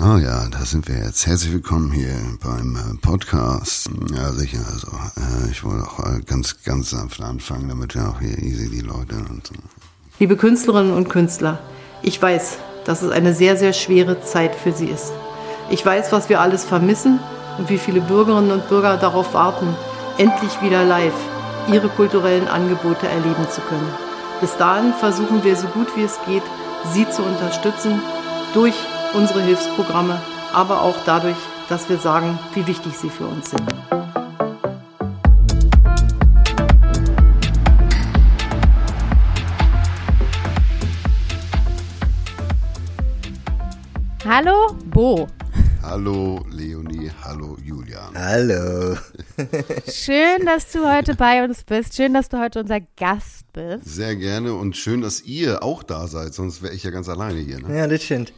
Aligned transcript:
Ah 0.00 0.16
ja, 0.18 0.46
da 0.48 0.64
sind 0.64 0.86
wir 0.86 0.96
jetzt. 0.96 1.26
Herzlich 1.26 1.52
willkommen 1.52 1.90
hier 1.90 2.14
beim 2.40 2.76
äh, 2.76 2.96
Podcast. 3.02 3.90
Ja, 4.14 4.30
sicher. 4.30 4.60
Also 4.72 4.86
äh, 4.86 5.50
ich 5.50 5.64
wollte 5.64 5.88
auch 5.88 5.98
äh, 5.98 6.20
ganz, 6.24 6.62
ganz 6.62 6.90
sanft 6.90 7.20
anfangen, 7.20 7.68
damit 7.68 7.96
wir 7.96 8.08
auch 8.08 8.20
hier 8.20 8.38
easy 8.38 8.70
die 8.70 8.82
Leute 8.82 9.16
und 9.28 9.44
so. 9.44 9.54
Liebe 10.20 10.36
Künstlerinnen 10.36 10.94
und 10.94 11.08
Künstler, 11.08 11.58
ich 12.02 12.22
weiß, 12.22 12.58
dass 12.84 13.02
es 13.02 13.10
eine 13.10 13.34
sehr, 13.34 13.56
sehr 13.56 13.72
schwere 13.72 14.20
Zeit 14.20 14.54
für 14.54 14.70
Sie 14.70 14.86
ist. 14.86 15.12
Ich 15.68 15.84
weiß, 15.84 16.12
was 16.12 16.28
wir 16.28 16.40
alles 16.40 16.64
vermissen 16.64 17.18
und 17.58 17.68
wie 17.68 17.78
viele 17.78 18.00
Bürgerinnen 18.00 18.52
und 18.52 18.68
Bürger 18.68 18.98
darauf 18.98 19.34
warten, 19.34 19.74
endlich 20.16 20.62
wieder 20.62 20.84
live 20.84 21.18
ihre 21.72 21.88
kulturellen 21.88 22.46
Angebote 22.46 23.08
erleben 23.08 23.48
zu 23.50 23.60
können. 23.62 23.92
Bis 24.40 24.56
dahin 24.58 24.94
versuchen 24.94 25.42
wir 25.42 25.56
so 25.56 25.66
gut 25.66 25.88
wie 25.96 26.04
es 26.04 26.20
geht, 26.24 26.44
Sie 26.94 27.10
zu 27.10 27.24
unterstützen 27.24 28.00
durch 28.54 28.76
unsere 29.14 29.42
Hilfsprogramme, 29.42 30.20
aber 30.52 30.82
auch 30.82 30.96
dadurch, 31.04 31.36
dass 31.68 31.88
wir 31.88 31.98
sagen, 31.98 32.38
wie 32.54 32.66
wichtig 32.66 32.96
sie 32.96 33.10
für 33.10 33.26
uns 33.26 33.50
sind. 33.50 33.62
Hallo, 44.24 44.76
Bo. 44.86 45.26
Hallo 45.82 46.44
Leonie, 46.50 47.10
hallo 47.24 47.56
Julian. 47.64 48.14
Hallo. 48.14 48.96
Schön, 49.90 50.44
dass 50.46 50.70
du 50.72 50.84
heute 50.90 51.14
bei 51.14 51.44
uns 51.44 51.62
bist. 51.64 51.94
Schön, 51.96 52.14
dass 52.14 52.28
du 52.28 52.38
heute 52.40 52.60
unser 52.60 52.80
Gast 52.96 53.44
bist. 53.52 53.84
Sehr 53.84 54.16
gerne 54.16 54.54
und 54.54 54.76
schön, 54.76 55.00
dass 55.00 55.22
ihr 55.22 55.62
auch 55.62 55.82
da 55.82 56.06
seid, 56.08 56.34
sonst 56.34 56.62
wäre 56.62 56.74
ich 56.74 56.82
ja 56.82 56.90
ganz 56.90 57.08
alleine 57.08 57.38
hier. 57.40 57.60
Ne? 57.60 57.76
Ja, 57.78 57.86
das 57.86 58.02
stimmt. 58.02 58.32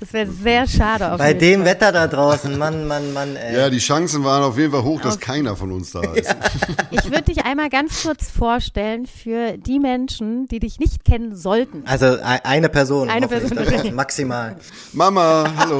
Das 0.00 0.12
wäre 0.12 0.30
sehr 0.30 0.66
schade. 0.66 1.12
Auf 1.12 1.18
Bei 1.18 1.34
dem 1.34 1.60
Fall. 1.62 1.70
Wetter 1.70 1.92
da 1.92 2.06
draußen, 2.08 2.56
Mann, 2.58 2.86
Mann, 2.86 3.12
Mann, 3.12 3.36
ey. 3.36 3.56
Ja, 3.56 3.70
die 3.70 3.78
Chancen 3.78 4.24
waren 4.24 4.42
auf 4.42 4.58
jeden 4.58 4.72
Fall 4.72 4.82
hoch, 4.82 5.00
dass 5.00 5.14
Auf- 5.14 5.20
keiner 5.20 5.56
von 5.56 5.72
uns 5.72 5.92
da 5.92 6.00
ist. 6.14 6.34
Ich 6.92 7.04
würde 7.04 7.22
dich 7.22 7.44
einmal 7.44 7.70
ganz 7.70 8.02
kurz 8.02 8.30
vorstellen 8.30 9.06
für 9.06 9.56
die 9.56 9.78
Menschen, 9.78 10.46
die 10.48 10.58
dich 10.58 10.78
nicht 10.80 11.04
kennen 11.04 11.34
sollten. 11.36 11.82
Also 11.86 12.06
e- 12.16 12.20
eine 12.42 12.68
Person. 12.68 13.08
Eine 13.08 13.28
Person. 13.28 13.94
Maximal. 13.94 14.56
Mama, 14.92 15.52
hallo. 15.56 15.78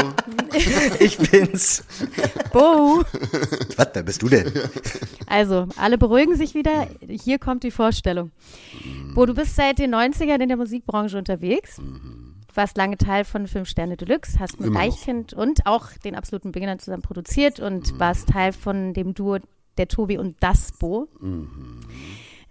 Ich 1.00 1.16
bin's. 1.18 1.82
Bo. 2.52 3.02
Was, 3.76 3.88
wer 3.92 4.02
bist 4.02 4.22
du 4.22 4.28
denn? 4.28 4.52
Also, 5.26 5.68
alle 5.76 5.96
beruhigen 5.96 6.34
sich 6.34 6.54
wieder. 6.54 6.88
Hier 7.08 7.38
kommt 7.38 7.62
die 7.62 7.70
Vorstellung. 7.70 8.32
Bo, 9.14 9.26
du 9.26 9.34
bist 9.34 9.54
seit 9.54 9.78
den 9.78 9.94
90ern 9.94 10.40
in 10.40 10.48
der 10.48 10.56
Musikbranche 10.56 11.16
unterwegs. 11.16 11.76
Du 11.76 12.56
warst 12.56 12.76
lange 12.76 12.96
Teil 12.96 13.24
von 13.24 13.46
Fünf 13.46 13.68
Sterne 13.68 13.96
Deluxe, 13.96 14.40
hast 14.40 14.58
mit. 14.60 14.74
Deichkind 14.74 15.32
und 15.32 15.66
auch 15.66 15.86
den 16.04 16.16
absoluten 16.16 16.50
Beginnern 16.50 16.80
zusammen 16.80 17.02
produziert 17.02 17.60
und 17.60 17.98
warst 18.00 18.28
Teil 18.30 18.52
von 18.52 18.92
dem 18.92 19.14
Duo 19.14 19.38
der 19.78 19.86
Tobi 19.86 20.18
und 20.18 20.36
das 20.40 20.72
Bo. 20.72 21.08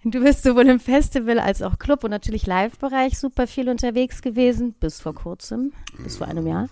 Du 0.05 0.21
bist 0.21 0.43
sowohl 0.43 0.69
im 0.69 0.79
Festival 0.79 1.39
als 1.39 1.61
auch 1.61 1.77
Club 1.77 2.05
und 2.05 2.11
natürlich 2.11 2.47
Live-Bereich 2.47 3.19
super 3.19 3.47
viel 3.47 3.67
unterwegs 3.67 4.21
gewesen, 4.21 4.73
bis 4.79 5.01
vor 5.01 5.13
kurzem, 5.13 5.73
bis 6.01 6.17
vor 6.17 6.27
einem 6.27 6.47
Jahr. 6.47 6.69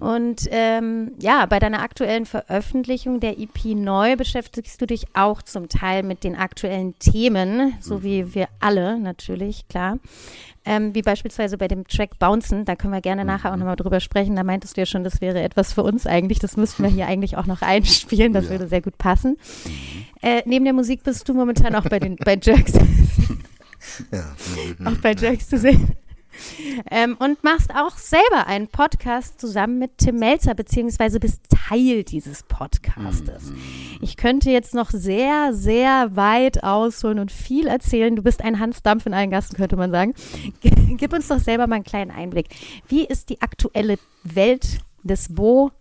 Und 0.00 0.46
ähm, 0.50 1.12
ja, 1.18 1.46
bei 1.46 1.60
deiner 1.60 1.80
aktuellen 1.80 2.26
Veröffentlichung 2.26 3.20
der 3.20 3.38
EP 3.38 3.64
Neu 3.74 4.16
beschäftigst 4.16 4.82
du 4.82 4.86
dich 4.86 5.06
auch 5.14 5.40
zum 5.40 5.70
Teil 5.70 6.02
mit 6.02 6.24
den 6.24 6.36
aktuellen 6.36 6.98
Themen, 6.98 7.72
so 7.80 8.02
wie 8.02 8.34
wir 8.34 8.48
alle 8.60 8.98
natürlich, 8.98 9.66
klar. 9.68 9.98
Ähm, 10.68 10.94
wie 10.94 11.02
beispielsweise 11.02 11.56
bei 11.56 11.66
dem 11.66 11.86
Track 11.86 12.18
Bouncen, 12.18 12.64
da 12.66 12.76
können 12.76 12.92
wir 12.92 13.00
gerne 13.00 13.24
nachher 13.24 13.52
auch 13.52 13.56
nochmal 13.56 13.76
drüber 13.76 14.00
sprechen. 14.00 14.36
Da 14.36 14.44
meintest 14.44 14.76
du 14.76 14.82
ja 14.82 14.86
schon, 14.86 15.02
das 15.02 15.20
wäre 15.20 15.40
etwas 15.42 15.72
für 15.72 15.82
uns 15.82 16.06
eigentlich. 16.06 16.38
Das 16.40 16.56
müssten 16.56 16.82
wir 16.82 16.90
hier 16.90 17.06
eigentlich 17.08 17.36
auch 17.36 17.46
noch 17.46 17.62
einspielen. 17.62 18.32
Das 18.34 18.44
Ja. 18.44 18.50
würde 18.50 18.68
sehr 18.68 18.82
gut 18.82 18.98
passen. 18.98 19.36
Äh, 20.20 20.42
neben 20.44 20.64
der 20.64 20.74
Musik 20.74 21.02
bist 21.04 21.28
du 21.28 21.34
momentan 21.34 21.74
auch 21.74 21.84
bei 21.88 21.98
den 21.98 22.16
bei 22.16 22.38
Jerks, 22.40 22.72
Ja. 24.12 24.34
auch 24.84 24.96
bei 25.00 25.12
Jerks 25.14 25.48
zu 25.48 25.58
sehen. 25.58 25.92
Ähm, 26.90 27.16
und 27.18 27.42
machst 27.44 27.70
auch 27.74 27.96
selber 27.96 28.46
einen 28.46 28.68
Podcast 28.68 29.40
zusammen 29.40 29.78
mit 29.78 29.98
Tim 29.98 30.16
Melzer, 30.16 30.54
beziehungsweise 30.54 31.20
bist 31.20 31.42
Teil 31.48 32.04
dieses 32.04 32.42
Podcastes. 32.42 33.52
Ich 34.00 34.16
könnte 34.16 34.50
jetzt 34.50 34.74
noch 34.74 34.90
sehr, 34.90 35.52
sehr 35.52 36.16
weit 36.16 36.62
ausholen 36.62 37.18
und 37.18 37.32
viel 37.32 37.66
erzählen. 37.66 38.14
Du 38.16 38.22
bist 38.22 38.42
ein 38.42 38.58
Hans 38.58 38.82
Dampf 38.82 39.06
in 39.06 39.14
allen 39.14 39.30
Gassen, 39.30 39.56
könnte 39.56 39.76
man 39.76 39.90
sagen. 39.90 40.14
Gib 40.60 41.12
uns 41.12 41.28
doch 41.28 41.40
selber 41.40 41.66
mal 41.66 41.76
einen 41.76 41.84
kleinen 41.84 42.10
Einblick. 42.10 42.48
Wie 42.88 43.04
ist 43.04 43.30
die 43.30 43.40
aktuelle 43.40 43.98
Welt 44.24 44.80
des 45.02 45.34
Bo? 45.34 45.72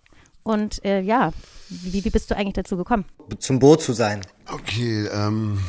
Und 0.44 0.84
äh, 0.86 1.02
ja, 1.02 1.32
wie, 1.70 2.06
wie 2.06 2.10
bist 2.10 2.32
du 2.32 2.36
eigentlich 2.36 2.54
dazu 2.54 2.78
gekommen? 2.78 3.06
Zum 3.40 3.60
Boot 3.60 3.82
zu 3.82 3.94
sein. 3.94 4.22
Okay, 4.50 5.08
ähm, 5.08 5.60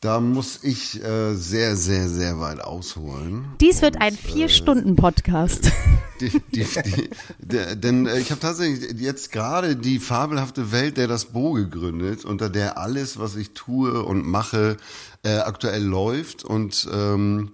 da 0.00 0.20
muss 0.20 0.60
ich 0.62 1.02
äh, 1.02 1.34
sehr, 1.34 1.74
sehr, 1.74 2.08
sehr 2.08 2.38
weit 2.38 2.60
ausholen. 2.60 3.46
Dies 3.60 3.82
wird 3.82 4.00
ein 4.00 4.14
Vier-Stunden-Podcast. 4.14 5.72
Die, 6.20 6.30
die, 6.52 6.64
die, 6.64 7.10
der, 7.38 7.76
denn 7.76 8.06
äh, 8.06 8.18
ich 8.18 8.32
habe 8.32 8.40
tatsächlich 8.40 9.00
jetzt 9.00 9.30
gerade 9.30 9.76
die 9.76 10.00
fabelhafte 10.00 10.72
Welt 10.72 10.96
der 10.96 11.06
das 11.06 11.26
Bo 11.26 11.52
gegründet, 11.52 12.24
unter 12.24 12.50
der 12.50 12.76
alles, 12.76 13.20
was 13.20 13.36
ich 13.36 13.52
tue 13.52 14.02
und 14.02 14.26
mache, 14.26 14.78
äh, 15.22 15.36
aktuell 15.36 15.84
läuft. 15.84 16.42
Und 16.42 16.88
ähm, 16.92 17.52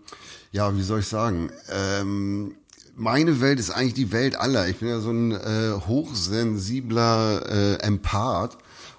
ja, 0.51 0.75
wie 0.79 0.83
soll 0.83 1.01
ich 1.01 1.09
sagen? 1.09 1.51
Ähm, 1.69 2.55
meine 2.97 3.43
Welt 3.43 3.61
ist 3.61 3.69
eigentlich 3.69 3.93
die 3.93 4.13
Welt 4.13 4.35
aller. 4.37 4.67
Ich 4.67 4.79
bin 4.79 4.89
ja 4.89 5.01
so 5.01 5.11
ein 5.11 5.33
äh, 5.33 5.73
hochsensibler 5.87 7.43
äh, 7.47 7.75
Empath 7.83 8.57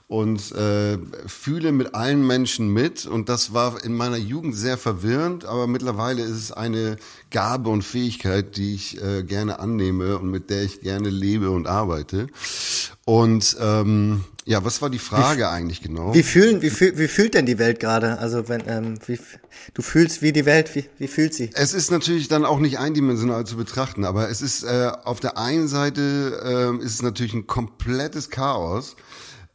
und 0.08 0.52
äh, 0.52 0.98
fühle 1.26 1.72
mit 1.72 1.96
allen 1.96 2.26
Menschen 2.26 2.70
mit. 2.70 3.06
Und 3.06 3.28
das 3.28 3.54
war 3.54 3.84
in 3.84 3.94
meiner 3.94 4.18
Jugend 4.18 4.56
sehr 4.56 4.78
verwirrend, 4.78 5.46
aber 5.46 5.66
mittlerweile 5.66 6.22
ist 6.22 6.38
es 6.38 6.52
eine 6.52 6.98
Gabe 7.32 7.70
und 7.70 7.82
Fähigkeit, 7.82 8.56
die 8.56 8.76
ich 8.76 9.02
äh, 9.02 9.24
gerne 9.24 9.60
annehme 9.60 10.20
und 10.20 10.30
mit 10.30 10.50
der 10.50 10.64
ich 10.64 10.82
gerne 10.82 11.10
lebe 11.10 11.50
und 11.50 11.66
arbeite. 11.66 12.28
Und 13.06 13.58
ähm, 13.60 14.24
ja, 14.46 14.64
was 14.64 14.80
war 14.84 14.92
die 14.92 15.00
Frage 15.00 15.50
eigentlich 15.50 15.82
genau? 15.82 16.14
Wie 16.14 16.22
fühlen, 16.22 16.62
wie, 16.62 16.70
fühl, 16.70 16.98
wie 17.00 17.08
fühlt 17.08 17.34
denn 17.34 17.48
die 17.48 17.58
Welt 17.58 17.80
gerade? 17.80 18.20
Also 18.20 18.48
wenn, 18.48 18.64
ähm, 18.68 19.00
wie, 19.08 19.20
du 19.74 19.82
fühlst 19.82 20.22
wie 20.22 20.32
die 20.32 20.46
Welt, 20.46 20.76
wie, 20.76 20.86
wie 21.00 21.08
fühlt 21.08 21.34
sie? 21.34 21.50
Es 21.54 21.74
ist 21.74 21.90
natürlich 21.90 22.28
dann 22.28 22.46
auch 22.46 22.60
nicht 22.60 22.78
eindimensional 22.78 23.46
zu 23.48 23.58
betrachten, 23.58 24.06
aber 24.06 24.30
es 24.30 24.44
ist 24.44 24.64
äh, 24.64 24.92
auf 25.04 25.20
der 25.20 25.40
einen 25.40 25.68
Seite 25.68 26.42
ähm, 26.46 26.80
ist 26.80 26.94
es 26.94 27.02
natürlich 27.02 27.34
ein 27.34 27.48
komplettes 27.48 28.30
Chaos, 28.30 28.96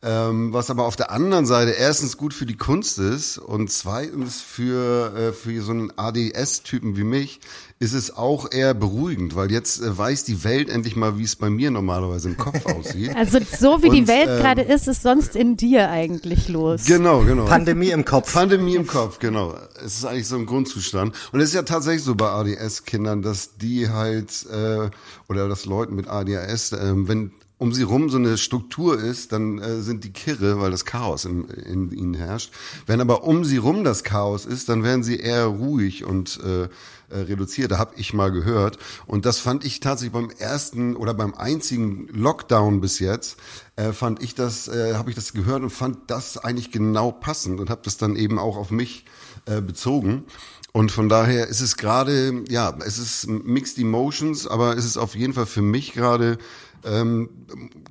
ähm, 0.02 0.52
was 0.52 0.70
aber 0.70 0.84
auf 0.84 0.96
der 0.96 1.10
anderen 1.10 1.44
Seite 1.44 1.72
erstens 1.72 2.16
gut 2.16 2.32
für 2.32 2.46
die 2.46 2.56
Kunst 2.56 2.98
ist 2.98 3.36
und 3.36 3.70
zweitens 3.70 4.40
für 4.40 5.14
äh, 5.14 5.32
für 5.32 5.60
so 5.60 5.72
einen 5.72 5.92
ADS-Typen 5.94 6.96
wie 6.96 7.04
mich 7.04 7.40
ist 7.80 7.92
es 7.92 8.14
auch 8.14 8.50
eher 8.50 8.72
beruhigend, 8.74 9.34
weil 9.34 9.50
jetzt 9.50 9.82
äh, 9.82 9.96
weiß 9.96 10.24
die 10.24 10.44
Welt 10.44 10.70
endlich 10.70 10.96
mal, 10.96 11.18
wie 11.18 11.24
es 11.24 11.36
bei 11.36 11.50
mir 11.50 11.70
normalerweise 11.70 12.28
im 12.28 12.36
Kopf 12.38 12.64
aussieht. 12.74 13.14
Also 13.14 13.40
so 13.58 13.82
wie 13.82 13.90
die 13.90 14.00
Und, 14.00 14.08
Welt 14.08 14.28
ähm, 14.28 14.38
gerade 14.38 14.62
ist, 14.62 14.86
ist 14.88 15.02
sonst 15.02 15.36
in 15.36 15.56
dir 15.56 15.90
eigentlich 15.90 16.48
los. 16.48 16.84
Genau, 16.84 17.20
genau. 17.20 17.46
Pandemie 17.46 17.90
im 17.90 18.04
Kopf. 18.04 18.32
Pandemie 18.32 18.76
im 18.76 18.86
Kopf, 18.86 19.18
genau. 19.18 19.54
Es 19.84 19.96
ist 19.96 20.04
eigentlich 20.04 20.28
so 20.28 20.36
ein 20.36 20.44
Grundzustand. 20.44 21.14
Und 21.32 21.40
es 21.40 21.50
ist 21.50 21.54
ja 21.54 21.62
tatsächlich 21.62 22.04
so 22.04 22.14
bei 22.14 22.28
ADS-Kindern, 22.28 23.22
dass 23.22 23.56
die 23.56 23.88
halt, 23.88 24.46
äh, 24.50 24.90
oder 25.28 25.48
dass 25.48 25.64
Leuten 25.64 25.94
mit 25.94 26.06
ADHS, 26.06 26.72
äh, 26.72 26.92
wenn 26.94 27.32
um 27.60 27.74
sie 27.74 27.82
rum 27.82 28.08
so 28.08 28.16
eine 28.16 28.38
Struktur 28.38 28.98
ist, 28.98 29.32
dann 29.32 29.58
äh, 29.58 29.82
sind 29.82 30.02
die 30.04 30.12
Kirre, 30.12 30.60
weil 30.62 30.70
das 30.70 30.86
Chaos 30.86 31.26
in, 31.26 31.44
in 31.44 31.92
ihnen 31.92 32.14
herrscht. 32.14 32.52
Wenn 32.86 33.02
aber 33.02 33.24
um 33.24 33.44
sie 33.44 33.58
rum 33.58 33.84
das 33.84 34.02
Chaos 34.02 34.46
ist, 34.46 34.70
dann 34.70 34.82
werden 34.82 35.02
sie 35.02 35.18
eher 35.18 35.44
ruhig 35.44 36.04
und 36.06 36.40
äh, 36.42 36.62
äh, 36.62 36.68
reduziert. 37.10 37.70
Da 37.70 37.78
habe 37.78 37.92
ich 37.96 38.14
mal 38.14 38.32
gehört. 38.32 38.78
Und 39.06 39.26
das 39.26 39.40
fand 39.40 39.66
ich 39.66 39.80
tatsächlich 39.80 40.14
beim 40.14 40.30
ersten 40.30 40.96
oder 40.96 41.12
beim 41.12 41.34
einzigen 41.34 42.08
Lockdown 42.14 42.80
bis 42.80 42.98
jetzt, 42.98 43.36
äh, 43.76 43.92
fand 43.92 44.22
ich 44.22 44.34
das, 44.34 44.66
äh, 44.68 44.94
habe 44.94 45.10
ich 45.10 45.16
das 45.16 45.34
gehört 45.34 45.62
und 45.62 45.70
fand 45.70 46.10
das 46.10 46.38
eigentlich 46.38 46.72
genau 46.72 47.12
passend 47.12 47.60
und 47.60 47.68
habe 47.68 47.82
das 47.84 47.98
dann 47.98 48.16
eben 48.16 48.38
auch 48.38 48.56
auf 48.56 48.70
mich 48.70 49.04
äh, 49.44 49.60
bezogen. 49.60 50.24
Und 50.72 50.92
von 50.92 51.08
daher 51.08 51.48
ist 51.48 51.60
es 51.60 51.76
gerade, 51.76 52.44
ja, 52.48 52.74
es 52.86 52.98
ist 52.98 53.26
Mixed 53.26 53.76
Emotions, 53.76 54.46
aber 54.46 54.76
es 54.76 54.84
ist 54.84 54.96
auf 54.96 55.16
jeden 55.16 55.32
Fall 55.32 55.46
für 55.46 55.62
mich 55.62 55.92
gerade, 55.92 56.38
ähm, 56.84 57.30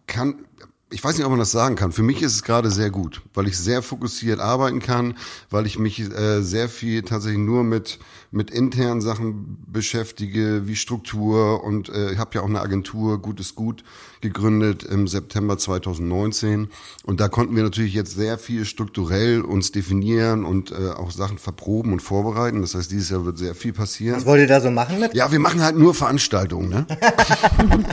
kann, 0.07 0.45
ich 0.91 1.03
weiß 1.03 1.17
nicht, 1.17 1.25
ob 1.25 1.31
man 1.31 1.39
das 1.39 1.51
sagen 1.51 1.75
kann. 1.75 1.91
Für 1.91 2.03
mich 2.03 2.21
ist 2.21 2.33
es 2.33 2.43
gerade 2.43 2.71
sehr 2.71 2.89
gut, 2.89 3.21
weil 3.33 3.47
ich 3.47 3.57
sehr 3.57 3.81
fokussiert 3.81 4.39
arbeiten 4.39 4.79
kann, 4.79 5.17
weil 5.49 5.65
ich 5.65 5.77
mich 5.77 5.99
äh, 5.99 6.41
sehr 6.41 6.69
viel 6.69 7.03
tatsächlich 7.03 7.39
nur 7.39 7.63
mit 7.63 7.99
mit 8.31 8.51
internen 8.51 9.01
Sachen 9.01 9.57
beschäftige, 9.67 10.67
wie 10.67 10.75
Struktur 10.75 11.63
und 11.63 11.89
äh, 11.89 12.13
ich 12.13 12.19
habe 12.19 12.31
ja 12.35 12.41
auch 12.41 12.47
eine 12.47 12.61
Agentur 12.61 13.21
Gut 13.21 13.39
ist 13.39 13.55
gut 13.55 13.83
gegründet 14.21 14.83
im 14.83 15.07
September 15.07 15.57
2019 15.57 16.67
und 17.05 17.19
da 17.19 17.29
konnten 17.29 17.55
wir 17.55 17.63
natürlich 17.63 17.93
jetzt 17.93 18.15
sehr 18.15 18.37
viel 18.37 18.65
strukturell 18.65 19.41
uns 19.41 19.71
definieren 19.71 20.43
und 20.43 20.71
äh, 20.71 20.91
auch 20.95 21.11
Sachen 21.11 21.37
verproben 21.37 21.93
und 21.93 22.01
vorbereiten. 22.01 22.61
Das 22.61 22.75
heißt, 22.75 22.91
dieses 22.91 23.09
Jahr 23.09 23.25
wird 23.25 23.37
sehr 23.37 23.55
viel 23.55 23.73
passieren. 23.73 24.17
Was 24.17 24.25
wollt 24.25 24.41
ihr 24.41 24.47
da 24.47 24.61
so 24.61 24.69
machen 24.69 24.99
mit? 24.99 25.13
Ja, 25.13 25.31
wir 25.31 25.39
machen 25.39 25.63
halt 25.63 25.77
nur 25.77 25.95
Veranstaltungen, 25.95 26.69
ne? 26.69 26.85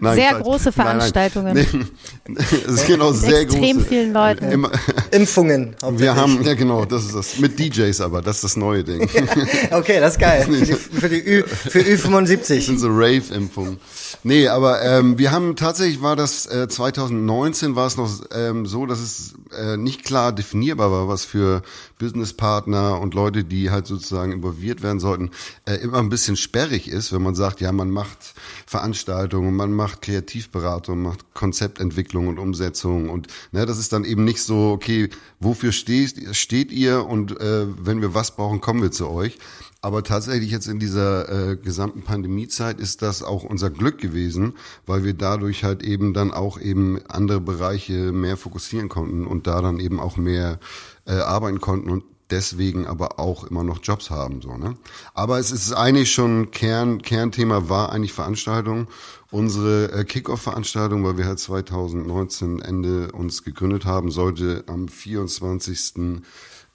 nein, 0.00 0.16
sehr 0.16 0.40
große 0.40 0.72
Veranstaltungen. 0.72 1.54
Nein, 1.54 1.66
nein. 1.72 1.88
Es 2.66 2.80
ist 2.80 2.86
genau 2.86 3.12
sehr 3.12 3.40
extrem 3.40 3.76
große. 3.76 3.88
vielen 3.88 4.12
Leuten. 4.12 4.50
Immer, 4.50 4.70
Impfungen. 5.10 5.76
Wir 5.90 6.16
haben, 6.16 6.42
ja 6.42 6.54
genau, 6.54 6.84
das 6.84 7.04
ist 7.04 7.14
das. 7.14 7.38
Mit 7.38 7.58
DJs 7.58 8.00
aber, 8.00 8.22
das 8.22 8.36
ist 8.36 8.44
das 8.44 8.56
neue 8.56 8.82
Ding. 8.82 9.02
okay, 9.70 9.83
das 10.00 10.14
ist 10.14 10.20
geil. 10.20 10.42
Für 10.44 10.60
die, 10.60 10.72
für 10.74 11.08
die 11.08 11.26
Ü, 11.26 11.42
für 11.44 11.80
Ü75. 11.80 12.56
Das 12.56 12.66
sind 12.66 12.80
so 12.80 12.88
Rave-Impfungen. 12.88 13.78
Nee, 14.22 14.48
aber 14.48 14.82
ähm, 14.82 15.18
wir 15.18 15.32
haben 15.32 15.56
tatsächlich 15.56 16.02
war 16.02 16.16
das 16.16 16.46
äh, 16.46 16.68
2019 16.68 17.76
war 17.76 17.86
es 17.86 17.96
noch 17.96 18.10
ähm, 18.32 18.66
so, 18.66 18.86
dass 18.86 19.00
es 19.00 19.34
äh, 19.56 19.76
nicht 19.76 20.04
klar 20.04 20.32
definierbar 20.32 20.90
war, 20.90 21.08
was 21.08 21.24
für 21.24 21.62
Businesspartner 22.04 23.00
und 23.00 23.14
Leute, 23.14 23.44
die 23.44 23.70
halt 23.70 23.86
sozusagen 23.86 24.30
involviert 24.30 24.82
werden 24.82 25.00
sollten, 25.00 25.30
äh, 25.64 25.76
immer 25.76 26.00
ein 26.00 26.10
bisschen 26.10 26.36
sperrig 26.36 26.86
ist, 26.86 27.14
wenn 27.14 27.22
man 27.22 27.34
sagt, 27.34 27.62
ja, 27.62 27.72
man 27.72 27.90
macht 27.90 28.34
Veranstaltungen, 28.66 29.56
man 29.56 29.72
macht 29.72 30.02
Kreativberatung, 30.02 31.00
macht 31.00 31.32
Konzeptentwicklung 31.32 32.28
und 32.28 32.38
Umsetzung 32.38 33.08
und 33.08 33.28
ne, 33.52 33.64
das 33.64 33.78
ist 33.78 33.94
dann 33.94 34.04
eben 34.04 34.24
nicht 34.24 34.42
so, 34.42 34.72
okay, 34.72 35.08
wofür 35.40 35.72
steht, 35.72 36.36
steht 36.36 36.72
ihr 36.72 37.06
und 37.06 37.40
äh, 37.40 37.66
wenn 37.82 38.02
wir 38.02 38.12
was 38.12 38.36
brauchen, 38.36 38.60
kommen 38.60 38.82
wir 38.82 38.92
zu 38.92 39.08
euch. 39.08 39.38
Aber 39.80 40.02
tatsächlich 40.02 40.50
jetzt 40.50 40.66
in 40.66 40.78
dieser 40.78 41.50
äh, 41.50 41.56
gesamten 41.56 42.00
Pandemiezeit 42.02 42.80
ist 42.80 43.02
das 43.02 43.22
auch 43.22 43.44
unser 43.44 43.68
Glück 43.68 43.98
gewesen, 43.98 44.54
weil 44.86 45.04
wir 45.04 45.12
dadurch 45.12 45.62
halt 45.62 45.82
eben 45.82 46.14
dann 46.14 46.32
auch 46.32 46.58
eben 46.58 47.00
andere 47.06 47.38
Bereiche 47.38 48.10
mehr 48.10 48.38
fokussieren 48.38 48.88
konnten 48.88 49.26
und 49.26 49.46
da 49.46 49.60
dann 49.60 49.80
eben 49.80 50.00
auch 50.00 50.16
mehr 50.16 50.58
äh, 51.06 51.12
arbeiten 51.12 51.60
konnten 51.60 51.90
und 51.90 52.04
deswegen 52.30 52.86
aber 52.86 53.18
auch 53.20 53.44
immer 53.44 53.64
noch 53.64 53.80
Jobs 53.82 54.10
haben 54.10 54.40
so 54.40 54.56
ne 54.56 54.76
aber 55.12 55.38
es 55.38 55.50
ist 55.50 55.72
eigentlich 55.72 56.12
schon 56.12 56.50
Kern 56.50 57.02
Kernthema 57.02 57.68
war 57.68 57.92
eigentlich 57.92 58.12
Veranstaltung 58.12 58.88
unsere 59.30 59.92
äh, 59.92 60.04
Kickoff 60.04 60.42
Veranstaltung 60.42 61.04
weil 61.04 61.18
wir 61.18 61.26
halt 61.26 61.38
2019 61.38 62.60
Ende 62.60 63.12
uns 63.12 63.44
gegründet 63.44 63.84
haben 63.84 64.10
sollte 64.10 64.64
am 64.66 64.88
24. 64.88 66.22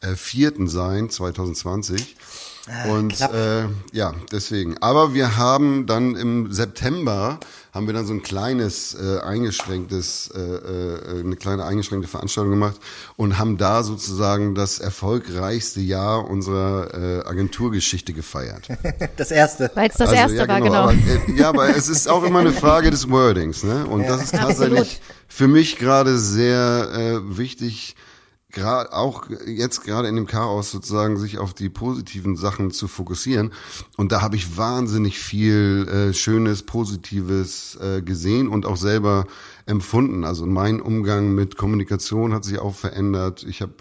Äh, 0.01 0.15
sein 0.67 1.09
2020 1.09 2.15
Ah, 2.67 2.89
und 2.89 3.19
äh, 3.21 3.65
ja, 3.91 4.13
deswegen. 4.31 4.77
Aber 4.79 5.13
wir 5.13 5.37
haben 5.37 5.85
dann 5.85 6.15
im 6.15 6.51
September 6.51 7.39
haben 7.71 7.85
wir 7.85 7.93
dann 7.93 8.05
so 8.05 8.13
ein 8.13 8.23
kleines 8.23 8.95
äh, 8.95 9.19
eingeschränktes, 9.19 10.31
äh, 10.35 10.39
äh, 10.39 11.19
eine 11.19 11.35
kleine 11.35 11.65
eingeschränkte 11.65 12.07
Veranstaltung 12.07 12.51
gemacht 12.51 12.79
und 13.15 13.37
haben 13.37 13.57
da 13.57 13.83
sozusagen 13.83 14.55
das 14.55 14.79
erfolgreichste 14.79 15.79
Jahr 15.79 16.27
unserer 16.27 16.93
äh, 16.93 17.27
Agenturgeschichte 17.27 18.13
gefeiert. 18.13 18.67
Das 19.17 19.31
erste. 19.31 19.71
Weil 19.75 19.89
es 19.89 19.97
das 19.97 20.09
also, 20.09 20.21
erste 20.21 20.37
ja, 20.37 20.47
war, 20.47 20.61
genau. 20.61 20.87
genau. 20.87 20.89
Aber, 20.89 20.93
äh, 20.93 21.37
ja, 21.37 21.49
aber 21.49 21.75
es 21.75 21.89
ist 21.89 22.07
auch 22.07 22.23
immer 22.23 22.39
eine 22.39 22.51
Frage 22.51 22.89
des 22.89 23.09
Wordings, 23.09 23.63
ne? 23.63 23.85
Und 23.85 24.07
das 24.07 24.23
ist 24.23 24.31
tatsächlich 24.35 24.79
Absolut. 24.79 25.01
für 25.27 25.47
mich 25.47 25.77
gerade 25.77 26.17
sehr 26.17 26.89
äh, 26.93 27.37
wichtig 27.37 27.95
gerade 28.51 28.93
auch 28.93 29.25
jetzt 29.45 29.83
gerade 29.83 30.07
in 30.07 30.15
dem 30.15 30.25
Chaos 30.25 30.71
sozusagen 30.71 31.17
sich 31.17 31.37
auf 31.37 31.53
die 31.53 31.69
positiven 31.69 32.35
Sachen 32.35 32.71
zu 32.71 32.87
fokussieren. 32.87 33.51
Und 33.97 34.11
da 34.11 34.21
habe 34.21 34.35
ich 34.35 34.57
wahnsinnig 34.57 35.19
viel 35.19 35.87
äh, 35.87 36.13
schönes 36.13 36.63
positives 36.63 37.77
äh, 37.81 38.01
gesehen 38.01 38.47
und 38.47 38.65
auch 38.65 38.77
selber 38.77 39.25
empfunden. 39.65 40.23
Also 40.23 40.45
mein 40.45 40.81
Umgang 40.81 41.35
mit 41.35 41.57
Kommunikation 41.57 42.33
hat 42.33 42.43
sich 42.43 42.59
auch 42.59 42.75
verändert. 42.75 43.45
Ich 43.47 43.61
habe 43.61 43.73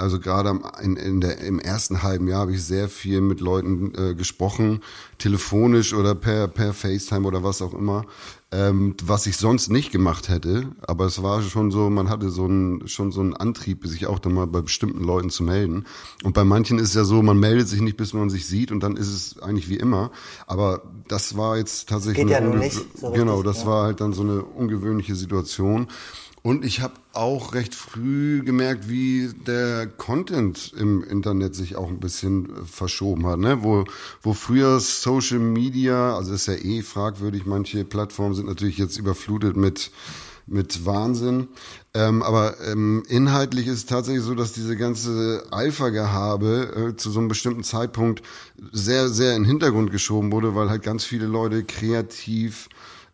also 0.00 0.18
gerade 0.18 0.58
in, 0.82 0.96
in 0.96 1.20
der, 1.20 1.38
im 1.38 1.58
ersten 1.60 2.02
halben 2.02 2.26
Jahr 2.28 2.40
habe 2.40 2.52
ich 2.54 2.64
sehr 2.64 2.88
viel 2.88 3.20
mit 3.20 3.40
Leuten 3.40 3.92
äh, 3.94 4.14
gesprochen, 4.14 4.80
telefonisch 5.18 5.94
oder 5.94 6.14
per, 6.14 6.48
per 6.48 6.72
FaceTime 6.72 7.26
oder 7.26 7.44
was 7.44 7.62
auch 7.62 7.74
immer, 7.74 8.04
ähm, 8.52 8.96
was 9.04 9.26
ich 9.26 9.36
sonst 9.36 9.68
nicht 9.70 9.92
gemacht 9.92 10.28
hätte. 10.28 10.72
Aber 10.82 11.04
es 11.04 11.22
war 11.22 11.42
schon 11.42 11.70
so, 11.70 11.90
man 11.90 12.08
hatte 12.08 12.30
so 12.30 12.46
einen, 12.46 12.88
schon 12.88 13.12
so 13.12 13.20
einen 13.20 13.34
Antrieb, 13.36 13.86
sich 13.86 14.06
auch 14.06 14.18
dann 14.18 14.34
mal 14.34 14.46
bei 14.46 14.60
bestimmten 14.60 15.04
Leuten 15.04 15.30
zu 15.30 15.44
melden. 15.44 15.84
Und 16.24 16.32
bei 16.34 16.44
manchen 16.44 16.78
ist 16.78 16.88
es 16.88 16.94
ja 16.94 17.04
so, 17.04 17.22
man 17.22 17.38
meldet 17.38 17.68
sich 17.68 17.80
nicht, 17.80 17.96
bis 17.96 18.12
man 18.12 18.30
sich 18.30 18.46
sieht 18.46 18.72
und 18.72 18.80
dann 18.80 18.96
ist 18.96 19.08
es 19.08 19.40
eigentlich 19.40 19.68
wie 19.68 19.76
immer. 19.76 20.10
Aber 20.46 20.82
das 21.06 21.36
war 21.36 21.58
jetzt 21.58 21.88
tatsächlich 21.88 22.26
Geht 22.26 22.30
ja 22.32 22.40
unge- 22.40 22.58
nicht 22.58 22.80
so 22.98 23.10
genau, 23.12 23.36
richtig, 23.36 23.52
das 23.52 23.62
ja. 23.62 23.68
war 23.68 23.84
halt 23.84 24.00
dann 24.00 24.12
so 24.12 24.22
eine 24.22 24.42
ungewöhnliche 24.42 25.14
Situation. 25.14 25.88
Und 26.42 26.64
ich 26.64 26.80
habe 26.80 26.94
auch 27.12 27.52
recht 27.54 27.74
früh 27.74 28.42
gemerkt, 28.42 28.88
wie 28.88 29.30
der 29.46 29.86
Content 29.86 30.72
im 30.78 31.04
Internet 31.04 31.54
sich 31.54 31.76
auch 31.76 31.88
ein 31.88 32.00
bisschen 32.00 32.46
äh, 32.46 32.64
verschoben 32.64 33.26
hat. 33.26 33.38
Ne? 33.38 33.62
Wo, 33.62 33.84
wo 34.22 34.32
früher 34.32 34.80
Social 34.80 35.38
Media, 35.38 36.16
also 36.16 36.32
ist 36.32 36.46
ja 36.46 36.54
eh 36.54 36.82
fragwürdig, 36.82 37.44
manche 37.44 37.84
Plattformen 37.84 38.34
sind 38.34 38.46
natürlich 38.46 38.78
jetzt 38.78 38.96
überflutet 38.96 39.56
mit 39.56 39.90
mit 40.50 40.84
Wahnsinn. 40.84 41.48
Ähm, 41.94 42.22
aber 42.22 42.56
ähm, 42.66 43.04
inhaltlich 43.08 43.68
ist 43.68 43.78
es 43.78 43.86
tatsächlich 43.86 44.24
so, 44.24 44.34
dass 44.34 44.52
diese 44.52 44.76
ganze 44.76 45.44
Alpha-Gehabe 45.50 46.90
äh, 46.90 46.96
zu 46.96 47.10
so 47.10 47.20
einem 47.20 47.28
bestimmten 47.28 47.62
Zeitpunkt 47.62 48.22
sehr, 48.72 49.08
sehr 49.08 49.36
in 49.36 49.42
den 49.42 49.48
Hintergrund 49.48 49.92
geschoben 49.92 50.32
wurde, 50.32 50.54
weil 50.56 50.68
halt 50.68 50.82
ganz 50.82 51.04
viele 51.04 51.26
Leute 51.26 51.62
kreativ 51.62 52.68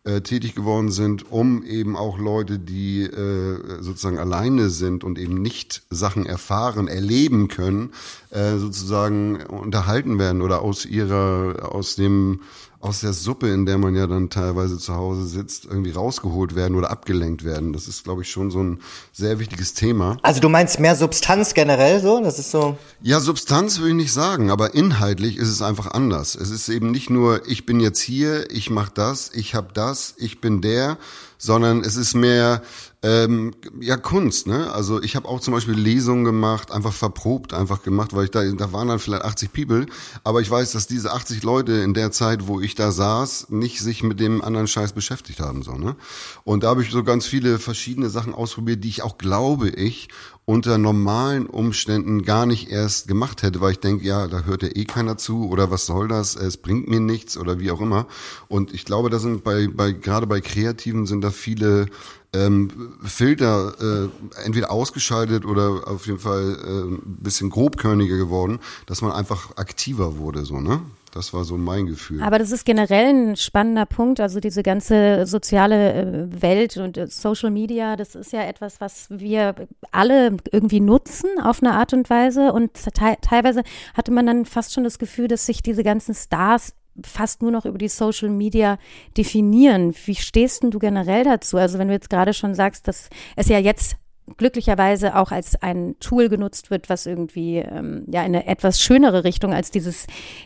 äh, 0.07 0.21
tätig 0.21 0.55
geworden 0.55 0.89
sind, 0.89 1.29
um 1.31 1.63
eben 1.63 1.97
auch 1.97 2.17
Leute, 2.17 2.59
die 2.59 3.03
äh, 3.03 3.81
sozusagen 3.81 4.17
alleine 4.17 4.69
sind 4.69 5.03
und 5.03 5.19
eben 5.19 5.41
nicht 5.41 5.83
Sachen 5.89 6.25
erfahren, 6.25 6.87
erleben 6.87 7.49
können, 7.49 7.91
äh, 8.29 8.55
sozusagen 8.55 9.43
unterhalten 9.45 10.17
werden 10.17 10.41
oder 10.41 10.61
aus 10.61 10.85
ihrer, 10.85 11.73
aus 11.73 11.95
dem, 11.95 12.39
aus 12.79 13.01
der 13.01 13.13
Suppe, 13.13 13.49
in 13.49 13.65
der 13.65 13.77
man 13.77 13.95
ja 13.95 14.05
dann 14.05 14.29
teilweise 14.29 14.77
zu 14.77 14.95
Hause 14.95 15.25
sitzt, 15.25 15.65
irgendwie 15.65 15.91
rausgeholt 15.91 16.55
werden 16.55 16.75
oder 16.75 16.91
abgelenkt 16.91 17.43
werden. 17.43 17.73
Das 17.73 17.87
ist, 17.87 18.03
glaube 18.03 18.21
ich, 18.21 18.29
schon 18.29 18.51
so 18.51 18.61
ein 18.61 18.79
sehr 19.11 19.39
wichtiges 19.39 19.73
Thema. 19.73 20.17
Also 20.21 20.41
du 20.41 20.49
meinst 20.49 20.79
mehr 20.79 20.95
Substanz 20.95 21.53
generell 21.53 21.99
so? 22.01 22.21
Das 22.21 22.37
ist 22.37 22.51
so. 22.51 22.77
Ja, 23.01 23.19
Substanz 23.19 23.79
will 23.79 23.89
ich 23.89 23.95
nicht 23.95 24.13
sagen, 24.13 24.51
aber 24.51 24.75
inhaltlich 24.75 25.37
ist 25.37 25.49
es 25.49 25.61
einfach 25.61 25.91
anders. 25.91 26.35
Es 26.35 26.51
ist 26.51 26.69
eben 26.69 26.91
nicht 26.91 27.09
nur, 27.09 27.47
ich 27.47 27.65
bin 27.65 27.79
jetzt 27.79 27.99
hier, 27.99 28.51
ich 28.51 28.69
mache 28.69 28.91
das, 28.93 29.31
ich 29.33 29.55
habe 29.55 29.69
das, 29.73 30.13
ich 30.17 30.39
bin 30.39 30.61
der, 30.61 30.97
sondern 31.39 31.81
es 31.81 31.95
ist 31.95 32.13
mehr 32.13 32.61
ähm, 33.07 33.53
ja 33.79 33.95
Kunst. 33.95 34.47
Ne? 34.47 34.69
Also 34.73 35.01
ich 35.01 35.15
habe 35.15 35.29
auch 35.29 35.39
zum 35.39 35.53
Beispiel 35.53 35.75
Lesungen 35.75 36.25
gemacht, 36.25 36.71
einfach 36.71 36.91
verprobt, 36.91 37.53
einfach 37.53 37.81
gemacht, 37.81 38.13
weil 38.13 38.25
ich 38.25 38.31
da 38.31 38.43
da 38.43 38.73
waren 38.73 38.89
dann 38.89 38.99
vielleicht 38.99 39.23
80 39.23 39.53
People, 39.53 39.85
aber 40.25 40.41
ich 40.41 40.51
weiß, 40.51 40.73
dass 40.73 40.87
diese 40.87 41.13
80 41.13 41.41
Leute 41.43 41.71
in 41.73 41.93
der 41.93 42.11
Zeit, 42.11 42.47
wo 42.47 42.59
ich 42.59 42.75
da 42.75 42.91
saß, 42.91 43.47
nicht 43.49 43.79
sich 43.79 44.03
mit 44.03 44.19
dem 44.19 44.41
anderen 44.41 44.67
Scheiß 44.67 44.91
beschäftigt 44.91 45.39
haben 45.39 45.63
so. 45.63 45.73
Ne? 45.73 45.95
Und 46.43 46.63
da 46.63 46.69
habe 46.69 46.83
ich 46.83 46.91
so 46.91 47.03
ganz 47.03 47.25
viele 47.25 47.59
verschiedene 47.59 48.09
Sachen 48.09 48.33
ausprobiert, 48.33 48.83
die 48.83 48.89
ich 48.89 49.03
auch 49.03 49.17
glaube 49.17 49.69
ich 49.69 50.09
unter 50.49 50.77
normalen 50.77 51.45
Umständen 51.45 52.23
gar 52.23 52.45
nicht 52.45 52.69
erst 52.69 53.09
gemacht 53.09 53.43
hätte, 53.43 53.59
weil 53.59 53.73
ich 53.73 53.79
denke, 53.79 54.05
ja, 54.05 54.27
da 54.27 54.43
hört 54.43 54.63
ja 54.63 54.69
eh 54.69 54.85
keiner 54.85 55.17
zu 55.17 55.49
oder 55.49 55.71
was 55.71 55.85
soll 55.85 56.07
das, 56.07 56.37
es 56.37 56.55
bringt 56.55 56.87
mir 56.87 57.01
nichts 57.01 57.37
oder 57.37 57.59
wie 57.59 57.69
auch 57.69 57.81
immer. 57.81 58.07
Und 58.47 58.73
ich 58.73 58.85
glaube, 58.85 59.09
da 59.09 59.19
sind 59.19 59.43
bei, 59.43 59.67
bei 59.67 59.91
gerade 59.91 60.25
bei 60.25 60.39
Kreativen 60.39 61.05
sind 61.05 61.21
da 61.21 61.31
viele 61.31 61.87
ähm, 62.33 62.69
Filter 63.03 63.73
äh, 63.79 64.45
entweder 64.45 64.71
ausgeschaltet 64.71 65.45
oder 65.45 65.87
auf 65.87 66.07
jeden 66.07 66.19
Fall 66.19 66.57
äh, 66.63 66.93
ein 66.93 67.17
bisschen 67.19 67.49
grobkörniger 67.49 68.17
geworden, 68.17 68.59
dass 68.85 69.01
man 69.01 69.11
einfach 69.11 69.55
aktiver 69.57 70.17
wurde, 70.17 70.45
so, 70.45 70.59
ne? 70.59 70.81
Das 71.13 71.33
war 71.33 71.43
so 71.45 71.57
mein 71.57 71.87
Gefühl. 71.87 72.21
Aber 72.21 72.37
das 72.37 72.51
ist 72.51 72.63
generell 72.63 73.07
ein 73.07 73.35
spannender 73.37 73.87
Punkt. 73.87 74.19
Also 74.19 74.39
diese 74.39 74.61
ganze 74.61 75.25
soziale 75.25 75.93
äh, 75.93 76.41
Welt 76.41 76.77
und 76.77 76.95
äh, 76.95 77.07
Social 77.07 77.49
Media, 77.49 77.95
das 77.95 78.13
ist 78.13 78.33
ja 78.33 78.43
etwas, 78.43 78.79
was 78.81 79.07
wir 79.09 79.55
alle 79.91 80.37
irgendwie 80.51 80.79
nutzen 80.79 81.29
auf 81.41 81.63
eine 81.63 81.73
Art 81.73 81.93
und 81.93 82.09
Weise. 82.11 82.51
Und 82.53 82.73
te 82.73 83.15
teilweise 83.21 83.63
hatte 83.95 84.11
man 84.11 84.27
dann 84.27 84.45
fast 84.45 84.73
schon 84.73 84.83
das 84.83 84.99
Gefühl, 84.99 85.27
dass 85.27 85.47
sich 85.47 85.63
diese 85.63 85.83
ganzen 85.83 86.13
Stars 86.13 86.73
fast 87.03 87.41
nur 87.41 87.51
noch 87.51 87.65
über 87.65 87.77
die 87.77 87.89
Social 87.89 88.29
Media 88.29 88.77
definieren. 89.17 89.93
Wie 90.05 90.15
stehst 90.15 90.63
denn 90.63 90.71
du 90.71 90.79
generell 90.79 91.23
dazu? 91.23 91.57
Also 91.57 91.79
wenn 91.79 91.87
du 91.87 91.93
jetzt 91.93 92.09
gerade 92.09 92.33
schon 92.33 92.55
sagst, 92.55 92.87
dass 92.87 93.09
es 93.35 93.47
ja 93.49 93.59
jetzt 93.59 93.97
glücklicherweise 94.35 95.15
auch 95.15 95.31
als 95.31 95.61
ein 95.61 95.95
Tool 95.99 96.27
genutzt 96.27 96.69
wird, 96.69 96.89
was 96.89 97.05
irgendwie 97.05 97.57
ähm, 97.57 98.03
ja 98.11 98.21
in 98.21 98.35
eine 98.35 98.47
etwas 98.47 98.81
schönere 98.81 99.23
Richtung 99.23 99.53
als 99.53 99.71
dieses 99.71 100.05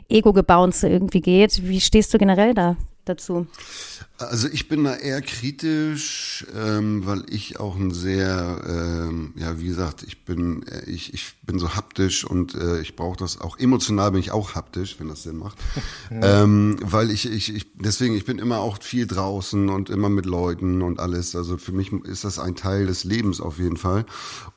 Ego-Gebounce 0.10 0.84
irgendwie 0.84 1.22
geht. 1.22 1.67
Wie 1.67 1.81
stehst 1.81 2.13
du 2.13 2.20
generell 2.20 2.53
da 2.53 2.75
dazu? 3.05 3.48
Also 4.22 4.48
ich 4.48 4.68
bin 4.68 4.84
da 4.84 4.96
eher 4.96 5.22
kritisch, 5.22 6.46
ähm, 6.56 7.06
weil 7.06 7.24
ich 7.30 7.60
auch 7.60 7.75
ein 7.75 7.92
sehr, 7.92 8.62
ähm, 8.68 9.34
ja 9.36 9.60
wie 9.60 9.68
gesagt, 9.68 10.04
ich 10.04 10.24
bin 10.24 10.63
äh, 10.68 10.90
ich, 10.90 11.13
ich 11.13 11.34
bin 11.44 11.60
so 11.60 11.75
haptisch 11.75 12.24
und 12.24 12.56
äh, 12.56 12.82
ich 12.82 12.96
brauche 12.96 13.18
das 13.18 13.40
auch 13.42 13.58
emotional 13.58 14.12
bin 14.12 14.20
ich 14.20 14.32
auch 14.32 14.56
haptisch, 14.56 14.98
wenn 15.00 15.08
das 15.08 15.24
Sinn 15.24 15.38
macht, 15.38 15.58
ähm, 16.12 16.78
weil 16.82 17.12
ich, 17.12 17.32
ich 17.32 17.54
ich 17.54 17.68
deswegen 17.75 18.16
ich 18.16 18.25
bin 18.25 18.40
immer 18.40 18.60
auch 18.60 18.82
viel 18.82 19.08
draußen 19.08 19.70
und 19.70 19.90
immer 19.90 20.10
mit 20.10 20.25
Leuten 20.25 20.82
und 20.82 21.00
alles. 21.00 21.36
Also 21.36 21.58
für 21.58 21.72
mich 21.72 21.92
ist 21.92 22.24
das 22.24 22.40
ein 22.40 22.56
Teil 22.56 22.88
des 22.88 23.04
Lebens 23.04 23.42
auf 23.42 23.60
jeden 23.60 23.78
Fall. 23.78 24.06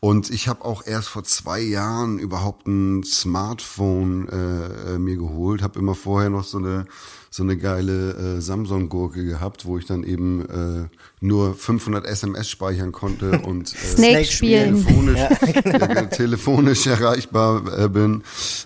Und 0.01 0.31
ich 0.31 0.49
habe 0.49 0.65
auch 0.65 0.87
erst 0.87 1.09
vor 1.09 1.25
zwei 1.25 1.61
Jahren 1.61 2.19
überhaupt 2.19 2.67
ein 2.67 3.03
Smartphone 3.05 4.29
äh, 4.29 4.95
äh 4.95 4.99
mir 4.99 5.17
geholt, 5.17 5.63
habe 5.63 5.79
immer 5.79 5.95
vorher 5.95 6.31
noch 6.31 6.45
so 6.45 6.59
eine 6.59 6.87
so 7.35 7.43
eine 7.43 7.57
geile 7.57 8.37
äh, 8.37 8.41
Samsung-Gurke 8.41 9.25
gehabt, 9.25 9.67
wo 9.67 9.77
ich 9.77 9.87
dann 9.87 10.05
eben 10.05 10.49
äh, 10.49 10.89
nur 11.21 11.57
500 11.57 12.07
SMS 12.07 12.49
speichern 12.49 12.93
konnte 12.93 13.39
und 13.45 13.75
äh, 13.75 13.77
Snake 13.77 14.25
spielen. 14.27 14.85
telefonisch, 14.85 15.19
ja, 15.19 15.63
genau. 15.63 16.07
telefonisch 16.07 16.87
erreichbar 16.87 17.77
äh, 17.77 17.89
bin, 17.89 18.23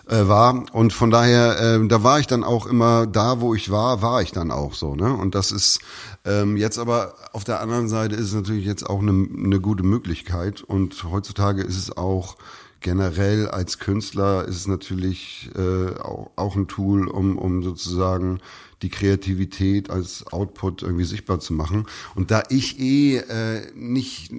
äh, 0.06 0.28
war. 0.28 0.66
Und 0.74 0.92
von 0.92 1.10
daher, 1.10 1.78
äh, 1.80 1.88
da 1.88 2.02
war 2.02 2.20
ich 2.20 2.26
dann 2.26 2.44
auch 2.44 2.66
immer 2.66 3.06
da, 3.06 3.40
wo 3.40 3.54
ich 3.54 3.70
war, 3.70 4.02
war 4.02 4.20
ich 4.20 4.32
dann 4.32 4.50
auch 4.50 4.74
so. 4.74 4.94
Ne? 4.94 5.14
Und 5.14 5.34
das 5.34 5.50
ist 5.50 5.78
ähm, 6.26 6.58
jetzt 6.58 6.78
aber 6.78 7.14
auf 7.32 7.44
der 7.44 7.62
anderen 7.62 7.88
Seite 7.88 8.16
ist 8.16 8.26
es 8.26 8.34
natürlich 8.34 8.66
jetzt 8.66 8.84
auch 8.84 9.00
eine, 9.00 9.12
eine 9.12 9.60
gute 9.60 9.82
Möglichkeit. 9.82 10.60
Und 10.60 11.04
heutzutage 11.04 11.62
ist 11.62 11.78
es 11.78 11.96
auch 11.96 12.36
generell 12.80 13.48
als 13.48 13.78
Künstler 13.78 14.46
ist 14.46 14.56
es 14.56 14.66
natürlich 14.66 15.50
äh, 15.56 15.98
auch, 16.00 16.30
auch 16.36 16.56
ein 16.56 16.68
Tool, 16.68 17.08
um, 17.08 17.38
um 17.38 17.62
sozusagen 17.62 18.40
die 18.82 18.90
Kreativität 18.90 19.90
als 19.90 20.26
Output 20.28 20.82
irgendwie 20.82 21.04
sichtbar 21.04 21.40
zu 21.40 21.52
machen. 21.52 21.86
Und 22.14 22.30
da 22.30 22.44
ich 22.48 22.78
eh 22.78 23.16
äh, 23.16 23.72
nicht 23.74 24.32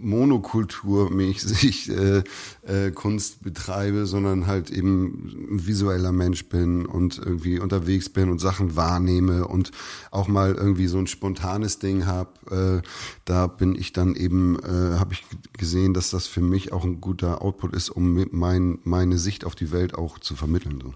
monokulturmäßig 0.00 1.90
äh, 1.90 2.22
äh, 2.66 2.90
Kunst 2.90 3.42
betreibe, 3.42 4.06
sondern 4.06 4.46
halt 4.46 4.70
eben 4.70 5.48
ein 5.50 5.66
visueller 5.66 6.12
Mensch 6.12 6.48
bin 6.48 6.86
und 6.86 7.18
irgendwie 7.18 7.58
unterwegs 7.58 8.08
bin 8.08 8.30
und 8.30 8.38
Sachen 8.38 8.76
wahrnehme 8.76 9.46
und 9.46 9.70
auch 10.10 10.28
mal 10.28 10.54
irgendwie 10.54 10.86
so 10.86 10.98
ein 10.98 11.06
spontanes 11.06 11.78
Ding 11.78 12.06
habe, 12.06 12.82
äh, 12.82 12.88
da 13.24 13.46
bin 13.46 13.74
ich 13.74 13.92
dann 13.92 14.14
eben, 14.14 14.58
äh, 14.58 14.98
habe 14.98 15.14
ich 15.14 15.24
gesehen, 15.52 15.94
dass 15.94 16.10
das 16.10 16.26
für 16.26 16.40
mich 16.42 16.72
auch 16.72 16.84
ein 16.84 17.00
guter 17.00 17.42
Output 17.42 17.74
ist, 17.74 17.90
um 17.90 18.26
mein, 18.30 18.78
meine 18.84 19.18
Sicht 19.18 19.44
auf 19.44 19.54
die 19.54 19.72
Welt 19.72 19.94
auch 19.94 20.18
zu 20.18 20.36
vermitteln. 20.36 20.80
So. 20.82 20.94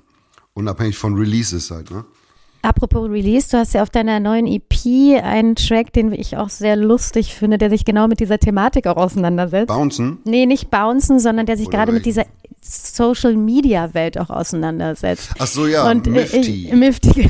Unabhängig 0.54 0.98
von 0.98 1.14
Releases 1.14 1.70
halt, 1.70 1.90
ne? 1.90 2.04
Apropos 2.62 3.10
Release, 3.10 3.48
du 3.50 3.58
hast 3.58 3.74
ja 3.74 3.82
auf 3.82 3.90
deiner 3.90 4.20
neuen 4.20 4.46
EP 4.46 5.20
einen 5.22 5.56
Track, 5.56 5.92
den 5.92 6.12
ich 6.12 6.36
auch 6.36 6.48
sehr 6.48 6.76
lustig 6.76 7.34
finde, 7.34 7.58
der 7.58 7.70
sich 7.70 7.84
genau 7.84 8.06
mit 8.06 8.20
dieser 8.20 8.38
Thematik 8.38 8.86
auch 8.86 8.96
auseinandersetzt. 8.96 9.66
Bouncen? 9.66 10.18
Nee, 10.24 10.46
nicht 10.46 10.70
Bouncen, 10.70 11.18
sondern 11.18 11.46
der 11.46 11.56
sich 11.56 11.70
gerade 11.70 11.90
mit 11.90 12.06
dieser 12.06 12.24
Social 12.64 13.34
Media 13.34 13.92
Welt 13.92 14.16
auch 14.18 14.30
auseinandersetzt. 14.30 15.30
Ach 15.38 15.48
so, 15.48 15.66
ja, 15.66 15.90
und, 15.90 16.06
Mifty. 16.06 16.68
Äh, 16.68 16.76
Mifty, 16.76 17.10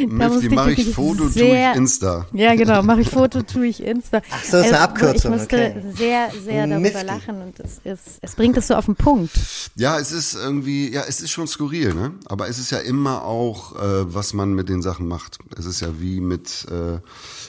genau. 0.00 0.28
Mifty, 0.28 0.48
mache 0.50 0.72
ich 0.72 0.92
Foto, 0.92 1.28
sehr, 1.28 1.44
tue 1.44 1.70
ich 1.70 1.76
Insta. 1.76 2.26
Ja, 2.34 2.54
genau, 2.54 2.82
mache 2.82 3.00
ich 3.00 3.08
Foto, 3.08 3.42
tue 3.42 3.68
ich 3.68 3.82
Insta. 3.82 4.20
Ach 4.30 4.44
so, 4.44 4.58
ist 4.58 4.66
eine 4.66 4.80
Abkürzung. 4.80 5.32
Ich 5.32 5.38
musste 5.38 5.56
okay. 5.56 5.82
sehr, 5.94 6.28
sehr 6.44 6.66
darüber 6.66 6.80
Mifty. 6.80 7.06
lachen 7.06 7.40
und 7.40 7.60
es, 7.60 7.80
ist, 7.84 8.18
es 8.20 8.34
bringt 8.34 8.58
es 8.58 8.66
so 8.66 8.74
auf 8.74 8.84
den 8.84 8.96
Punkt. 8.96 9.32
Ja, 9.76 9.98
es 9.98 10.12
ist 10.12 10.34
irgendwie, 10.34 10.92
ja, 10.92 11.04
es 11.08 11.22
ist 11.22 11.30
schon 11.30 11.46
skurril, 11.46 11.94
ne? 11.94 12.12
Aber 12.26 12.48
es 12.48 12.58
ist 12.58 12.70
ja 12.70 12.78
immer 12.80 13.24
auch, 13.24 13.76
äh, 13.76 14.14
was 14.18 14.34
man 14.34 14.52
mit 14.52 14.68
den 14.68 14.82
Sachen 14.82 15.06
macht. 15.06 15.38
Es 15.56 15.64
ist 15.64 15.78
ja 15.78 16.00
wie 16.00 16.18
mit, 16.18 16.66
äh, 16.72 16.98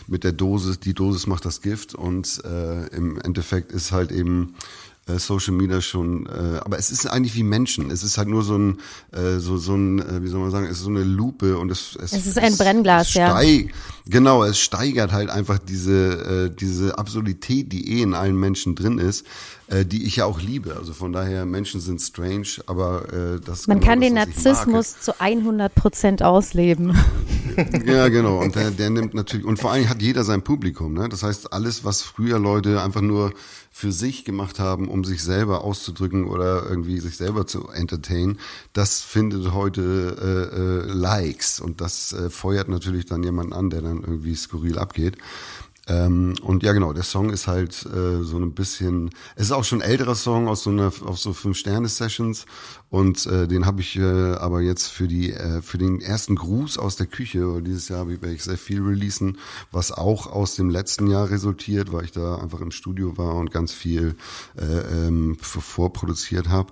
mit 0.05 0.23
der 0.23 0.33
Dosis, 0.33 0.79
die 0.79 0.93
Dosis 0.93 1.25
macht 1.25 1.43
das 1.43 1.61
Gift 1.61 1.95
und 1.95 2.43
äh, 2.45 2.85
im 2.95 3.19
Endeffekt 3.19 3.71
ist 3.71 3.91
halt 3.91 4.11
eben 4.11 4.53
Social 5.17 5.53
Media 5.53 5.81
schon, 5.81 6.25
äh, 6.27 6.59
aber 6.63 6.77
es 6.77 6.91
ist 6.91 7.07
eigentlich 7.07 7.35
wie 7.35 7.43
Menschen. 7.43 7.89
Es 7.89 8.03
ist 8.03 8.17
halt 8.17 8.27
nur 8.27 8.43
so 8.43 8.57
ein, 8.57 8.79
äh, 9.11 9.39
so, 9.39 9.57
so 9.57 9.75
ein, 9.75 9.99
äh, 9.99 10.23
wie 10.23 10.27
soll 10.27 10.41
man 10.41 10.51
sagen, 10.51 10.65
es 10.65 10.77
ist 10.77 10.83
so 10.83 10.89
eine 10.89 11.03
Lupe 11.03 11.57
und 11.57 11.71
es, 11.71 11.97
es, 12.01 12.13
es 12.13 12.27
ist 12.27 12.37
ein 12.37 12.55
Brennglas, 12.57 13.13
ja. 13.13 13.39
Genau, 14.09 14.43
es 14.43 14.59
steigert 14.59 15.11
halt 15.11 15.29
einfach 15.29 15.59
diese, 15.59 16.49
äh, 16.49 16.55
diese 16.55 16.97
Absurdität, 16.97 17.71
die 17.71 17.99
eh 17.99 18.01
in 18.01 18.15
allen 18.15 18.35
Menschen 18.35 18.73
drin 18.73 18.97
ist, 18.97 19.23
äh, 19.67 19.85
die 19.85 20.03
ich 20.03 20.15
ja 20.15 20.25
auch 20.25 20.41
liebe. 20.41 20.75
Also 20.75 20.93
von 20.93 21.13
daher, 21.13 21.45
Menschen 21.45 21.79
sind 21.79 22.01
strange, 22.01 22.47
aber 22.65 23.03
äh, 23.13 23.39
das 23.39 23.67
Man 23.67 23.79
genau 23.79 23.91
kann 23.91 23.99
das, 23.99 24.07
den 24.07 24.15
Narzissmus 24.15 24.99
zu 24.99 25.19
100 25.21 25.75
Prozent 25.75 26.23
ausleben. 26.23 26.97
ja, 27.85 28.07
genau. 28.07 28.39
Und 28.39 28.55
der, 28.55 28.71
der 28.71 28.89
nimmt 28.89 29.13
natürlich, 29.13 29.45
und 29.45 29.59
vor 29.59 29.71
allem 29.71 29.87
hat 29.87 30.01
jeder 30.01 30.23
sein 30.23 30.41
Publikum. 30.41 30.93
Ne? 30.93 31.07
Das 31.07 31.21
heißt, 31.21 31.53
alles, 31.53 31.85
was 31.85 32.01
früher 32.01 32.39
Leute 32.39 32.81
einfach 32.81 33.01
nur 33.01 33.31
für 33.79 33.93
sich 33.93 34.25
gemacht 34.25 34.59
haben, 34.59 34.89
um 34.89 35.05
sich 35.05 35.23
selber 35.23 35.63
auszudrücken 35.63 36.25
oder 36.27 36.69
irgendwie 36.69 36.99
sich 36.99 37.15
selber 37.15 37.47
zu 37.47 37.69
entertainen, 37.69 38.37
das 38.73 38.99
findet 38.99 39.53
heute 39.53 40.17
äh, 40.19 40.91
äh, 40.91 40.93
Likes 40.93 41.61
und 41.61 41.79
das 41.79 42.11
äh, 42.11 42.29
feuert 42.29 42.67
natürlich 42.67 43.05
dann 43.05 43.23
jemand 43.23 43.53
an, 43.53 43.69
der 43.69 43.81
dann 43.81 44.01
irgendwie 44.01 44.35
skurril 44.35 44.77
abgeht. 44.77 45.17
Ähm, 45.89 46.35
und 46.43 46.61
ja, 46.63 46.73
genau, 46.73 46.93
der 46.93 47.03
Song 47.03 47.31
ist 47.31 47.47
halt 47.47 47.85
äh, 47.85 48.23
so 48.23 48.37
ein 48.37 48.53
bisschen, 48.53 49.09
es 49.35 49.47
ist 49.47 49.51
auch 49.51 49.63
schon 49.63 49.81
ein 49.81 49.89
älterer 49.89 50.15
Song 50.15 50.47
aus 50.47 50.63
so 50.63 50.69
einer, 50.69 50.91
aus 51.05 51.23
so 51.23 51.33
Fünf-Sterne-Sessions 51.33 52.45
und 52.89 53.25
äh, 53.25 53.47
den 53.47 53.65
habe 53.65 53.81
ich 53.81 53.97
äh, 53.97 54.33
aber 54.33 54.61
jetzt 54.61 54.87
für 54.87 55.07
die, 55.07 55.33
äh, 55.33 55.61
für 55.61 55.79
den 55.79 55.99
ersten 55.99 56.35
Gruß 56.35 56.77
aus 56.77 56.95
der 56.95 57.07
Küche, 57.07 57.53
weil 57.53 57.63
dieses 57.63 57.89
Jahr 57.89 58.07
werde 58.07 58.31
ich 58.31 58.43
sehr 58.43 58.57
viel 58.57 58.81
releasen, 58.83 59.39
was 59.71 59.91
auch 59.91 60.27
aus 60.27 60.55
dem 60.55 60.69
letzten 60.69 61.07
Jahr 61.07 61.29
resultiert, 61.29 61.91
weil 61.91 62.05
ich 62.05 62.11
da 62.11 62.35
einfach 62.35 62.61
im 62.61 62.71
Studio 62.71 63.17
war 63.17 63.35
und 63.35 63.51
ganz 63.51 63.73
viel 63.73 64.15
äh, 64.57 65.07
ähm, 65.07 65.37
vorproduziert 65.39 66.49
habe. 66.49 66.71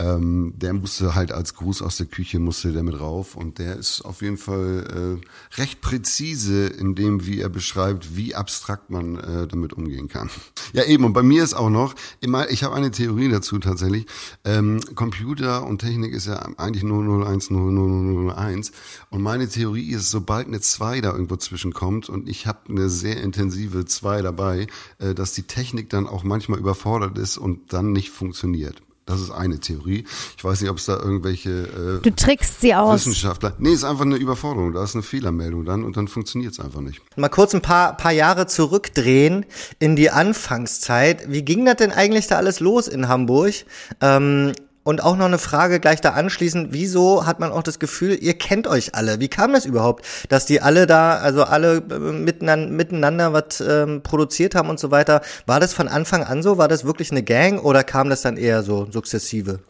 Ähm, 0.00 0.54
der 0.56 0.72
musste 0.72 1.14
halt 1.14 1.30
als 1.30 1.54
Gruß 1.54 1.82
aus 1.82 1.98
der 1.98 2.06
Küche 2.06 2.38
musste 2.38 2.72
der 2.72 2.82
mit 2.82 2.98
rauf 2.98 3.36
und 3.36 3.58
der 3.58 3.76
ist 3.76 4.00
auf 4.00 4.22
jeden 4.22 4.38
Fall 4.38 5.20
äh, 5.20 5.60
recht 5.60 5.82
präzise 5.82 6.68
in 6.68 6.94
dem, 6.94 7.26
wie 7.26 7.40
er 7.40 7.50
beschreibt, 7.50 8.16
wie 8.16 8.34
abstrakt 8.34 8.88
man 8.88 9.16
äh, 9.16 9.46
damit 9.46 9.74
umgehen 9.74 10.08
kann. 10.08 10.30
Ja 10.72 10.84
eben 10.84 11.04
und 11.04 11.14
bei 11.14 11.22
mir 11.22 11.42
ist 11.42 11.54
auch 11.54 11.68
noch 11.68 11.96
immer, 12.20 12.48
ich 12.48 12.62
habe 12.62 12.76
eine 12.76 12.92
Theorie 12.92 13.28
dazu 13.28 13.58
tatsächlich. 13.58 14.06
Ähm, 14.44 14.80
Computer 14.94 15.66
und 15.66 15.80
Technik 15.80 16.12
ist 16.14 16.26
ja 16.26 16.36
eigentlich 16.58 16.84
001 16.84 17.50
00001 17.50 18.70
und 19.10 19.20
meine 19.20 19.48
Theorie 19.48 19.90
ist, 19.90 20.10
sobald 20.10 20.46
eine 20.46 20.60
2 20.60 21.00
da 21.00 21.10
irgendwo 21.10 21.36
zwischenkommt 21.36 22.08
und 22.08 22.28
ich 22.28 22.46
habe 22.46 22.60
eine 22.68 22.88
sehr 22.88 23.20
intensive 23.20 23.84
2 23.84 24.22
dabei, 24.22 24.68
äh, 24.98 25.12
dass 25.12 25.32
die 25.32 25.42
Technik 25.42 25.90
dann 25.90 26.06
auch 26.06 26.22
manchmal 26.22 26.60
überfordert 26.60 27.18
ist 27.18 27.36
und 27.36 27.72
dann 27.72 27.90
nicht 27.90 28.10
funktioniert. 28.10 28.80
Das 29.10 29.20
ist 29.20 29.32
eine 29.32 29.58
Theorie. 29.58 30.04
Ich 30.36 30.44
weiß 30.44 30.60
nicht, 30.60 30.70
ob 30.70 30.76
es 30.76 30.86
da 30.86 30.96
irgendwelche 30.96 31.50
äh, 31.50 32.02
du 32.02 32.14
trickst 32.14 32.60
sie 32.60 32.74
aus. 32.76 33.06
Wissenschaftler. 33.06 33.54
Nee, 33.58 33.72
ist 33.72 33.82
einfach 33.82 34.04
eine 34.04 34.16
Überforderung. 34.16 34.72
Da 34.72 34.84
ist 34.84 34.94
eine 34.94 35.02
Fehlermeldung 35.02 35.64
dann 35.64 35.84
und 35.84 35.96
dann 35.96 36.06
funktioniert 36.06 36.52
es 36.52 36.60
einfach 36.60 36.80
nicht. 36.80 37.00
Mal 37.16 37.28
kurz 37.28 37.52
ein 37.52 37.60
paar, 37.60 37.96
paar 37.96 38.12
Jahre 38.12 38.46
zurückdrehen 38.46 39.46
in 39.80 39.96
die 39.96 40.10
Anfangszeit. 40.10 41.30
Wie 41.30 41.42
ging 41.42 41.64
das 41.64 41.76
denn 41.76 41.90
eigentlich 41.90 42.28
da 42.28 42.36
alles 42.36 42.60
los 42.60 42.86
in 42.86 43.08
Hamburg? 43.08 43.54
Ähm, 44.00 44.52
und 44.82 45.02
auch 45.02 45.16
noch 45.16 45.26
eine 45.26 45.38
Frage 45.38 45.80
gleich 45.80 46.00
da 46.00 46.10
anschließend. 46.10 46.68
Wieso 46.72 47.26
hat 47.26 47.40
man 47.40 47.52
auch 47.52 47.62
das 47.62 47.78
Gefühl, 47.78 48.16
ihr 48.20 48.34
kennt 48.34 48.66
euch 48.66 48.94
alle? 48.94 49.20
Wie 49.20 49.28
kam 49.28 49.52
das 49.52 49.66
überhaupt, 49.66 50.06
dass 50.28 50.46
die 50.46 50.60
alle 50.60 50.86
da, 50.86 51.16
also 51.16 51.44
alle 51.44 51.78
äh, 51.78 51.98
miteinander, 51.98 52.70
miteinander 52.70 53.32
was 53.32 53.60
ähm, 53.60 54.02
produziert 54.02 54.54
haben 54.54 54.68
und 54.68 54.80
so 54.80 54.90
weiter? 54.90 55.22
War 55.46 55.60
das 55.60 55.74
von 55.74 55.88
Anfang 55.88 56.24
an 56.24 56.42
so? 56.42 56.58
War 56.58 56.68
das 56.68 56.84
wirklich 56.84 57.10
eine 57.10 57.22
Gang 57.22 57.62
oder 57.62 57.84
kam 57.84 58.08
das 58.08 58.22
dann 58.22 58.36
eher 58.36 58.62
so 58.62 58.88
sukzessive? 58.90 59.60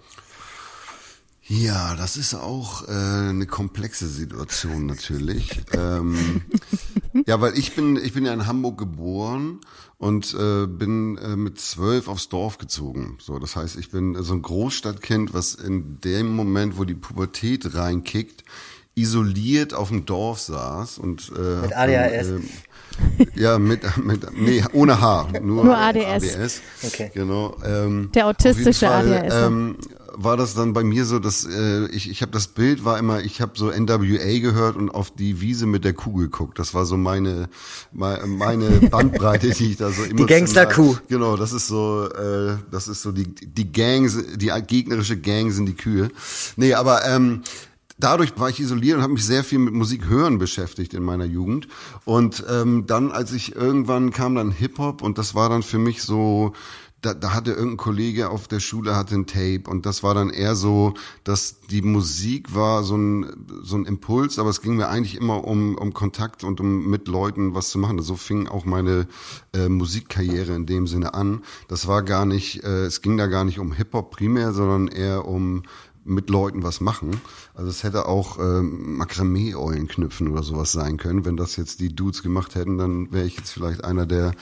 Ja, 1.53 1.97
das 1.97 2.17
ist 2.17 2.35
auch 2.35 2.87
äh, 2.87 2.93
eine 2.93 3.47
komplexe 3.47 4.07
Situation 4.07 4.87
natürlich. 4.87 5.61
ähm, 5.73 6.43
ja, 7.27 7.41
weil 7.41 7.59
ich 7.59 7.75
bin, 7.75 7.97
ich 7.97 8.13
bin 8.13 8.25
ja 8.25 8.33
in 8.33 8.47
Hamburg 8.47 8.79
geboren 8.79 9.61
und 9.99 10.35
äh, 10.35 10.67
bin 10.67 11.19
äh, 11.19 11.37
mit 11.37 11.61
zwölf 11.61 12.09
aufs 12.09 12.29
Dorf 12.29 12.59
gezogen. 12.59 13.19
So, 13.21 13.39
das 13.39 13.57
heißt, 13.57 13.77
ich 13.77 13.91
bin 13.91 14.21
so 14.23 14.35
ein 14.35 14.43
Großstadtkind, 14.43 15.35
was 15.35 15.55
in 15.55 16.01
dem 16.01 16.35
Moment, 16.35 16.79
wo 16.79 16.85
die 16.85 16.95
Pubertät 16.95 17.75
reinkickt, 17.75 18.45
isoliert 18.95 19.75
auf 19.75 19.89
dem 19.89 20.07
Dorf 20.07 20.41
saß 20.41 20.99
und 20.99 21.33
äh, 21.37 21.63
mit 21.63 21.77
ADHS. 21.77 22.29
Dann, 22.29 22.43
äh, 22.43 22.45
ja, 23.35 23.59
mit, 23.59 23.83
mit 24.05 24.27
nee, 24.37 24.65
ohne 24.73 25.01
H, 25.01 25.29
nur, 25.43 25.65
nur 25.65 25.77
ADS. 25.77 26.37
ADS. 26.37 26.61
Okay. 26.83 27.11
Genau. 27.15 27.57
Ähm, 27.65 28.11
Der 28.15 28.27
autistische 28.27 28.87
Fall, 28.87 29.13
ADHS. 29.13 29.35
Ähm, 29.35 29.77
war 30.13 30.37
das 30.37 30.55
dann 30.55 30.73
bei 30.73 30.85
mir 30.85 31.05
so, 31.05 31.19
dass 31.19 31.45
äh, 31.45 31.87
ich, 31.87 32.11
ich 32.11 32.23
habe 32.23 32.33
das 32.33 32.49
Bild 32.49 32.85
war 32.85 32.99
immer, 32.99 33.21
ich 33.21 33.41
habe 33.41 33.53
so 33.55 33.71
NWA 33.71 34.39
gehört 34.41 34.77
und 34.77 34.91
auf 34.91 35.11
die 35.11 35.41
Wiese 35.41 35.67
mit 35.67 35.85
der 35.85 35.93
Kuh 35.93 36.13
geguckt. 36.13 36.59
Das 36.59 36.75
war 36.75 36.85
so 36.85 36.97
meine 36.97 37.49
meine 37.93 38.69
Bandbreite, 38.91 39.51
die 39.51 39.73
ich 39.73 39.77
da 39.77 39.91
so 39.91 40.03
immer 40.03 40.17
Die 40.17 40.27
Gangster-Kuh. 40.27 40.97
Genau, 41.09 41.37
das 41.37 41.53
ist 41.53 41.69
so, 41.69 42.07
äh, 42.07 42.57
das 42.71 42.89
ist 42.89 43.03
so 43.03 43.13
die 43.13 43.35
die 43.35 43.73
Gang, 43.73 44.11
die 44.37 44.53
gegnerische 44.67 45.17
Gang 45.17 45.53
sind 45.53 45.67
die 45.67 45.75
Kühe. 45.75 46.09
Nee, 46.57 46.75
aber 46.75 47.07
ähm, 47.07 47.43
dadurch 48.01 48.33
war 48.37 48.49
ich 48.49 48.61
isoliert 48.61 48.97
und 48.97 49.03
habe 49.03 49.13
mich 49.13 49.25
sehr 49.25 49.45
viel 49.45 49.59
mit 49.59 49.75
Musik 49.75 50.09
hören 50.09 50.39
beschäftigt 50.39 50.95
in 50.95 51.03
meiner 51.03 51.27
Jugend. 51.27 51.69
Und 52.05 52.45
ähm, 52.49 52.87
dann, 52.87 53.13
als 53.13 53.33
ich 53.33 53.55
irgendwann 53.55 54.11
kam 54.11 54.35
dann 54.35 54.51
Hip 54.51 54.79
Hop 54.79 55.03
und 55.03 55.19
das 55.19 55.35
war 55.35 55.49
dann 55.49 55.63
für 55.63 55.79
mich 55.79 56.03
so 56.03 56.53
da, 57.03 57.15
da 57.15 57.33
hatte 57.33 57.53
irgendein 57.53 57.77
Kollege 57.79 58.29
auf 58.29 58.47
der 58.47 58.61
Schule 58.61 58.95
hatte 58.95 59.15
ein 59.15 59.27
Tape 59.27 59.63
und 59.67 59.87
das 59.87 60.03
war 60.03 60.15
dann 60.15 60.31
eher 60.31 60.55
so, 60.55 60.95
dass 61.25 61.61
die 61.61 61.83
Musik 61.83 62.55
war 62.55 62.83
so 62.83 62.97
ein 62.97 63.47
so 63.63 63.77
ein 63.77 63.87
Impuls, 63.87 64.39
aber 64.39 64.51
es 64.51 64.61
ging 64.61 64.77
mir 64.77 64.89
eigentlich 64.89 65.17
immer 65.17 65.45
um 65.45 65.77
um 65.77 65.95
Kontakt 65.95 66.45
und 66.45 66.61
um 66.61 66.91
mit 66.91 67.09
Leuten 67.09 67.55
was 67.55 67.71
zu 67.71 67.79
machen. 67.79 68.01
So 68.03 68.17
fing 68.17 68.49
auch 68.49 68.65
meine 68.65 69.07
äh, 69.55 69.69
Musikkarriere 69.69 70.55
in 70.55 70.67
dem 70.67 70.87
Sinne 70.87 71.15
an. 71.15 71.43
Das 71.69 71.87
war 71.87 72.03
gar 72.03 72.27
nicht, 72.27 72.65
äh, 72.65 72.85
es 72.85 73.01
ging 73.01 73.17
da 73.17 73.27
gar 73.27 73.45
nicht 73.45 73.59
um 73.59 73.73
Hip 73.73 73.95
Hop 73.95 74.11
primär, 74.11 74.53
sondern 74.53 74.89
eher 74.89 75.27
um 75.27 75.63
mit 76.05 76.31
Leuten 76.31 76.63
was 76.63 76.81
machen. 76.81 77.21
Also 77.55 77.71
es 77.71 77.83
hätte 77.83 78.07
auch 78.07 78.39
ähm, 78.39 78.97
Makramee-Eulen 78.97 79.89
knüpfen 79.89 80.29
oder 80.29 80.43
sowas 80.43 80.73
sein 80.73 80.97
können. 80.97 81.25
Wenn 81.25 81.37
das 81.37 81.57
jetzt 81.57 81.81
die 81.81 81.95
Dudes 81.95 82.23
gemacht 82.23 82.55
hätten, 82.55 82.79
dann 82.79 83.13
wäre 83.13 83.27
ich 83.27 83.37
jetzt 83.37 83.51
vielleicht 83.51 83.85
einer 83.85 84.07
der 84.07 84.33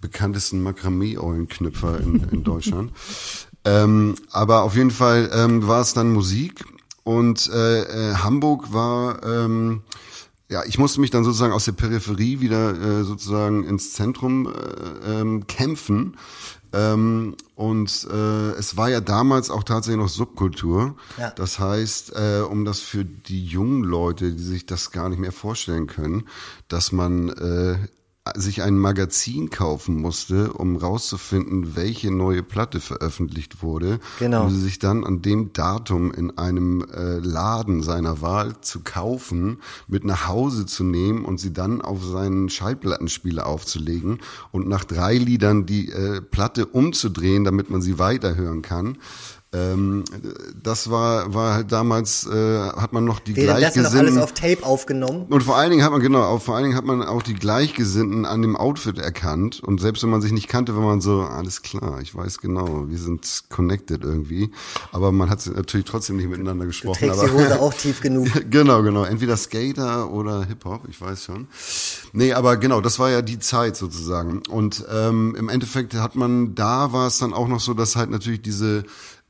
bekanntesten 0.00 0.62
Makramee-Eulenknüpfer 0.62 2.00
in, 2.00 2.28
in 2.30 2.44
Deutschland. 2.44 2.92
ähm, 3.64 4.14
aber 4.30 4.62
auf 4.62 4.76
jeden 4.76 4.90
Fall 4.90 5.30
ähm, 5.32 5.66
war 5.66 5.80
es 5.80 5.94
dann 5.94 6.12
Musik 6.12 6.64
und 7.04 7.50
äh, 7.52 7.82
äh, 7.82 8.14
Hamburg 8.16 8.72
war 8.72 9.22
ähm, 9.24 9.82
ja, 10.50 10.62
ich 10.66 10.78
musste 10.78 11.00
mich 11.00 11.10
dann 11.10 11.24
sozusagen 11.24 11.52
aus 11.52 11.64
der 11.64 11.72
Peripherie 11.72 12.40
wieder 12.40 12.74
äh, 12.74 13.04
sozusagen 13.04 13.64
ins 13.64 13.92
Zentrum 13.94 14.46
äh, 14.46 15.20
ähm, 15.20 15.46
kämpfen 15.46 16.16
ähm, 16.74 17.36
und 17.54 18.08
äh, 18.10 18.50
es 18.52 18.76
war 18.76 18.90
ja 18.90 19.00
damals 19.00 19.50
auch 19.50 19.62
tatsächlich 19.62 20.02
noch 20.02 20.08
Subkultur. 20.08 20.96
Ja. 21.18 21.30
Das 21.30 21.58
heißt, 21.58 22.14
äh, 22.16 22.40
um 22.40 22.64
das 22.64 22.80
für 22.80 23.04
die 23.04 23.44
jungen 23.44 23.84
Leute, 23.84 24.32
die 24.32 24.42
sich 24.42 24.66
das 24.66 24.90
gar 24.90 25.08
nicht 25.08 25.18
mehr 25.18 25.32
vorstellen 25.32 25.86
können, 25.86 26.24
dass 26.68 26.92
man 26.92 27.28
äh, 27.28 27.76
sich 28.36 28.62
ein 28.62 28.78
Magazin 28.78 29.50
kaufen 29.50 29.96
musste, 29.96 30.54
um 30.54 30.76
rauszufinden, 30.76 31.76
welche 31.76 32.10
neue 32.10 32.42
Platte 32.42 32.80
veröffentlicht 32.80 33.62
wurde, 33.62 34.00
genau. 34.18 34.44
um 34.44 34.50
sie 34.50 34.60
sich 34.60 34.78
dann 34.78 35.04
an 35.04 35.20
dem 35.20 35.52
Datum 35.52 36.10
in 36.10 36.38
einem 36.38 36.86
äh, 36.90 37.18
Laden 37.18 37.82
seiner 37.82 38.22
Wahl 38.22 38.58
zu 38.62 38.80
kaufen, 38.80 39.58
mit 39.88 40.04
nach 40.04 40.26
Hause 40.26 40.64
zu 40.64 40.84
nehmen 40.84 41.26
und 41.26 41.38
sie 41.38 41.52
dann 41.52 41.82
auf 41.82 42.02
seinen 42.02 42.48
Schallplattenspieler 42.48 43.46
aufzulegen 43.46 44.20
und 44.52 44.68
nach 44.68 44.84
drei 44.84 45.18
Liedern 45.18 45.66
die 45.66 45.90
äh, 45.90 46.22
Platte 46.22 46.64
umzudrehen, 46.64 47.44
damit 47.44 47.68
man 47.68 47.82
sie 47.82 47.98
weiterhören 47.98 48.62
kann. 48.62 48.96
Ähm, 49.54 50.04
das 50.60 50.90
war, 50.90 51.32
war 51.32 51.54
halt 51.54 51.70
damals, 51.70 52.26
äh, 52.26 52.58
hat 52.58 52.92
man 52.92 53.04
noch 53.04 53.20
die 53.20 53.34
Gleichgesinnten. 53.34 53.82
Das 53.84 53.94
alles 53.94 54.16
auf 54.16 54.32
Tape 54.32 54.64
aufgenommen. 54.64 55.26
Und 55.28 55.42
vor 55.42 55.56
allen 55.56 55.70
Dingen 55.70 55.84
hat 55.84 55.92
man, 55.92 56.00
genau, 56.00 56.22
auch, 56.22 56.42
vor 56.42 56.56
allen 56.56 56.64
Dingen 56.64 56.76
hat 56.76 56.84
man 56.84 57.02
auch 57.02 57.22
die 57.22 57.34
Gleichgesinnten 57.34 58.24
an 58.24 58.42
dem 58.42 58.56
Outfit 58.56 58.98
erkannt. 58.98 59.60
Und 59.60 59.80
selbst 59.80 60.02
wenn 60.02 60.10
man 60.10 60.22
sich 60.22 60.32
nicht 60.32 60.48
kannte, 60.48 60.74
war 60.74 60.82
man 60.82 61.00
so, 61.00 61.20
alles 61.20 61.62
klar, 61.62 62.00
ich 62.02 62.14
weiß 62.14 62.38
genau, 62.38 62.88
wir 62.88 62.98
sind 62.98 63.44
connected 63.48 64.02
irgendwie. 64.02 64.50
Aber 64.90 65.12
man 65.12 65.30
hat 65.30 65.46
natürlich 65.46 65.86
trotzdem 65.86 66.16
nicht 66.16 66.28
miteinander 66.28 66.66
gesprochen. 66.66 66.98
Du 67.00 67.06
trägst 67.06 67.20
aber, 67.20 67.28
die 67.28 67.44
Hose 67.44 67.60
auch 67.60 67.74
tief 67.74 68.00
genug. 68.00 68.28
genau, 68.50 68.82
genau. 68.82 69.04
Entweder 69.04 69.36
Skater 69.36 70.10
oder 70.10 70.44
Hip-Hop, 70.44 70.88
ich 70.88 71.00
weiß 71.00 71.24
schon. 71.24 71.46
Nee, 72.12 72.32
aber 72.32 72.56
genau, 72.56 72.80
das 72.80 72.98
war 72.98 73.10
ja 73.10 73.22
die 73.22 73.38
Zeit 73.38 73.76
sozusagen. 73.76 74.42
Und 74.48 74.84
ähm, 74.92 75.36
im 75.38 75.48
Endeffekt 75.48 75.94
hat 75.94 76.16
man, 76.16 76.54
da 76.56 76.92
war 76.92 77.06
es 77.06 77.18
dann 77.18 77.32
auch 77.32 77.46
noch 77.46 77.60
so, 77.60 77.74
dass 77.74 77.94
halt 77.94 78.10
natürlich 78.10 78.42
diese 78.42 78.84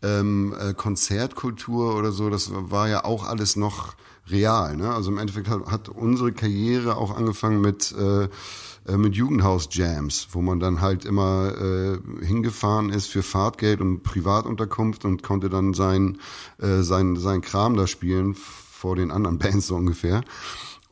ähm, 0.05 0.55
äh, 0.59 0.75
Konzertkultur 0.75 1.97
oder 1.97 2.13
so, 2.13 2.31
das 2.31 2.51
war 2.53 2.89
ja 2.89 3.05
auch 3.05 3.25
alles 3.25 3.57
noch 3.57 3.95
real. 4.29 4.77
Ne? 4.77 4.93
Also 4.93 5.11
im 5.11 5.19
Endeffekt 5.19 5.49
hat, 5.49 5.67
hat 5.67 5.89
unsere 5.89 6.33
Karriere 6.33 6.97
auch 6.97 7.17
angefangen 7.17 7.61
mit 7.61 7.93
äh, 7.93 8.29
äh, 8.87 8.99
mit 8.99 9.15
Jugendhaus-Jams, 9.15 10.29
wo 10.33 10.43
man 10.43 10.61
dann 10.61 10.81
halt 10.81 11.05
immer 11.05 11.53
äh, 11.59 12.25
hingefahren 12.25 12.91
ist 12.91 13.07
für 13.07 13.23
Fahrtgeld 13.23 13.81
und 13.81 14.03
Privatunterkunft 14.03 15.05
und 15.05 15.23
konnte 15.23 15.49
dann 15.49 15.73
sein, 15.73 16.19
äh, 16.59 16.83
sein, 16.83 17.17
sein 17.17 17.41
Kram 17.41 17.77
da 17.77 17.87
spielen 17.87 18.35
vor 18.35 18.97
den 18.97 19.11
anderen 19.11 19.39
Bands 19.39 19.69
so 19.69 19.77
ungefähr. 19.77 20.23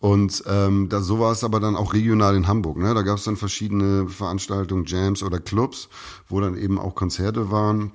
Und 0.00 0.42
ähm, 0.48 0.88
da, 0.88 1.00
so 1.00 1.20
war 1.20 1.30
es 1.30 1.44
aber 1.44 1.60
dann 1.60 1.76
auch 1.76 1.92
regional 1.92 2.34
in 2.34 2.48
Hamburg. 2.48 2.76
Ne? 2.76 2.92
Da 2.92 3.02
gab 3.02 3.18
es 3.18 3.24
dann 3.24 3.36
verschiedene 3.36 4.08
Veranstaltungen, 4.08 4.84
Jams 4.86 5.22
oder 5.22 5.38
Clubs, 5.38 5.88
wo 6.28 6.40
dann 6.40 6.56
eben 6.56 6.80
auch 6.80 6.96
Konzerte 6.96 7.52
waren. 7.52 7.92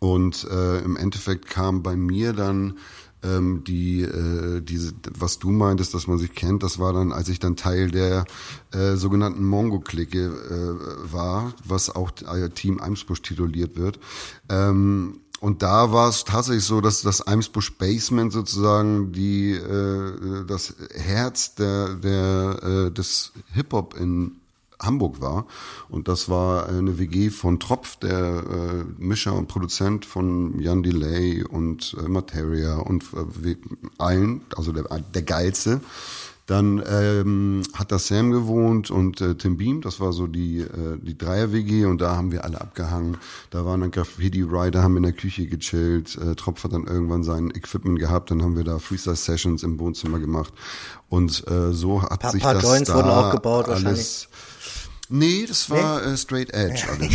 Und 0.00 0.44
äh, 0.50 0.80
im 0.80 0.96
Endeffekt 0.96 1.46
kam 1.46 1.82
bei 1.82 1.94
mir 1.94 2.32
dann 2.32 2.78
ähm, 3.22 3.64
die 3.64 4.02
äh, 4.02 4.60
diese 4.62 4.92
was 5.18 5.38
du 5.38 5.50
meintest, 5.50 5.94
dass 5.94 6.06
man 6.06 6.18
sich 6.18 6.34
kennt, 6.34 6.62
das 6.62 6.78
war 6.78 6.92
dann, 6.92 7.12
als 7.12 7.28
ich 7.28 7.38
dann 7.38 7.54
Teil 7.54 7.90
der 7.90 8.24
äh, 8.72 8.96
sogenannten 8.96 9.44
Mongo-Clique 9.44 10.18
äh, 10.18 11.12
war, 11.12 11.52
was 11.64 11.94
auch 11.94 12.10
äh, 12.22 12.48
Team 12.48 12.80
Eimsbusch 12.80 13.20
tituliert 13.22 13.76
wird. 13.76 13.98
Ähm, 14.48 15.20
und 15.40 15.62
da 15.62 15.92
war 15.92 16.08
es 16.08 16.24
tatsächlich 16.24 16.64
so, 16.64 16.80
dass 16.80 17.00
das 17.02 17.26
Eimsbusch 17.26 17.76
Basement 17.78 18.32
sozusagen 18.32 19.12
die 19.12 19.52
äh, 19.52 20.44
das 20.46 20.74
Herz 20.94 21.54
der 21.54 21.94
der 21.94 22.62
äh, 22.62 22.90
des 22.90 23.32
Hip 23.52 23.72
Hop 23.72 23.94
in 23.98 24.39
Hamburg 24.80 25.20
war. 25.20 25.46
Und 25.88 26.08
das 26.08 26.28
war 26.28 26.68
eine 26.68 26.98
WG 26.98 27.30
von 27.30 27.60
Tropf, 27.60 27.96
der 27.96 28.18
äh, 28.18 28.84
Mischer 28.98 29.34
und 29.34 29.48
Produzent 29.48 30.04
von 30.04 30.58
Jan 30.60 30.82
Delay 30.82 31.44
und 31.44 31.96
äh, 31.98 32.08
Materia 32.08 32.76
und 32.76 33.04
äh, 33.44 33.56
allen, 33.98 34.42
also 34.56 34.72
der, 34.72 34.84
der 34.84 35.22
geilste. 35.22 35.80
Dann 36.50 36.82
ähm, 36.84 37.62
hat 37.74 37.92
da 37.92 38.00
Sam 38.00 38.32
gewohnt 38.32 38.90
und 38.90 39.20
äh, 39.20 39.36
Tim 39.36 39.56
Beam, 39.56 39.82
das 39.82 40.00
war 40.00 40.12
so 40.12 40.26
die, 40.26 40.58
äh, 40.58 40.98
die 41.00 41.16
Dreier-WG 41.16 41.84
und 41.84 42.00
da 42.00 42.16
haben 42.16 42.32
wir 42.32 42.42
alle 42.44 42.60
abgehangen. 42.60 43.18
Da 43.50 43.64
waren 43.64 43.82
dann 43.82 43.92
Graffiti-Rider, 43.92 44.82
haben 44.82 44.96
in 44.96 45.04
der 45.04 45.12
Küche 45.12 45.46
gechillt. 45.46 46.18
Äh, 46.18 46.34
Tropf 46.34 46.64
hat 46.64 46.72
dann 46.72 46.88
irgendwann 46.88 47.22
sein 47.22 47.52
Equipment 47.52 48.00
gehabt, 48.00 48.32
dann 48.32 48.42
haben 48.42 48.56
wir 48.56 48.64
da 48.64 48.80
Freestyle-Sessions 48.80 49.62
im 49.62 49.78
Wohnzimmer 49.78 50.18
gemacht. 50.18 50.52
Und 51.08 51.46
äh, 51.48 51.72
so 51.72 52.02
hat 52.02 52.18
paar, 52.18 52.32
sich 52.32 52.42
paar 52.42 52.54
das 52.54 52.64
Joints 52.64 52.88
da 52.88 52.96
wurden 52.96 53.10
aufgebaut 53.10 53.68
alles... 53.68 54.26
Nee, 55.08 55.44
das 55.46 55.70
war 55.70 56.00
nee? 56.00 56.14
Äh, 56.14 56.16
Straight 56.16 56.50
Edge 56.52 56.84
alles. 56.90 57.14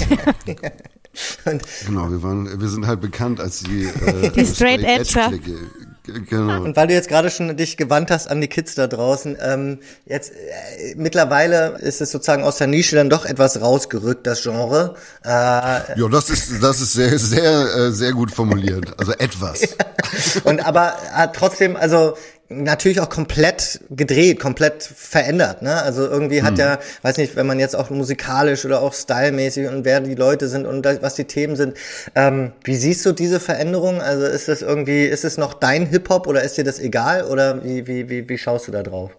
genau, 1.86 2.10
wir 2.10 2.24
waren, 2.24 2.62
wir 2.62 2.70
sind 2.70 2.88
halt 2.88 3.02
bekannt 3.02 3.42
als 3.42 3.64
die, 3.64 3.84
äh, 3.84 4.32
die 4.32 4.46
Straight, 4.46 4.80
Straight 4.80 4.84
Edge. 4.84 5.70
Genau. 6.06 6.64
Und 6.64 6.76
weil 6.76 6.88
du 6.88 6.94
jetzt 6.94 7.10
gerade 7.10 7.30
schon 7.30 7.56
dich 7.58 7.78
gewandt 7.78 8.12
hast 8.12 8.28
an 8.28 8.42
die 8.42 8.48
Kids 8.48 8.76
da 8.76 8.88
draußen, 8.88 9.38
ähm, 9.42 9.80
jetzt 10.06 10.32
äh, 10.32 10.96
mittlerweile 10.96 11.78
ist 11.80 12.02
es 12.02 12.12
sozusagen 12.12 12.44
aus 12.44 12.58
der 12.58 12.68
Nische 12.68 12.96
dann 12.96 13.10
doch 13.10 13.26
etwas 13.26 13.62
rausgerückt, 13.62 14.28
das 14.28 14.44
Genre. 14.44 14.96
Äh, 15.24 15.30
ja, 15.30 16.08
das 16.12 16.30
ist 16.30 16.64
das 16.64 16.82
ist 16.82 16.94
sehr 16.94 17.18
sehr 17.20 17.76
äh, 17.76 17.92
sehr 17.92 18.12
gut 18.14 18.32
formuliert. 18.32 18.94
Also 18.98 19.14
etwas. 19.14 19.76
Und 20.44 20.66
aber 20.66 20.94
hat 21.12 21.36
trotzdem, 21.36 21.76
also 21.76 22.16
natürlich 22.50 23.00
auch 23.00 23.10
komplett 23.10 23.82
gedreht, 23.90 24.40
komplett 24.40 24.84
verändert. 24.84 25.62
Ne? 25.62 25.82
Also 25.82 26.08
irgendwie 26.08 26.44
hat 26.44 26.54
hm. 26.54 26.60
ja, 26.60 26.80
weiß 27.02 27.18
nicht, 27.18 27.36
wenn 27.36 27.48
man 27.48 27.60
jetzt 27.60 27.76
auch 27.76 27.90
musikalisch 27.90 28.66
oder 28.66 28.82
auch 28.82 28.94
stylmäßig 28.94 29.68
und 29.68 29.86
wer 29.86 30.00
die 30.00 30.16
Leute 30.16 30.48
sind 30.48 30.66
und 30.66 30.86
was 31.02 31.16
die 31.16 31.26
Themen 31.26 31.56
sind, 31.56 31.76
ähm, 32.14 32.52
wie 32.64 32.76
siehst 32.76 33.06
du 33.06 33.14
diese 33.14 33.40
Veränderung? 33.40 34.02
Also 34.02 34.26
ist 34.26 34.48
das 34.48 34.62
irgendwie, 34.62 35.06
ist 35.06 35.26
es 35.26 35.38
noch 35.38 35.54
dein 35.54 35.88
Hip-Hop 35.88 36.28
oder 36.28 36.44
ist 36.44 36.58
dir 36.58 36.64
das 36.64 36.80
egal 36.80 37.24
oder 37.26 37.64
wie, 37.64 37.88
wie, 37.88 38.10
wie, 38.10 38.30
wie 38.30 38.38
schaust 38.38 38.68
du 38.68 38.72
da 38.72 38.84
drauf? 38.84 39.12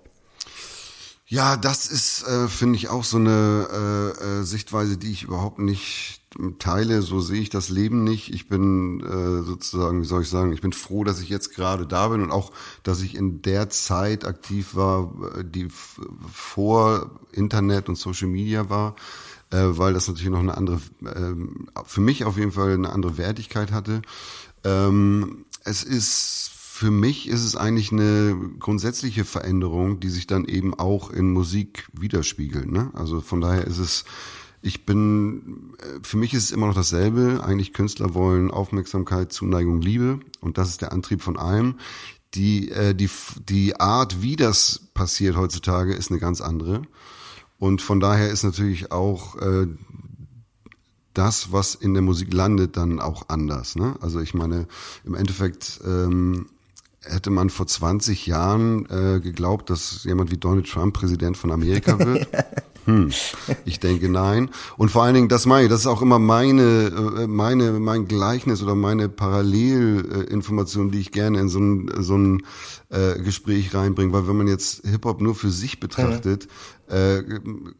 Ja, 1.28 1.56
das 1.56 1.86
ist, 1.86 2.24
äh, 2.28 2.46
finde 2.46 2.76
ich, 2.76 2.88
auch 2.88 3.02
so 3.02 3.16
eine 3.16 3.66
äh, 3.72 4.24
äh, 4.24 4.42
Sichtweise, 4.44 4.96
die 4.96 5.10
ich 5.10 5.24
überhaupt 5.24 5.58
nicht 5.58 6.20
teile, 6.58 7.02
so 7.02 7.20
sehe 7.20 7.40
ich 7.40 7.50
das 7.50 7.68
Leben 7.68 8.04
nicht. 8.04 8.32
Ich 8.32 8.48
bin 8.48 9.00
äh, 9.00 9.42
sozusagen, 9.42 10.02
wie 10.02 10.06
soll 10.06 10.22
ich 10.22 10.28
sagen, 10.28 10.52
ich 10.52 10.60
bin 10.60 10.72
froh, 10.72 11.04
dass 11.04 11.20
ich 11.20 11.28
jetzt 11.28 11.54
gerade 11.54 11.86
da 11.86 12.08
bin 12.08 12.22
und 12.22 12.30
auch, 12.30 12.52
dass 12.82 13.02
ich 13.02 13.14
in 13.14 13.42
der 13.42 13.70
Zeit 13.70 14.24
aktiv 14.24 14.74
war, 14.74 15.12
äh, 15.36 15.44
die 15.44 15.68
vor 16.32 17.10
Internet 17.32 17.88
und 17.88 17.96
Social 17.96 18.28
Media 18.28 18.68
war, 18.68 18.96
äh, 19.50 19.58
weil 19.62 19.94
das 19.94 20.08
natürlich 20.08 20.30
noch 20.30 20.40
eine 20.40 20.56
andere, 20.56 20.80
äh, 21.04 21.34
für 21.84 22.00
mich 22.00 22.24
auf 22.24 22.36
jeden 22.36 22.52
Fall 22.52 22.72
eine 22.72 22.90
andere 22.90 23.18
Wertigkeit 23.18 23.72
hatte. 23.72 24.02
Ähm, 24.64 25.44
es 25.64 25.82
ist 25.82 26.50
für 26.76 26.90
mich 26.90 27.26
ist 27.26 27.42
es 27.42 27.56
eigentlich 27.56 27.90
eine 27.90 28.36
grundsätzliche 28.58 29.24
Veränderung, 29.24 29.98
die 29.98 30.10
sich 30.10 30.26
dann 30.26 30.44
eben 30.44 30.74
auch 30.74 31.08
in 31.08 31.32
Musik 31.32 31.88
widerspiegelt. 31.94 32.70
Ne? 32.70 32.90
Also 32.92 33.22
von 33.22 33.40
daher 33.40 33.66
ist 33.66 33.78
es 33.78 34.04
ich 34.66 34.84
bin, 34.84 35.74
äh, 35.78 36.00
für 36.02 36.16
mich 36.16 36.34
ist 36.34 36.44
es 36.44 36.50
immer 36.50 36.66
noch 36.66 36.74
dasselbe. 36.74 37.42
Eigentlich 37.44 37.72
Künstler 37.72 38.14
wollen 38.14 38.50
Aufmerksamkeit, 38.50 39.32
Zuneigung, 39.32 39.80
Liebe. 39.80 40.20
Und 40.40 40.58
das 40.58 40.68
ist 40.68 40.82
der 40.82 40.92
Antrieb 40.92 41.22
von 41.22 41.38
allem. 41.38 41.76
Die, 42.34 42.70
äh, 42.70 42.94
die, 42.94 43.08
die 43.48 43.78
Art, 43.78 44.22
wie 44.22 44.36
das 44.36 44.88
passiert 44.92 45.36
heutzutage, 45.36 45.94
ist 45.94 46.10
eine 46.10 46.20
ganz 46.20 46.40
andere. 46.40 46.82
Und 47.58 47.80
von 47.80 48.00
daher 48.00 48.28
ist 48.28 48.42
natürlich 48.42 48.92
auch 48.92 49.36
äh, 49.36 49.68
das, 51.14 51.52
was 51.52 51.74
in 51.74 51.94
der 51.94 52.02
Musik 52.02 52.34
landet, 52.34 52.76
dann 52.76 53.00
auch 53.00 53.28
anders. 53.28 53.76
Ne? 53.76 53.94
Also 54.00 54.20
ich 54.20 54.34
meine, 54.34 54.66
im 55.04 55.14
Endeffekt 55.14 55.80
ähm, 55.86 56.48
hätte 57.08 57.30
man 57.30 57.50
vor 57.50 57.66
20 57.66 58.26
Jahren 58.26 58.86
äh, 58.86 59.20
geglaubt, 59.20 59.70
dass 59.70 60.04
jemand 60.04 60.30
wie 60.30 60.36
Donald 60.36 60.68
Trump 60.70 60.94
Präsident 60.94 61.36
von 61.36 61.50
Amerika 61.52 61.98
wird? 62.04 62.28
Hm, 62.86 63.10
ich 63.64 63.80
denke 63.80 64.08
nein. 64.08 64.50
Und 64.76 64.90
vor 64.90 65.02
allen 65.02 65.14
Dingen, 65.14 65.28
das 65.28 65.44
meine 65.44 65.64
ich, 65.64 65.70
das 65.70 65.80
ist 65.80 65.86
auch 65.86 66.02
immer 66.02 66.20
meine, 66.20 66.92
äh, 67.18 67.26
meine, 67.26 67.72
mein 67.72 68.06
Gleichnis 68.06 68.62
oder 68.62 68.76
meine 68.76 69.08
Parallelinformation, 69.08 70.92
die 70.92 71.00
ich 71.00 71.10
gerne 71.10 71.40
in 71.40 71.48
so 71.48 71.58
ein, 71.58 71.90
so 71.98 72.16
ein 72.16 72.42
äh, 72.90 73.20
Gespräch 73.20 73.74
reinbringe. 73.74 74.12
Weil 74.12 74.28
wenn 74.28 74.36
man 74.36 74.46
jetzt 74.46 74.86
Hip-Hop 74.86 75.20
nur 75.20 75.34
für 75.34 75.50
sich 75.50 75.80
betrachtet, 75.80 76.46
äh, 76.88 77.22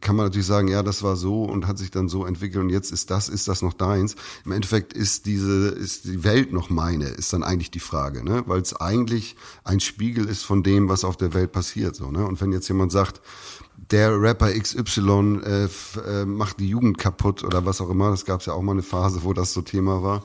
kann 0.01 0.15
man 0.15 0.25
natürlich 0.25 0.47
sagen, 0.47 0.67
ja, 0.67 0.83
das 0.83 1.03
war 1.03 1.15
so 1.15 1.43
und 1.43 1.67
hat 1.67 1.77
sich 1.77 1.91
dann 1.91 2.09
so 2.09 2.25
entwickelt 2.25 2.63
und 2.63 2.69
jetzt 2.69 2.91
ist 2.91 3.09
das, 3.09 3.29
ist 3.29 3.47
das 3.47 3.61
noch 3.61 3.73
deins. 3.73 4.15
Im 4.45 4.51
Endeffekt 4.51 4.93
ist 4.93 5.25
diese, 5.25 5.69
ist 5.69 6.05
die 6.05 6.23
Welt 6.23 6.51
noch 6.51 6.69
meine, 6.69 7.05
ist 7.05 7.33
dann 7.33 7.43
eigentlich 7.43 7.71
die 7.71 7.79
Frage, 7.79 8.23
ne? 8.23 8.43
Weil 8.47 8.61
es 8.61 8.75
eigentlich 8.75 9.35
ein 9.63 9.79
Spiegel 9.79 10.25
ist 10.25 10.43
von 10.43 10.63
dem, 10.63 10.89
was 10.89 11.03
auf 11.03 11.17
der 11.17 11.33
Welt 11.33 11.51
passiert, 11.51 11.95
so, 11.95 12.11
ne? 12.11 12.25
Und 12.25 12.41
wenn 12.41 12.51
jetzt 12.51 12.67
jemand 12.67 12.91
sagt, 12.91 13.21
der 13.91 14.19
Rapper 14.19 14.51
XY 14.51 15.39
äh, 15.45 15.65
äh, 15.65 16.25
macht 16.25 16.59
die 16.59 16.67
Jugend 16.67 16.97
kaputt 16.97 17.43
oder 17.43 17.65
was 17.65 17.79
auch 17.79 17.89
immer, 17.89 18.09
das 18.09 18.25
gab 18.25 18.41
es 18.41 18.47
ja 18.47 18.53
auch 18.53 18.61
mal 18.61 18.73
eine 18.73 18.83
Phase, 18.83 19.23
wo 19.23 19.33
das 19.33 19.53
so 19.53 19.61
Thema 19.61 20.03
war, 20.03 20.23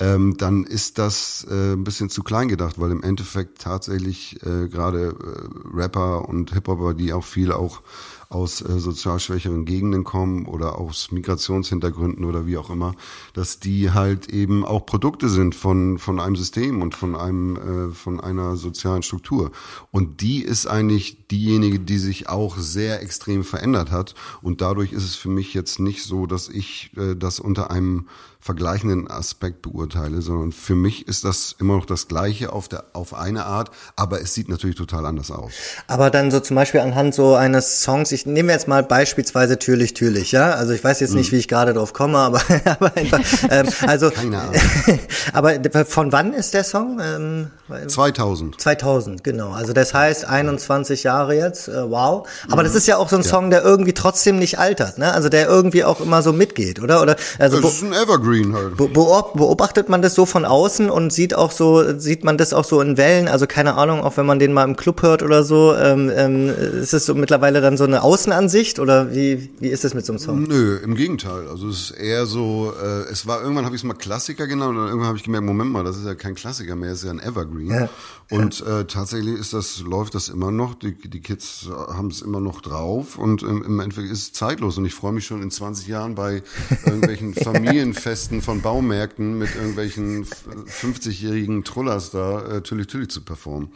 ähm, 0.00 0.36
dann 0.36 0.64
ist 0.64 0.98
das 0.98 1.46
äh, 1.48 1.74
ein 1.74 1.84
bisschen 1.84 2.10
zu 2.10 2.22
klein 2.22 2.48
gedacht, 2.48 2.80
weil 2.80 2.90
im 2.90 3.02
Endeffekt 3.02 3.60
tatsächlich 3.60 4.42
äh, 4.44 4.68
gerade 4.68 5.14
äh, 5.20 5.76
Rapper 5.76 6.28
und 6.28 6.52
Hip-Hopper, 6.52 6.94
die 6.94 7.12
auch 7.12 7.24
viel 7.24 7.52
auch 7.52 7.82
aus 8.28 8.60
äh, 8.60 8.78
sozial 8.78 9.20
schwächeren 9.20 9.64
Gegenden 9.64 10.04
kommen 10.04 10.46
oder 10.46 10.78
aus 10.78 11.10
Migrationshintergründen 11.12 12.24
oder 12.24 12.46
wie 12.46 12.56
auch 12.56 12.70
immer, 12.70 12.94
dass 13.32 13.60
die 13.60 13.90
halt 13.90 14.28
eben 14.28 14.64
auch 14.64 14.86
Produkte 14.86 15.28
sind 15.28 15.54
von, 15.54 15.98
von 15.98 16.20
einem 16.20 16.36
System 16.36 16.82
und 16.82 16.94
von 16.94 17.16
einem, 17.16 17.56
äh, 17.56 17.92
von 17.92 18.20
einer 18.20 18.56
sozialen 18.56 19.02
Struktur. 19.02 19.50
Und 19.90 20.20
die 20.20 20.42
ist 20.42 20.66
eigentlich 20.66 21.26
diejenige, 21.28 21.80
die 21.80 21.98
sich 21.98 22.28
auch 22.28 22.56
sehr 22.58 23.02
extrem 23.02 23.44
verändert 23.44 23.90
hat. 23.90 24.14
Und 24.42 24.60
dadurch 24.60 24.92
ist 24.92 25.04
es 25.04 25.16
für 25.16 25.28
mich 25.28 25.54
jetzt 25.54 25.78
nicht 25.78 26.02
so, 26.04 26.26
dass 26.26 26.48
ich 26.48 26.90
äh, 26.96 27.14
das 27.14 27.40
unter 27.40 27.70
einem 27.70 28.06
vergleichenden 28.44 29.10
Aspekt 29.10 29.62
beurteile, 29.62 30.20
sondern 30.20 30.52
für 30.52 30.74
mich 30.74 31.08
ist 31.08 31.24
das 31.24 31.56
immer 31.58 31.76
noch 31.76 31.86
das 31.86 32.08
Gleiche 32.08 32.52
auf 32.52 32.68
der, 32.68 32.84
auf 32.92 33.14
eine 33.14 33.46
Art, 33.46 33.70
aber 33.96 34.20
es 34.20 34.34
sieht 34.34 34.50
natürlich 34.50 34.76
total 34.76 35.06
anders 35.06 35.30
aus. 35.30 35.52
Aber 35.86 36.10
dann 36.10 36.30
so 36.30 36.40
zum 36.40 36.54
Beispiel 36.54 36.80
anhand 36.80 37.14
so 37.14 37.36
eines 37.36 37.80
Songs, 37.80 38.12
ich 38.12 38.26
nehme 38.26 38.52
jetzt 38.52 38.68
mal 38.68 38.82
beispielsweise 38.82 39.58
Türlich, 39.58 39.94
Türlich, 39.94 40.32
ja, 40.32 40.50
also 40.50 40.74
ich 40.74 40.84
weiß 40.84 41.00
jetzt 41.00 41.14
nicht, 41.14 41.32
mhm. 41.32 41.36
wie 41.36 41.38
ich 41.40 41.48
gerade 41.48 41.72
drauf 41.72 41.94
komme, 41.94 42.18
aber, 42.18 42.42
aber 42.66 42.94
einfach, 42.94 43.20
ähm, 43.48 43.66
also, 43.86 44.10
Keine 44.10 44.38
Ahnung. 44.38 44.54
aber 45.32 45.86
von 45.86 46.12
wann 46.12 46.34
ist 46.34 46.52
der 46.52 46.64
Song? 46.64 47.00
Ähm, 47.02 47.50
2000. 47.88 48.60
2000, 48.60 49.24
genau. 49.24 49.52
Also 49.52 49.72
das 49.72 49.94
heißt 49.94 50.26
21 50.26 51.02
Jahre 51.02 51.34
jetzt, 51.34 51.68
äh, 51.68 51.90
wow. 51.90 52.28
Aber 52.50 52.60
mhm. 52.60 52.66
das 52.66 52.74
ist 52.74 52.86
ja 52.86 52.98
auch 52.98 53.08
so 53.08 53.16
ein 53.16 53.22
Song, 53.22 53.48
der 53.48 53.64
irgendwie 53.64 53.94
trotzdem 53.94 54.38
nicht 54.38 54.58
altert, 54.58 54.98
ne? 54.98 55.14
Also 55.14 55.30
der 55.30 55.48
irgendwie 55.48 55.82
auch 55.82 56.02
immer 56.02 56.20
so 56.20 56.34
mitgeht, 56.34 56.82
oder? 56.82 57.00
Oder 57.00 57.16
also 57.38 57.62
das 57.62 57.76
ist 57.76 57.82
ein 57.82 57.94
Evergreen 57.94 58.33
halt. 58.52 58.76
Beobachtet 58.76 59.88
man 59.88 60.02
das 60.02 60.14
so 60.14 60.26
von 60.26 60.44
außen 60.44 60.90
und 60.90 61.12
sieht 61.12 61.34
auch 61.34 61.50
so, 61.50 61.98
sieht 61.98 62.24
man 62.24 62.36
das 62.38 62.52
auch 62.52 62.64
so 62.64 62.80
in 62.80 62.96
Wellen? 62.96 63.28
Also 63.28 63.46
keine 63.46 63.74
Ahnung, 63.74 64.00
auch 64.00 64.16
wenn 64.16 64.26
man 64.26 64.38
den 64.38 64.52
mal 64.52 64.64
im 64.64 64.76
Club 64.76 65.02
hört 65.02 65.22
oder 65.22 65.44
so, 65.44 65.74
ähm, 65.74 66.10
ähm, 66.14 66.48
ist 66.48 66.94
es 66.94 67.06
so 67.06 67.14
mittlerweile 67.14 67.60
dann 67.60 67.76
so 67.76 67.84
eine 67.84 68.02
Außenansicht 68.02 68.78
oder 68.78 69.14
wie 69.14 69.50
wie 69.60 69.68
ist 69.68 69.84
es 69.84 69.94
mit 69.94 70.04
so 70.04 70.12
einem 70.12 70.18
Song? 70.18 70.42
Nö, 70.42 70.78
im 70.82 70.94
Gegenteil. 70.96 71.48
Also 71.48 71.68
es 71.68 71.90
ist 71.90 71.90
eher 71.92 72.26
so, 72.26 72.72
äh, 72.82 73.10
es 73.10 73.26
war 73.26 73.40
irgendwann 73.40 73.64
habe 73.64 73.76
ich 73.76 73.82
es 73.82 73.84
mal 73.84 73.94
Klassiker 73.94 74.46
genannt 74.46 74.70
und 74.70 74.76
dann 74.76 74.86
irgendwann 74.88 75.08
habe 75.08 75.18
ich 75.18 75.24
gemerkt, 75.24 75.46
Moment 75.46 75.70
mal, 75.70 75.84
das 75.84 75.96
ist 75.96 76.06
ja 76.06 76.14
kein 76.14 76.34
Klassiker 76.34 76.76
mehr, 76.76 76.90
es 76.90 76.98
ist 76.98 77.04
ja 77.04 77.10
ein 77.10 77.20
Evergreen. 77.20 77.44
Evergreen. 77.44 77.70
Ja. 77.70 77.88
Und 78.30 78.64
äh, 78.66 78.84
tatsächlich 78.86 79.38
ist 79.38 79.52
das, 79.52 79.80
läuft 79.80 80.14
das 80.14 80.28
immer 80.28 80.50
noch. 80.50 80.74
Die, 80.74 80.94
die 80.94 81.20
Kids 81.20 81.68
haben 81.70 82.08
es 82.08 82.22
immer 82.22 82.40
noch 82.40 82.62
drauf 82.62 83.18
und 83.18 83.42
im, 83.42 83.62
im 83.62 83.80
Endeffekt 83.80 84.10
ist 84.10 84.22
es 84.22 84.32
zeitlos. 84.32 84.78
Und 84.78 84.86
ich 84.86 84.94
freue 84.94 85.12
mich 85.12 85.26
schon 85.26 85.42
in 85.42 85.50
20 85.50 85.86
Jahren 85.86 86.14
bei 86.14 86.42
irgendwelchen 86.86 87.34
Familienfesten 87.34 88.23
von 88.42 88.60
Baumärkten 88.60 89.38
mit 89.38 89.54
irgendwelchen 89.54 90.24
50-jährigen 90.24 91.64
Trullers 91.64 92.10
da 92.10 92.42
äh, 92.46 92.62
Tülli 92.62 92.86
Tülli 92.86 93.08
zu 93.08 93.22
performen. 93.22 93.70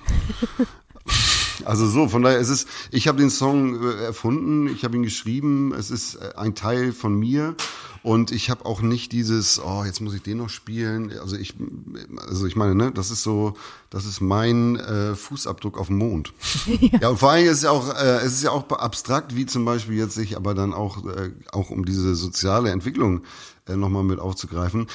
Also 1.64 1.86
so, 1.86 2.08
von 2.08 2.22
daher, 2.22 2.38
es 2.38 2.48
ist, 2.48 2.68
ich 2.90 3.08
habe 3.08 3.18
den 3.18 3.30
Song 3.30 3.82
äh, 3.82 4.04
erfunden, 4.04 4.68
ich 4.68 4.84
habe 4.84 4.96
ihn 4.96 5.02
geschrieben, 5.02 5.74
es 5.74 5.90
ist 5.90 6.16
äh, 6.16 6.34
ein 6.36 6.54
Teil 6.54 6.92
von 6.92 7.18
mir 7.18 7.56
und 8.02 8.30
ich 8.30 8.48
habe 8.50 8.64
auch 8.64 8.80
nicht 8.80 9.12
dieses, 9.12 9.60
oh, 9.60 9.82
jetzt 9.84 10.00
muss 10.00 10.14
ich 10.14 10.22
den 10.22 10.38
noch 10.38 10.50
spielen. 10.50 11.12
Also 11.20 11.36
ich, 11.36 11.54
also 12.26 12.46
ich 12.46 12.56
meine, 12.56 12.74
ne, 12.74 12.92
das 12.92 13.10
ist 13.10 13.22
so, 13.22 13.54
das 13.90 14.04
ist 14.04 14.20
mein 14.20 14.76
äh, 14.76 15.14
Fußabdruck 15.14 15.78
auf 15.78 15.88
dem 15.88 15.98
Mond. 15.98 16.32
Ja. 16.80 16.98
ja, 17.00 17.08
und 17.08 17.18
vor 17.18 17.30
allem 17.30 17.46
ist 17.46 17.58
es 17.58 17.62
ja 17.62 17.70
auch, 17.70 17.88
äh, 17.94 18.18
es 18.18 18.34
ist 18.34 18.42
ja 18.42 18.50
auch 18.50 18.68
abstrakt, 18.70 19.34
wie 19.34 19.46
zum 19.46 19.64
Beispiel 19.64 19.96
jetzt 19.96 20.14
sich 20.14 20.36
aber 20.36 20.54
dann 20.54 20.72
auch, 20.72 21.04
äh, 21.06 21.30
auch 21.50 21.70
um 21.70 21.84
diese 21.84 22.14
soziale 22.14 22.70
Entwicklung 22.70 23.22
äh, 23.68 23.76
nochmal 23.76 24.04
mit 24.04 24.18
aufzugreifen 24.18 24.86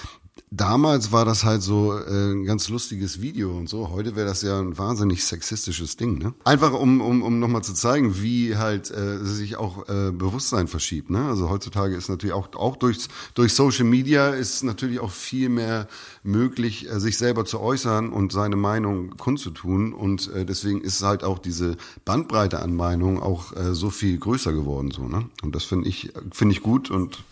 damals 0.56 1.12
war 1.12 1.26
das 1.26 1.44
halt 1.44 1.62
so 1.62 1.98
äh, 1.98 2.32
ein 2.32 2.46
ganz 2.46 2.70
lustiges 2.70 3.22
Video 3.22 3.52
und 3.52 3.68
so. 3.68 3.90
Heute 3.90 4.16
wäre 4.16 4.28
das 4.28 4.42
ja 4.42 4.60
ein 4.60 4.78
wahnsinnig 4.78 5.26
sexistisches 5.26 5.98
Ding, 5.98 6.18
ne? 6.18 6.34
Einfach 6.44 6.74
um, 6.74 7.02
um, 7.02 7.24
um 7.24 7.40
nochmal 7.40 7.64
zu 7.64 7.74
zeigen, 7.74 8.22
wie 8.22 8.56
halt 8.56 8.92
äh, 8.92 9.18
sich 9.24 9.58
auch 9.58 9.88
äh, 9.90 10.12
Bewusstsein 10.12 10.68
verschiebt, 10.68 11.10
ne? 11.10 11.26
Also 11.26 11.50
heutzutage 11.50 11.96
ist 11.96 12.10
natürlich 12.10 12.34
auch, 12.34 12.54
auch 12.56 12.76
durch, 12.78 13.08
durch 13.34 13.54
Social 13.54 13.86
Media 13.86 14.30
ist 14.30 14.64
natürlich 14.64 15.00
auch 15.00 15.12
viel 15.12 15.50
mehr 15.50 15.88
möglich, 16.24 16.90
äh, 16.90 17.00
sich 17.00 17.18
selber 17.18 17.46
zu 17.46 17.60
äußern 17.60 18.12
und 18.12 18.32
seine 18.32 18.56
Meinung 18.56 19.18
kundzutun. 19.18 19.94
Und 19.94 20.32
äh, 20.34 20.46
deswegen 20.46 20.82
ist 20.82 21.02
halt 21.02 21.24
auch 21.24 21.40
diese 21.40 21.78
Bandbreite 22.06 22.62
an 22.62 22.76
Meinungen 22.76 23.20
auch 23.20 23.56
äh, 23.56 23.74
so 23.74 23.90
viel 23.90 24.18
größer 24.18 24.54
geworden, 24.54 24.92
so, 24.92 25.08
ne? 25.08 25.30
Und 25.42 25.56
das 25.56 25.64
finde 25.64 25.90
ich, 25.90 26.14
finde 26.32 26.54
ich 26.54 26.62
gut 26.62 26.92
und 26.92 27.24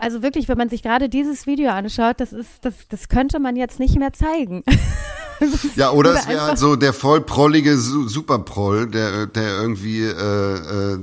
also 0.00 0.22
wirklich, 0.22 0.48
wenn 0.48 0.58
man 0.58 0.68
sich 0.68 0.82
gerade 0.82 1.08
dieses 1.08 1.46
Video 1.46 1.70
anschaut, 1.70 2.20
das 2.20 2.32
ist, 2.32 2.64
das, 2.64 2.74
das 2.88 3.08
könnte 3.08 3.38
man 3.38 3.56
jetzt 3.56 3.78
nicht 3.78 3.98
mehr 3.98 4.12
zeigen. 4.12 4.62
ja, 5.76 5.90
oder 5.90 6.14
es 6.14 6.28
wäre 6.28 6.42
halt 6.42 6.58
so 6.58 6.76
der 6.76 6.92
vollprollige 6.92 7.76
Superproll, 7.76 8.88
der, 8.88 9.26
der 9.26 9.60
irgendwie 9.60 10.02
äh, 10.02 10.92
äh, 10.92 10.98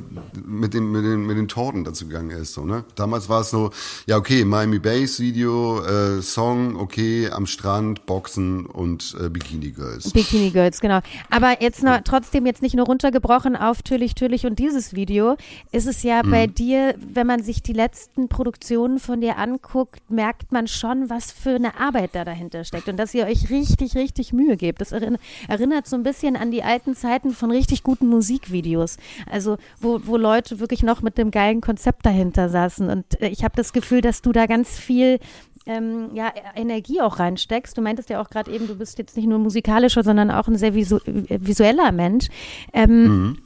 mit, 0.46 0.74
den, 0.74 0.92
mit, 0.92 1.04
den, 1.04 1.26
mit 1.26 1.38
den 1.38 1.48
Torten 1.48 1.84
dazu 1.84 2.08
gegangen 2.08 2.32
ist. 2.32 2.54
So, 2.54 2.66
ne? 2.66 2.84
Damals 2.96 3.30
war 3.30 3.42
es 3.42 3.50
so, 3.50 3.72
ja 4.06 4.18
okay, 4.18 4.46
Miami 4.46 4.80
Bass 4.80 5.20
Video, 5.20 5.84
äh, 5.84 6.22
Song, 6.22 6.76
okay, 6.76 7.30
am 7.30 7.46
Strand, 7.46 8.06
Boxen 8.06 8.66
und 8.66 9.16
äh, 9.24 9.30
Bikini 9.30 9.72
Girls. 9.72 10.12
Bikini 10.12 10.50
Girls, 10.50 10.80
genau. 10.80 11.00
Aber 11.30 11.62
jetzt 11.62 11.84
noch, 11.84 12.02
trotzdem 12.04 12.46
jetzt 12.46 12.62
nicht 12.62 12.76
nur 12.76 12.86
runtergebrochen 12.86 13.56
auf 13.56 13.82
Türlich, 13.84 14.16
Türlich 14.16 14.46
und 14.46 14.60
dieses 14.60 14.94
Video, 14.94 15.38
ist 15.72 15.88
es 15.88 16.04
ja 16.04 16.24
mhm. 16.24 16.32
bei 16.32 16.48
dir, 16.48 16.96
wenn 17.14 17.28
man 17.28 17.44
sich 17.44 17.62
die 17.62 17.74
letzten 17.74 18.30
Produktionen 18.30 18.73
von 19.00 19.22
dir 19.22 19.38
anguckt, 19.38 20.10
merkt 20.10 20.52
man 20.52 20.68
schon, 20.68 21.10
was 21.10 21.32
für 21.32 21.56
eine 21.56 21.80
Arbeit 21.80 22.12
da 22.14 22.26
dahinter 22.26 22.64
steckt 22.64 22.88
und 22.90 22.98
dass 22.98 23.14
ihr 23.14 23.26
euch 23.26 23.50
richtig, 23.50 23.96
richtig 23.96 24.34
Mühe 24.34 24.58
gebt. 24.58 24.82
Das 24.82 24.92
erinnert 24.92 25.88
so 25.88 25.96
ein 25.96 26.04
bisschen 26.04 26.36
an 26.36 26.52
die 26.52 26.64
alten 26.64 26.96
Zeiten 26.96 27.32
von 27.32 27.52
richtig 27.52 27.84
guten 27.84 28.08
Musikvideos. 28.08 28.98
Also 29.30 29.58
wo, 29.80 30.02
wo 30.04 30.18
Leute 30.18 30.60
wirklich 30.60 30.84
noch 30.84 31.02
mit 31.02 31.18
dem 31.18 31.32
geilen 31.32 31.62
Konzept 31.62 32.06
dahinter 32.06 32.50
saßen. 32.50 32.90
Und 32.90 33.22
äh, 33.22 33.28
ich 33.28 33.44
habe 33.44 33.56
das 33.56 33.74
Gefühl, 33.74 34.02
dass 34.02 34.22
du 34.22 34.32
da 34.32 34.46
ganz 34.46 34.78
viel 34.78 35.20
ähm, 35.66 36.10
ja, 36.14 36.34
Energie 36.56 37.02
auch 37.02 37.20
reinsteckst. 37.20 37.78
Du 37.78 37.82
meintest 37.82 38.10
ja 38.10 38.22
auch 38.22 38.30
gerade 38.30 38.52
eben, 38.52 38.68
du 38.68 38.76
bist 38.76 38.98
jetzt 38.98 39.16
nicht 39.16 39.28
nur 39.28 39.40
musikalischer, 39.40 40.04
sondern 40.04 40.32
auch 40.32 40.48
ein 40.48 40.58
sehr 40.58 40.74
visu 40.74 40.98
äh, 40.98 41.40
visueller 41.42 41.92
Mensch. 41.92 42.28
Ähm, 42.74 43.04
mhm. 43.04 43.38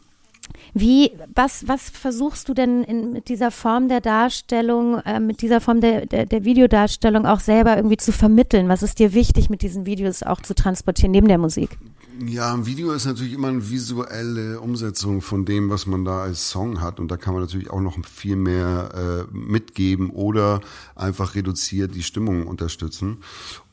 Wie, 0.73 1.12
was, 1.33 1.67
was 1.67 1.89
versuchst 1.89 2.49
du 2.49 2.53
denn 2.53 2.83
in, 2.83 3.13
mit 3.13 3.29
dieser 3.29 3.51
Form 3.51 3.88
der 3.88 4.01
Darstellung, 4.01 4.99
äh, 4.99 5.19
mit 5.19 5.41
dieser 5.41 5.62
Form 5.62 5.81
der, 5.81 6.05
der, 6.05 6.25
der, 6.25 6.45
Videodarstellung 6.45 7.25
auch 7.25 7.39
selber 7.39 7.75
irgendwie 7.75 7.97
zu 7.97 8.12
vermitteln? 8.12 8.69
Was 8.69 8.83
ist 8.83 8.99
dir 8.99 9.13
wichtig, 9.13 9.49
mit 9.49 9.62
diesen 9.62 9.86
Videos 9.86 10.23
auch 10.23 10.41
zu 10.41 10.53
transportieren, 10.53 11.12
neben 11.12 11.27
der 11.27 11.38
Musik? 11.38 11.77
Ja, 12.25 12.51
ein 12.51 12.65
Video 12.65 12.93
ist 12.93 13.06
natürlich 13.06 13.34
immer 13.34 13.49
eine 13.49 13.69
visuelle 13.69 14.60
Umsetzung 14.60 15.21
von 15.21 15.45
dem, 15.45 15.69
was 15.69 15.86
man 15.86 16.03
da 16.03 16.21
als 16.21 16.49
Song 16.49 16.82
hat. 16.82 16.99
Und 16.99 17.10
da 17.10 17.17
kann 17.17 17.34
man 17.34 17.43
natürlich 17.43 17.69
auch 17.69 17.82
noch 17.82 17.97
viel 18.06 18.36
mehr 18.36 19.27
äh, 19.32 19.36
mitgeben 19.36 20.10
oder 20.10 20.62
einfach 20.95 21.36
reduziert 21.36 21.93
die 21.93 22.01
Stimmung 22.01 22.47
unterstützen. 22.47 23.17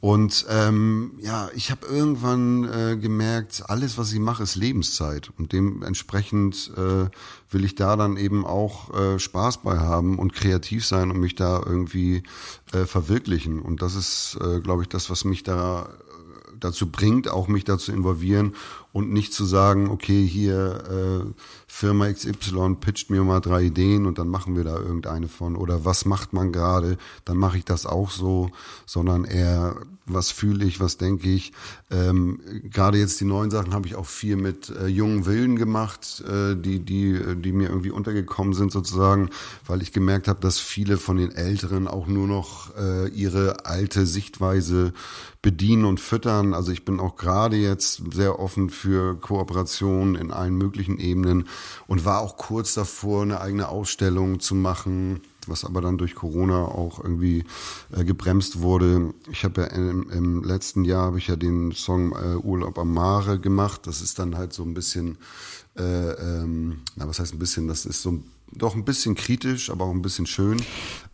Und 0.00 0.44
ähm, 0.50 1.12
ja, 1.22 1.48
ich 1.54 1.70
habe 1.70 1.86
irgendwann 1.86 2.64
äh, 2.64 2.96
gemerkt, 2.98 3.62
alles, 3.68 3.96
was 3.96 4.12
ich 4.12 4.18
mache, 4.18 4.42
ist 4.42 4.56
Lebenszeit. 4.56 5.30
Und 5.38 5.52
dementsprechend 5.52 6.70
äh, 6.76 7.08
will 7.50 7.64
ich 7.64 7.76
da 7.76 7.96
dann 7.96 8.18
eben 8.18 8.44
auch 8.44 8.92
äh, 8.92 9.18
Spaß 9.18 9.62
bei 9.62 9.78
haben 9.78 10.18
und 10.18 10.34
kreativ 10.34 10.84
sein 10.84 11.10
und 11.10 11.18
mich 11.18 11.34
da 11.34 11.62
irgendwie 11.64 12.22
äh, 12.72 12.84
verwirklichen. 12.84 13.60
Und 13.60 13.80
das 13.80 13.94
ist, 13.94 14.36
äh, 14.42 14.60
glaube 14.60 14.82
ich, 14.82 14.88
das, 14.88 15.08
was 15.08 15.24
mich 15.24 15.44
da 15.44 15.88
dazu 16.64 16.90
bringt, 16.90 17.28
auch 17.28 17.48
mich 17.48 17.64
dazu 17.64 17.92
involvieren 17.92 18.54
und 18.92 19.12
nicht 19.12 19.32
zu 19.32 19.44
sagen, 19.44 19.90
okay, 19.90 20.26
hier 20.26 21.24
äh, 21.26 21.32
Firma 21.66 22.10
XY 22.10 22.76
pitcht 22.80 23.10
mir 23.10 23.22
mal 23.24 23.40
drei 23.40 23.64
Ideen 23.64 24.06
und 24.06 24.18
dann 24.18 24.28
machen 24.28 24.56
wir 24.56 24.64
da 24.64 24.76
irgendeine 24.76 25.28
von. 25.28 25.56
Oder 25.56 25.84
was 25.84 26.04
macht 26.04 26.32
man 26.32 26.52
gerade, 26.52 26.96
dann 27.24 27.36
mache 27.36 27.58
ich 27.58 27.64
das 27.64 27.86
auch 27.86 28.10
so, 28.10 28.50
sondern 28.86 29.24
eher, 29.24 29.76
was 30.06 30.30
fühle 30.30 30.64
ich, 30.64 30.80
was 30.80 30.96
denke 30.96 31.28
ich. 31.28 31.52
Ähm, 31.90 32.40
gerade 32.64 32.98
jetzt 32.98 33.20
die 33.20 33.24
neuen 33.24 33.50
Sachen 33.50 33.74
habe 33.74 33.86
ich 33.86 33.94
auch 33.94 34.06
viel 34.06 34.36
mit 34.36 34.70
äh, 34.70 34.86
jungen 34.86 35.26
Willen 35.26 35.56
gemacht, 35.56 36.22
äh, 36.28 36.54
die, 36.56 36.80
die, 36.80 37.18
die 37.36 37.52
mir 37.52 37.68
irgendwie 37.68 37.90
untergekommen 37.90 38.54
sind 38.54 38.72
sozusagen, 38.72 39.30
weil 39.66 39.82
ich 39.82 39.92
gemerkt 39.92 40.28
habe, 40.28 40.40
dass 40.40 40.58
viele 40.58 40.98
von 40.98 41.16
den 41.16 41.32
Älteren 41.32 41.88
auch 41.88 42.06
nur 42.06 42.26
noch 42.26 42.76
äh, 42.76 43.08
ihre 43.08 43.66
alte 43.66 44.06
Sichtweise 44.06 44.92
bedienen 45.44 45.84
und 45.84 46.00
füttern. 46.00 46.54
Also 46.54 46.72
ich 46.72 46.84
bin 46.84 47.00
auch 47.00 47.16
gerade 47.16 47.56
jetzt 47.56 48.02
sehr 48.12 48.40
offen 48.40 48.70
für 48.70 49.14
Kooperation 49.14 50.14
in 50.14 50.30
allen 50.30 50.56
möglichen 50.56 50.98
Ebenen 50.98 51.48
und 51.86 52.04
war 52.04 52.20
auch 52.20 52.36
kurz 52.36 52.74
davor, 52.74 53.22
eine 53.22 53.40
eigene 53.40 53.68
Ausstellung 53.68 54.40
zu 54.40 54.54
machen, 54.54 55.20
was 55.48 55.64
aber 55.64 55.80
dann 55.80 55.98
durch 55.98 56.14
Corona 56.14 56.64
auch 56.64 57.02
irgendwie 57.02 57.44
äh, 57.92 58.04
gebremst 58.04 58.60
wurde. 58.60 59.14
Ich 59.30 59.44
habe 59.44 59.62
ja 59.62 59.66
im, 59.68 60.10
im, 60.10 60.44
letzten 60.44 60.84
Jahr 60.84 61.06
habe 61.06 61.18
ich 61.18 61.28
ja 61.28 61.36
den 61.36 61.72
Song 61.72 62.12
äh, 62.12 62.36
Urlaub 62.36 62.78
am 62.78 62.92
Mare 62.92 63.38
gemacht. 63.38 63.86
Das 63.86 64.00
ist 64.00 64.18
dann 64.18 64.36
halt 64.36 64.52
so 64.52 64.62
ein 64.62 64.74
bisschen, 64.74 65.18
äh, 65.76 65.82
ähm, 65.82 66.80
na 66.96 67.08
was 67.08 67.18
heißt 67.18 67.34
ein 67.34 67.38
bisschen, 67.38 67.68
das 67.68 67.86
ist 67.86 68.02
so 68.02 68.20
doch 68.52 68.74
ein 68.74 68.84
bisschen 68.84 69.14
kritisch, 69.14 69.70
aber 69.70 69.84
auch 69.84 69.90
ein 69.90 70.02
bisschen 70.02 70.26
schön. 70.26 70.62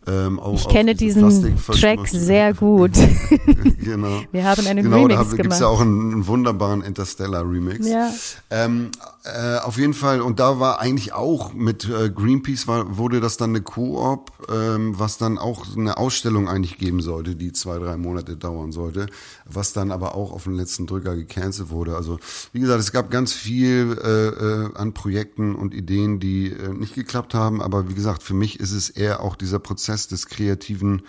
Ähm, 0.07 0.39
auch, 0.39 0.55
ich 0.55 0.67
kenne 0.67 0.95
diesen 0.95 1.55
Track 1.57 2.07
sehr 2.07 2.55
gut. 2.55 2.93
genau. 3.83 4.21
Wir 4.31 4.43
haben 4.45 4.65
einen 4.65 4.83
genau, 4.83 5.03
Remix 5.03 5.15
da 5.15 5.23
gemacht. 5.23 5.37
Gibt 5.37 5.53
es 5.53 5.59
ja 5.59 5.67
auch 5.67 5.79
einen, 5.79 6.13
einen, 6.13 6.27
wunderbaren 6.27 6.81
Interstellar 6.81 7.43
Remix. 7.47 7.87
Ja. 7.87 8.11
Ähm, 8.49 8.89
äh, 9.23 9.57
auf 9.59 9.77
jeden 9.77 9.93
Fall, 9.93 10.19
und 10.21 10.39
da 10.39 10.59
war 10.59 10.79
eigentlich 10.79 11.13
auch 11.13 11.53
mit 11.53 11.87
äh, 11.87 12.09
Greenpeace 12.09 12.67
war, 12.67 12.97
wurde 12.97 13.19
das 13.19 13.37
dann 13.37 13.51
eine 13.51 13.61
Koop, 13.61 14.31
ähm, 14.51 14.97
was 14.97 15.19
dann 15.19 15.37
auch 15.37 15.77
eine 15.77 15.97
Ausstellung 15.97 16.49
eigentlich 16.49 16.79
geben 16.79 17.01
sollte, 17.01 17.35
die 17.35 17.51
zwei, 17.51 17.77
drei 17.77 17.97
Monate 17.97 18.35
dauern 18.35 18.71
sollte, 18.71 19.05
was 19.45 19.73
dann 19.73 19.91
aber 19.91 20.15
auch 20.15 20.31
auf 20.31 20.45
den 20.45 20.53
letzten 20.53 20.87
Drücker 20.87 21.15
gecancelt 21.15 21.69
wurde. 21.69 21.95
Also 21.95 22.17
wie 22.51 22.61
gesagt, 22.61 22.79
es 22.79 22.91
gab 22.91 23.11
ganz 23.11 23.33
viel 23.33 23.95
äh, 24.03 24.27
äh, 24.27 24.69
an 24.73 24.93
Projekten 24.93 25.53
und 25.53 25.75
Ideen, 25.75 26.19
die 26.19 26.47
äh, 26.47 26.73
nicht 26.73 26.95
geklappt 26.95 27.35
haben, 27.35 27.61
aber 27.61 27.89
wie 27.89 27.93
gesagt, 27.93 28.23
für 28.23 28.33
mich 28.33 28.59
ist 28.59 28.71
es 28.71 28.89
eher 28.89 29.21
auch 29.21 29.35
dieser 29.35 29.59
Prozess, 29.59 29.90
Prozess 29.91 30.07
des 30.07 30.27
kreativen 30.27 31.03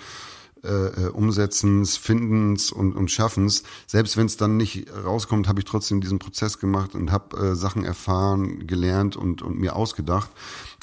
äh, 0.64 0.68
äh, 0.68 1.08
Umsetzens, 1.08 1.96
Findens 1.96 2.72
und, 2.72 2.94
und 2.94 3.10
Schaffens. 3.10 3.62
Selbst 3.86 4.16
wenn 4.16 4.26
es 4.26 4.36
dann 4.36 4.56
nicht 4.56 4.88
rauskommt, 5.04 5.46
habe 5.46 5.60
ich 5.60 5.64
trotzdem 5.64 6.00
diesen 6.00 6.18
Prozess 6.18 6.58
gemacht 6.58 6.94
und 6.94 7.12
habe 7.12 7.36
äh, 7.36 7.54
Sachen 7.54 7.84
erfahren, 7.84 8.66
gelernt 8.66 9.16
und, 9.16 9.42
und 9.42 9.58
mir 9.58 9.76
ausgedacht. 9.76 10.30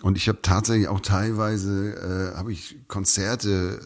Und 0.01 0.17
ich 0.17 0.29
habe 0.29 0.39
tatsächlich 0.41 0.87
auch 0.87 1.01
teilweise 1.01 2.33
äh, 2.33 2.37
habe 2.37 2.53
ich 2.53 2.77
Konzerte 2.87 3.79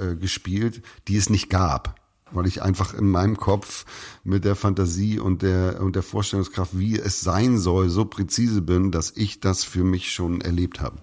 äh, 0.00 0.12
äh, 0.12 0.16
gespielt, 0.16 0.82
die 1.08 1.16
es 1.16 1.30
nicht 1.30 1.48
gab 1.50 2.00
weil 2.32 2.48
ich 2.48 2.62
einfach 2.62 2.94
in 2.94 3.10
meinem 3.10 3.36
Kopf 3.36 3.84
mit 4.24 4.44
der 4.44 4.56
Fantasie 4.56 5.20
und 5.20 5.42
der 5.42 5.80
und 5.80 5.94
der 5.94 6.02
Vorstellungskraft, 6.02 6.76
wie 6.76 6.98
es 6.98 7.20
sein 7.20 7.58
soll, 7.58 7.90
so 7.90 8.06
präzise 8.06 8.60
bin, 8.60 8.90
dass 8.90 9.12
ich 9.14 9.38
das 9.38 9.62
für 9.62 9.84
mich 9.84 10.12
schon 10.12 10.40
erlebt 10.40 10.80
habe. 10.80 10.96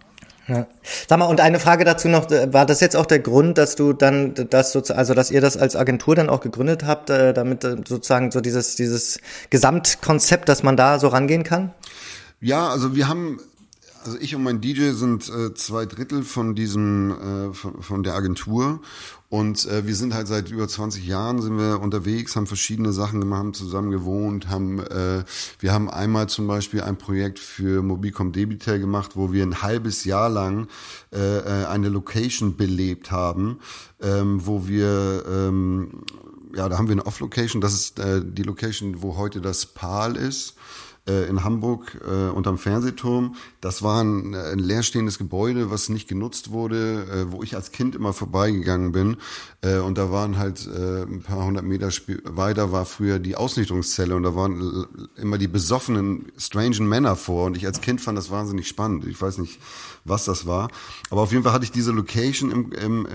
Ja. 0.52 0.68
Sag 1.08 1.20
mal, 1.20 1.26
und 1.26 1.40
eine 1.40 1.60
Frage 1.60 1.86
dazu 1.86 2.10
noch, 2.10 2.30
äh, 2.30 2.54
war 2.54 2.66
das 2.66 2.82
jetzt 2.82 2.96
auch 2.96 3.06
der 3.06 3.20
Grund, 3.20 3.58
dass 3.58 3.76
du 3.76 3.94
dann 3.94 4.34
das 4.50 4.72
sozusagen, 4.74 5.00
also 5.00 5.14
dass 5.14 5.32
ihr 5.32 5.40
das 5.40 5.56
als 5.56 5.76
Agentur 5.76 6.16
dann 6.16 6.30
auch 6.30 6.42
gegründet 6.42 6.84
habt, 6.86 7.10
äh, 7.10 7.34
damit 7.34 7.64
äh, 7.64 7.78
sozusagen 7.88 8.32
so 8.32 8.42
dieses, 8.42 8.76
dieses 8.76 9.20
Gesamtkonzept, 9.50 10.50
dass 10.50 10.62
man 10.62 10.76
da 10.76 11.00
so 11.00 11.08
rangehen 11.08 11.44
kann? 11.44 11.74
Ja, 12.42 12.70
also 12.70 12.96
wir 12.96 13.08
haben 13.08 13.40
also 14.04 14.18
ich 14.20 14.36
und 14.36 14.44
mein 14.44 14.62
DJ 14.62 14.92
sind 14.92 15.30
äh, 15.30 15.54
zwei 15.54 15.86
Drittel 15.86 16.24
von 16.24 16.56
diesem 16.56 17.12
äh, 17.12 17.54
von, 17.54 17.82
von 17.82 18.04
der 18.04 18.16
Agentur. 18.16 18.82
Und 19.30 19.66
äh, 19.68 19.88
wir 19.88 19.96
sind 19.96 20.14
halt 20.14 20.28
seit 20.28 20.52
über 20.52 20.68
20 20.68 21.08
Jahren 21.08 21.42
sind 21.42 21.58
wir 21.58 21.80
unterwegs, 21.80 22.36
haben 22.36 22.48
verschiedene 22.48 22.92
Sachen 22.92 23.22
gemacht, 23.22 23.40
haben 23.40 23.54
zusammen 23.54 23.90
gewohnt, 23.90 24.50
haben 24.50 24.80
äh, 24.80 25.24
wir 25.60 25.72
haben 25.72 25.90
einmal 25.90 26.28
zum 26.28 26.48
Beispiel 26.48 26.82
ein 26.82 26.98
Projekt 26.98 27.40
für 27.40 27.82
Mobilcom 27.82 28.34
Debitel 28.34 28.80
gemacht, 28.80 29.16
wo 29.16 29.32
wir 29.32 29.44
ein 29.44 29.62
halbes 29.62 30.04
Jahr 30.04 30.30
lang 30.30 30.68
äh, 31.14 31.38
äh, 31.38 31.66
eine 31.68 31.88
Location 31.88 32.58
belebt 32.58 33.12
haben, 33.12 33.60
ähm, 34.02 34.46
wo 34.46 34.68
wir 34.68 35.24
ähm, 35.26 36.04
ja, 36.54 36.68
da 36.68 36.78
haben 36.78 36.88
wir 36.88 36.94
eine 36.94 37.06
Off-Location, 37.06 37.62
das 37.62 37.74
ist 37.74 38.00
äh, 38.00 38.22
die 38.24 38.44
Location, 38.44 39.02
wo 39.02 39.16
heute 39.16 39.40
das 39.40 39.66
PAL 39.66 40.18
ist 40.18 40.56
äh, 41.08 41.28
in 41.28 41.44
Hamburg 41.44 42.00
äh, 42.06 42.30
unterm 42.30 42.58
Fernsehturm. 42.58 43.36
Das 43.60 43.82
war 43.82 44.04
ein, 44.04 44.36
ein 44.36 44.60
leerstehendes 44.60 45.18
Gebäude, 45.18 45.72
was 45.72 45.90
nicht 45.90 46.08
genutzt 46.08 46.52
wurde, 46.52 47.06
äh, 47.06 47.32
wo 47.32 47.44
ich 47.44 47.56
als 47.56 47.72
Kind 47.72 47.96
immer 47.96 48.14
vorbeigegangen 48.14 48.92
bin. 48.92 49.18
Äh, 49.62 49.78
und 49.78 49.98
da 49.98 50.12
waren 50.12 50.38
halt 50.38 50.68
äh, 50.68 51.04
ein 51.04 51.24
paar 51.24 51.46
hundert 51.46 51.64
Meter 51.64 51.90
weiter 52.24 52.72
war 52.72 52.86
früher 52.86 53.20
die 53.20 53.36
Ausnichtungszelle 53.36 54.16
und 54.16 54.24
da 54.24 54.36
waren 54.36 54.86
immer 55.16 55.38
die 55.38 55.48
besoffenen, 55.48 56.32
strangen 56.38 56.88
Männer 56.88 57.16
vor. 57.16 57.46
Und 57.46 57.58
ich 57.58 57.66
als 57.66 57.82
Kind 57.82 58.02
fand 58.02 58.18
das 58.18 58.32
wahnsinnig 58.32 58.68
spannend. 58.68 59.06
Ich 59.06 59.22
weiß 59.22 59.40
nicht, 59.40 59.60
was 60.06 60.26
das 60.26 60.46
war. 60.46 60.70
Aber 61.10 61.22
auf 61.22 61.32
jeden 61.32 61.44
Fall 61.44 61.54
hatte 61.54 61.66
ich 61.66 61.72
diese 61.72 61.92
Location 61.92 62.52
im, 62.52 62.72
im, 62.72 63.06
äh, 63.06 63.10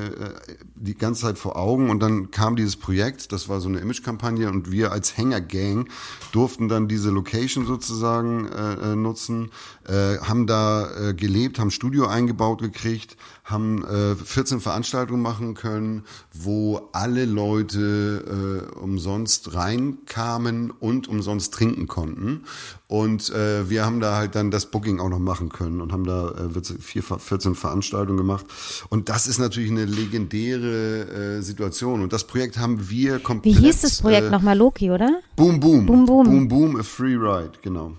die 0.75 0.95
ganze 0.95 1.23
Zeit 1.23 1.39
vor 1.39 1.57
Augen 1.57 1.91
und 1.91 2.01
dann 2.01 2.31
kam 2.31 2.57
dieses 2.57 2.77
Projekt, 2.77 3.33
das 3.33 3.49
war 3.49 3.61
so 3.61 3.69
eine 3.69 3.79
Imagekampagne 3.79 4.49
und 4.49 4.71
wir 4.71 4.93
als 4.93 5.17
Hängergang 5.17 5.89
durften 6.33 6.69
dann 6.69 6.89
diese 6.89 7.11
Location 7.11 7.67
sozusagen 7.67 8.47
äh, 8.47 8.93
äh 8.93 8.97
nutzen, 8.97 9.51
äh, 9.87 10.19
haben 10.19 10.47
da 10.47 11.09
äh, 11.09 11.15
gelebt, 11.15 11.59
haben 11.59 11.71
Studio 11.71 12.07
eingebaut 12.07 12.61
gekriegt, 12.61 13.17
haben 13.47 13.85
äh, 13.85 14.17
14 14.17 14.61
Veranstaltungen 14.61 15.23
machen 15.23 15.55
können, 15.55 16.03
wo 16.35 16.89
alle 16.93 17.25
Leute 17.27 18.67
äh, 18.75 18.79
umsonst 18.79 19.55
reinkamen 19.55 20.73
und 20.73 21.07
umsonst 21.07 21.55
trinken 21.55 21.87
konnten. 21.87 22.43
Und 22.89 23.31
äh, 23.31 23.71
wir 23.71 23.87
haben 23.87 24.01
da 24.01 24.17
halt 24.17 24.35
dann 24.35 24.51
das 24.51 24.67
Booking 24.67 24.99
auch 24.99 25.09
noch 25.09 25.21
machen 25.21 25.49
können 25.49 25.81
und 25.81 25.93
haben 25.93 26.05
da 26.05 26.31
äh, 26.31 26.79
vier, 26.81 27.03
14 27.03 27.55
Veranstaltungen 27.55 28.19
gemacht. 28.19 28.47
Und 28.91 29.09
das 29.09 29.29
ist 29.29 29.39
natürlich 29.39 29.71
eine 29.71 29.85
legendäre 29.85 31.39
äh, 31.39 31.41
Situation. 31.41 32.03
Und 32.03 32.13
das 32.13 32.25
Projekt 32.25 32.59
haben 32.59 32.91
wir 32.91 33.21
komplett. 33.21 33.57
Wie 33.57 33.61
hieß 33.61 33.83
das 33.83 34.03
Projekt 34.03 34.27
äh, 34.27 34.31
nochmal? 34.31 34.59
Loki, 34.59 34.91
oder? 34.91 35.21
Boom 35.37 35.61
Boom. 35.61 35.87
Boom 35.87 36.05
Boom. 36.05 36.25
Boom 36.25 36.49
Boom, 36.49 36.77
a 36.81 36.83
Free 36.83 37.15
Ride, 37.15 37.53
genau. 37.63 37.93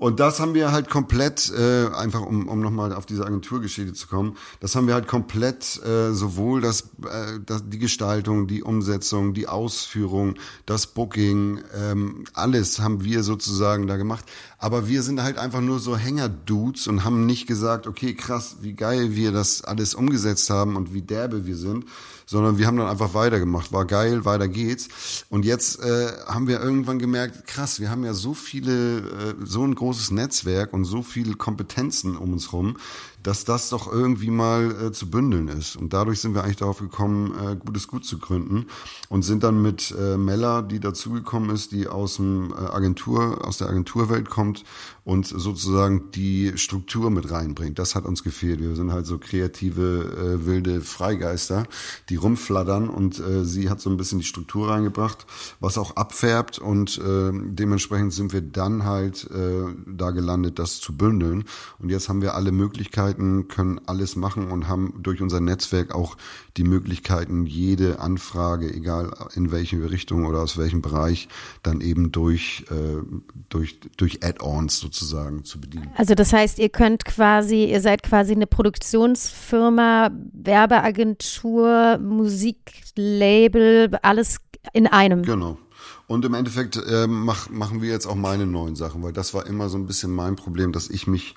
Und 0.00 0.18
das 0.18 0.40
haben 0.40 0.54
wir 0.54 0.72
halt 0.72 0.88
komplett, 0.88 1.52
äh, 1.52 1.88
einfach 1.88 2.22
um, 2.22 2.48
um 2.48 2.60
nochmal 2.60 2.94
auf 2.94 3.04
diese 3.04 3.26
Agenturgeschichte 3.26 3.92
zu 3.92 4.06
kommen, 4.06 4.38
das 4.58 4.74
haben 4.74 4.86
wir 4.86 4.94
halt 4.94 5.06
komplett 5.06 5.78
äh, 5.84 6.14
sowohl 6.14 6.62
das, 6.62 6.88
äh, 7.04 7.38
das, 7.44 7.68
die 7.68 7.78
Gestaltung, 7.78 8.46
die 8.46 8.62
Umsetzung, 8.62 9.34
die 9.34 9.46
Ausführung, 9.46 10.36
das 10.64 10.86
Booking, 10.86 11.60
ähm, 11.76 12.24
alles 12.32 12.80
haben 12.80 13.04
wir 13.04 13.22
sozusagen 13.22 13.86
da 13.86 13.98
gemacht. 13.98 14.24
Aber 14.56 14.88
wir 14.88 15.02
sind 15.02 15.22
halt 15.22 15.36
einfach 15.36 15.60
nur 15.60 15.78
so 15.80 15.98
Hänger-Dudes 15.98 16.86
und 16.86 17.04
haben 17.04 17.26
nicht 17.26 17.46
gesagt, 17.46 17.86
okay, 17.86 18.14
krass, 18.14 18.56
wie 18.62 18.72
geil 18.72 19.14
wir 19.14 19.32
das 19.32 19.64
alles 19.64 19.94
umgesetzt 19.94 20.48
haben 20.48 20.76
und 20.76 20.94
wie 20.94 21.02
derbe 21.02 21.44
wir 21.44 21.56
sind, 21.56 21.84
sondern 22.30 22.58
wir 22.58 22.68
haben 22.68 22.76
dann 22.76 22.86
einfach 22.86 23.12
weitergemacht. 23.12 23.72
War 23.72 23.84
geil, 23.86 24.24
weiter 24.24 24.46
geht's. 24.46 25.24
Und 25.30 25.44
jetzt 25.44 25.82
äh, 25.82 26.12
haben 26.26 26.46
wir 26.46 26.60
irgendwann 26.60 27.00
gemerkt, 27.00 27.44
krass, 27.48 27.80
wir 27.80 27.90
haben 27.90 28.04
ja 28.04 28.14
so 28.14 28.34
viele, 28.34 28.98
äh, 28.98 29.34
so 29.44 29.64
ein 29.64 29.74
großes 29.74 30.12
Netzwerk 30.12 30.72
und 30.72 30.84
so 30.84 31.02
viele 31.02 31.34
Kompetenzen 31.34 32.16
um 32.16 32.32
uns 32.32 32.52
rum, 32.52 32.76
dass 33.22 33.44
das 33.44 33.68
doch 33.70 33.90
irgendwie 33.90 34.30
mal 34.30 34.70
äh, 34.70 34.92
zu 34.92 35.10
bündeln 35.10 35.48
ist. 35.48 35.76
Und 35.76 35.92
dadurch 35.92 36.20
sind 36.20 36.34
wir 36.34 36.44
eigentlich 36.44 36.56
darauf 36.56 36.78
gekommen, 36.78 37.32
äh, 37.38 37.56
Gutes 37.56 37.88
Gut 37.88 38.04
zu 38.04 38.18
gründen 38.18 38.66
und 39.08 39.22
sind 39.22 39.42
dann 39.42 39.60
mit 39.60 39.94
äh, 39.98 40.16
Mella, 40.16 40.62
die 40.62 40.80
dazugekommen 40.80 41.50
ist, 41.50 41.72
die 41.72 41.88
aus 41.88 42.16
dem 42.16 42.52
äh, 42.52 42.56
Agentur, 42.56 43.46
aus 43.46 43.58
der 43.58 43.68
Agenturwelt 43.68 44.30
kommt 44.30 44.64
und 45.04 45.26
sozusagen 45.26 46.10
die 46.12 46.52
Struktur 46.56 47.10
mit 47.10 47.30
reinbringt. 47.30 47.78
Das 47.78 47.94
hat 47.94 48.04
uns 48.04 48.22
gefehlt. 48.22 48.60
Wir 48.60 48.76
sind 48.76 48.92
halt 48.92 49.06
so 49.06 49.18
kreative, 49.18 50.38
äh, 50.40 50.46
wilde 50.46 50.80
Freigeister, 50.80 51.64
die 52.08 52.16
rumflattern 52.16 52.88
und 52.88 53.18
äh, 53.18 53.44
sie 53.44 53.70
hat 53.70 53.80
so 53.80 53.90
ein 53.90 53.96
bisschen 53.96 54.20
die 54.20 54.24
Struktur 54.24 54.68
reingebracht, 54.68 55.26
was 55.58 55.78
auch 55.78 55.96
abfärbt 55.96 56.58
und 56.58 56.98
äh, 56.98 57.32
dementsprechend 57.32 58.12
sind 58.12 58.32
wir 58.32 58.40
dann 58.40 58.84
halt 58.84 59.28
äh, 59.30 59.64
da 59.86 60.10
gelandet, 60.10 60.58
das 60.58 60.80
zu 60.80 60.96
bündeln. 60.96 61.44
Und 61.78 61.90
jetzt 61.90 62.08
haben 62.08 62.22
wir 62.22 62.34
alle 62.34 62.52
Möglichkeiten, 62.52 63.09
Möglichkeiten, 63.18 63.48
können 63.48 63.80
alles 63.86 64.16
machen 64.16 64.50
und 64.50 64.68
haben 64.68 64.94
durch 65.02 65.20
unser 65.20 65.40
Netzwerk 65.40 65.94
auch 65.94 66.16
die 66.56 66.64
Möglichkeiten, 66.64 67.46
jede 67.46 68.00
Anfrage, 68.00 68.72
egal 68.72 69.12
in 69.34 69.52
welche 69.52 69.90
Richtung 69.90 70.26
oder 70.26 70.40
aus 70.40 70.56
welchem 70.58 70.82
Bereich, 70.82 71.28
dann 71.62 71.80
eben 71.80 72.12
durch, 72.12 72.64
äh, 72.70 73.02
durch, 73.48 73.80
durch 73.96 74.22
Add-ons 74.22 74.78
sozusagen 74.78 75.44
zu 75.44 75.60
bedienen. 75.60 75.90
Also 75.96 76.14
das 76.14 76.32
heißt, 76.32 76.58
ihr 76.58 76.68
könnt 76.68 77.04
quasi, 77.04 77.64
ihr 77.64 77.80
seid 77.80 78.02
quasi 78.02 78.32
eine 78.32 78.46
Produktionsfirma, 78.46 80.10
Werbeagentur, 80.32 81.98
Musiklabel, 81.98 83.90
alles 84.02 84.38
in 84.72 84.86
einem. 84.86 85.22
Genau. 85.22 85.58
Und 86.06 86.24
im 86.24 86.34
Endeffekt 86.34 86.76
äh, 86.76 87.06
mach, 87.06 87.50
machen 87.50 87.82
wir 87.82 87.88
jetzt 87.88 88.06
auch 88.06 88.16
meine 88.16 88.44
neuen 88.44 88.74
Sachen, 88.74 89.00
weil 89.02 89.12
das 89.12 89.32
war 89.32 89.46
immer 89.46 89.68
so 89.68 89.78
ein 89.78 89.86
bisschen 89.86 90.10
mein 90.10 90.34
Problem, 90.34 90.72
dass 90.72 90.90
ich 90.90 91.06
mich 91.06 91.36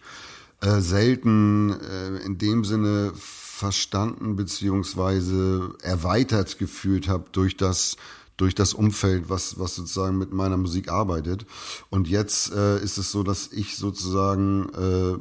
äh, 0.64 0.80
selten 0.80 1.72
äh, 1.72 2.26
in 2.26 2.38
dem 2.38 2.64
Sinne 2.64 3.12
verstanden 3.16 4.36
beziehungsweise 4.36 5.76
erweitert 5.82 6.58
gefühlt 6.58 7.08
habe 7.08 7.26
durch 7.32 7.56
das 7.58 7.98
durch 8.38 8.56
das 8.56 8.74
Umfeld, 8.74 9.30
was, 9.30 9.60
was 9.60 9.76
sozusagen 9.76 10.18
mit 10.18 10.34
meiner 10.34 10.58
Musik 10.58 10.90
arbeitet. 10.90 11.46
Und 11.92 12.08
jetzt 12.08 12.52
äh, 12.52 12.80
ist 12.80 12.98
es 12.98 13.12
so, 13.12 13.22
dass 13.22 13.50
ich 13.52 13.78
sozusagen 13.78 14.70
äh, 14.74 15.18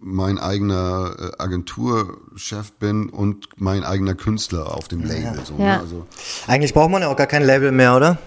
mein 0.00 0.38
eigener 0.38 1.14
äh, 1.16 1.42
Agenturchef 1.42 2.72
bin 2.72 3.08
und 3.08 3.48
mein 3.56 3.84
eigener 3.84 4.16
Künstler 4.16 4.74
auf 4.74 4.88
dem 4.88 5.04
Label. 5.04 5.44
So, 5.44 5.54
Ja. 5.54 5.58
ne? 5.58 5.80
also, 5.80 6.06
Eigentlich 6.48 6.74
braucht 6.74 6.90
man 6.90 7.02
ja 7.02 7.08
auch 7.08 7.16
gar 7.16 7.28
kein 7.28 7.44
Label 7.44 7.70
mehr, 7.70 7.94
oder? 7.94 8.18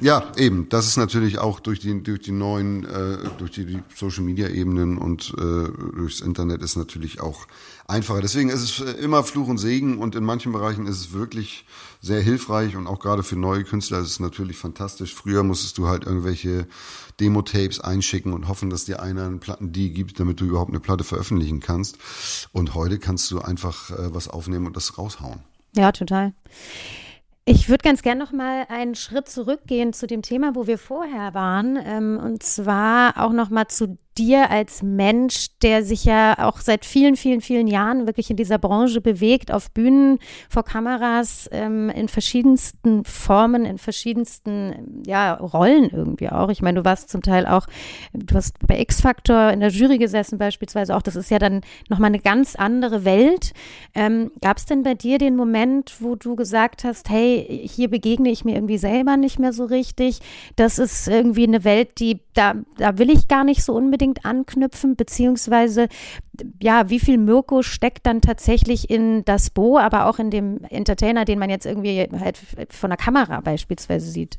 Ja, 0.00 0.32
eben. 0.36 0.68
Das 0.68 0.86
ist 0.86 0.96
natürlich 0.96 1.38
auch 1.38 1.60
durch 1.60 1.80
die 1.80 2.02
durch 2.02 2.20
die 2.20 2.32
neuen, 2.32 2.84
äh, 2.84 3.18
durch 3.38 3.52
die, 3.52 3.64
die 3.64 3.82
Social 3.94 4.24
Media 4.24 4.48
Ebenen 4.48 4.98
und 4.98 5.34
äh, 5.38 5.68
durchs 5.96 6.20
Internet 6.20 6.62
ist 6.62 6.76
natürlich 6.76 7.20
auch 7.20 7.46
einfacher. 7.86 8.20
Deswegen 8.20 8.48
ist 8.48 8.62
es 8.62 8.94
immer 8.96 9.24
Fluch 9.24 9.48
und 9.48 9.58
Segen 9.58 9.98
und 9.98 10.14
in 10.14 10.24
manchen 10.24 10.52
Bereichen 10.52 10.86
ist 10.86 11.00
es 11.00 11.12
wirklich 11.12 11.64
sehr 12.00 12.20
hilfreich 12.20 12.76
und 12.76 12.86
auch 12.86 13.00
gerade 13.00 13.22
für 13.22 13.36
neue 13.36 13.64
Künstler 13.64 14.00
ist 14.00 14.08
es 14.08 14.20
natürlich 14.20 14.56
fantastisch. 14.56 15.14
Früher 15.14 15.42
musstest 15.42 15.78
du 15.78 15.86
halt 15.86 16.04
irgendwelche 16.04 16.66
Demo-Tapes 17.20 17.80
einschicken 17.80 18.32
und 18.32 18.48
hoffen, 18.48 18.70
dass 18.70 18.84
dir 18.84 19.00
einer 19.00 19.24
einen 19.24 19.40
Platten 19.40 19.72
die 19.72 19.92
gibt, 19.92 20.18
damit 20.20 20.40
du 20.40 20.44
überhaupt 20.44 20.70
eine 20.70 20.80
Platte 20.80 21.04
veröffentlichen 21.04 21.60
kannst. 21.60 21.98
Und 22.52 22.74
heute 22.74 22.98
kannst 22.98 23.30
du 23.30 23.40
einfach 23.40 23.90
äh, 23.90 24.14
was 24.14 24.28
aufnehmen 24.28 24.66
und 24.66 24.76
das 24.76 24.98
raushauen. 24.98 25.40
Ja, 25.76 25.92
total. 25.92 26.32
Ich 27.46 27.68
würde 27.68 27.82
ganz 27.82 28.00
gern 28.00 28.16
noch 28.16 28.32
mal 28.32 28.64
einen 28.70 28.94
Schritt 28.94 29.28
zurückgehen 29.28 29.92
zu 29.92 30.06
dem 30.06 30.22
Thema, 30.22 30.54
wo 30.54 30.66
wir 30.66 30.78
vorher 30.78 31.34
waren, 31.34 31.78
ähm, 31.84 32.18
und 32.22 32.42
zwar 32.42 33.22
auch 33.22 33.32
noch 33.32 33.50
mal 33.50 33.68
zu 33.68 33.98
dir 34.18 34.50
als 34.50 34.82
Mensch, 34.82 35.48
der 35.62 35.82
sich 35.82 36.04
ja 36.04 36.38
auch 36.38 36.58
seit 36.58 36.84
vielen, 36.84 37.16
vielen, 37.16 37.40
vielen 37.40 37.66
Jahren 37.66 38.06
wirklich 38.06 38.30
in 38.30 38.36
dieser 38.36 38.58
Branche 38.58 39.00
bewegt, 39.00 39.52
auf 39.52 39.70
Bühnen, 39.70 40.18
vor 40.48 40.64
Kameras, 40.64 41.48
ähm, 41.52 41.90
in 41.90 42.08
verschiedensten 42.08 43.04
Formen, 43.04 43.64
in 43.64 43.78
verschiedensten 43.78 45.02
ja, 45.06 45.34
Rollen 45.34 45.90
irgendwie 45.90 46.28
auch. 46.28 46.48
Ich 46.48 46.62
meine, 46.62 46.80
du 46.80 46.84
warst 46.84 47.10
zum 47.10 47.22
Teil 47.22 47.46
auch, 47.46 47.66
du 48.12 48.34
hast 48.34 48.56
bei 48.66 48.80
X-Factor 48.80 49.50
in 49.50 49.60
der 49.60 49.70
Jury 49.70 49.98
gesessen 49.98 50.38
beispielsweise 50.38 50.96
auch. 50.96 51.02
Das 51.02 51.16
ist 51.16 51.30
ja 51.30 51.38
dann 51.38 51.62
nochmal 51.88 52.08
eine 52.08 52.20
ganz 52.20 52.56
andere 52.56 53.04
Welt. 53.04 53.52
Ähm, 53.94 54.30
Gab 54.40 54.58
es 54.58 54.66
denn 54.66 54.82
bei 54.82 54.94
dir 54.94 55.18
den 55.18 55.36
Moment, 55.36 55.96
wo 56.00 56.14
du 56.14 56.36
gesagt 56.36 56.84
hast, 56.84 57.10
hey, 57.10 57.68
hier 57.68 57.88
begegne 57.88 58.30
ich 58.30 58.44
mir 58.44 58.54
irgendwie 58.54 58.78
selber 58.78 59.16
nicht 59.16 59.38
mehr 59.38 59.52
so 59.52 59.64
richtig? 59.64 60.20
Das 60.56 60.78
ist 60.78 61.08
irgendwie 61.08 61.46
eine 61.46 61.64
Welt, 61.64 61.98
die, 61.98 62.20
da, 62.34 62.54
da 62.78 62.98
will 62.98 63.10
ich 63.10 63.28
gar 63.28 63.44
nicht 63.44 63.64
so 63.64 63.74
unbedingt 63.74 64.03
anknüpfen, 64.22 64.96
beziehungsweise 64.96 65.88
ja, 66.60 66.90
wie 66.90 67.00
viel 67.00 67.18
Mirko 67.18 67.62
steckt 67.62 68.06
dann 68.06 68.20
tatsächlich 68.20 68.90
in 68.90 69.24
das 69.24 69.50
Bo, 69.50 69.78
aber 69.78 70.06
auch 70.06 70.18
in 70.18 70.30
dem 70.30 70.64
Entertainer, 70.64 71.24
den 71.24 71.38
man 71.38 71.50
jetzt 71.50 71.66
irgendwie 71.66 72.08
halt 72.18 72.38
von 72.70 72.90
der 72.90 72.96
Kamera 72.96 73.40
beispielsweise 73.40 74.10
sieht? 74.10 74.38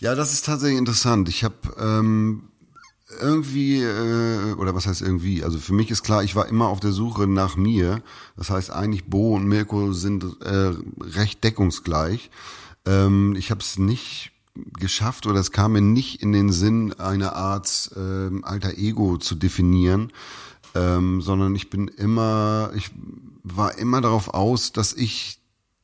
Ja, 0.00 0.14
das 0.14 0.32
ist 0.32 0.46
tatsächlich 0.46 0.78
interessant. 0.78 1.28
Ich 1.28 1.44
habe 1.44 1.54
ähm, 1.78 2.48
irgendwie, 3.20 3.82
äh, 3.82 4.54
oder 4.54 4.74
was 4.74 4.86
heißt 4.86 5.02
irgendwie, 5.02 5.44
also 5.44 5.58
für 5.58 5.74
mich 5.74 5.90
ist 5.90 6.02
klar, 6.02 6.24
ich 6.24 6.34
war 6.34 6.48
immer 6.48 6.68
auf 6.68 6.80
der 6.80 6.92
Suche 6.92 7.26
nach 7.26 7.56
mir. 7.56 8.02
Das 8.36 8.50
heißt 8.50 8.70
eigentlich 8.70 9.04
Bo 9.04 9.36
und 9.36 9.46
Mirko 9.46 9.92
sind 9.92 10.24
äh, 10.42 10.72
recht 11.00 11.44
deckungsgleich. 11.44 12.30
Ähm, 12.84 13.34
ich 13.36 13.50
habe 13.50 13.60
es 13.60 13.78
nicht 13.78 14.32
geschafft 14.78 15.26
oder 15.26 15.40
es 15.40 15.52
kam 15.52 15.72
mir 15.72 15.80
nicht 15.80 16.22
in 16.22 16.32
den 16.32 16.52
Sinn, 16.52 16.92
eine 16.98 17.34
Art 17.34 17.90
ähm, 17.96 18.44
alter 18.44 18.76
Ego 18.78 19.18
zu 19.18 19.34
definieren, 19.34 20.12
ähm, 20.74 21.20
sondern 21.20 21.54
ich 21.54 21.70
bin 21.70 21.88
immer, 21.88 22.70
ich 22.74 22.90
war 23.42 23.78
immer 23.78 24.00
darauf 24.00 24.34
aus, 24.34 24.72
dass 24.72 24.92
ich 24.92 25.40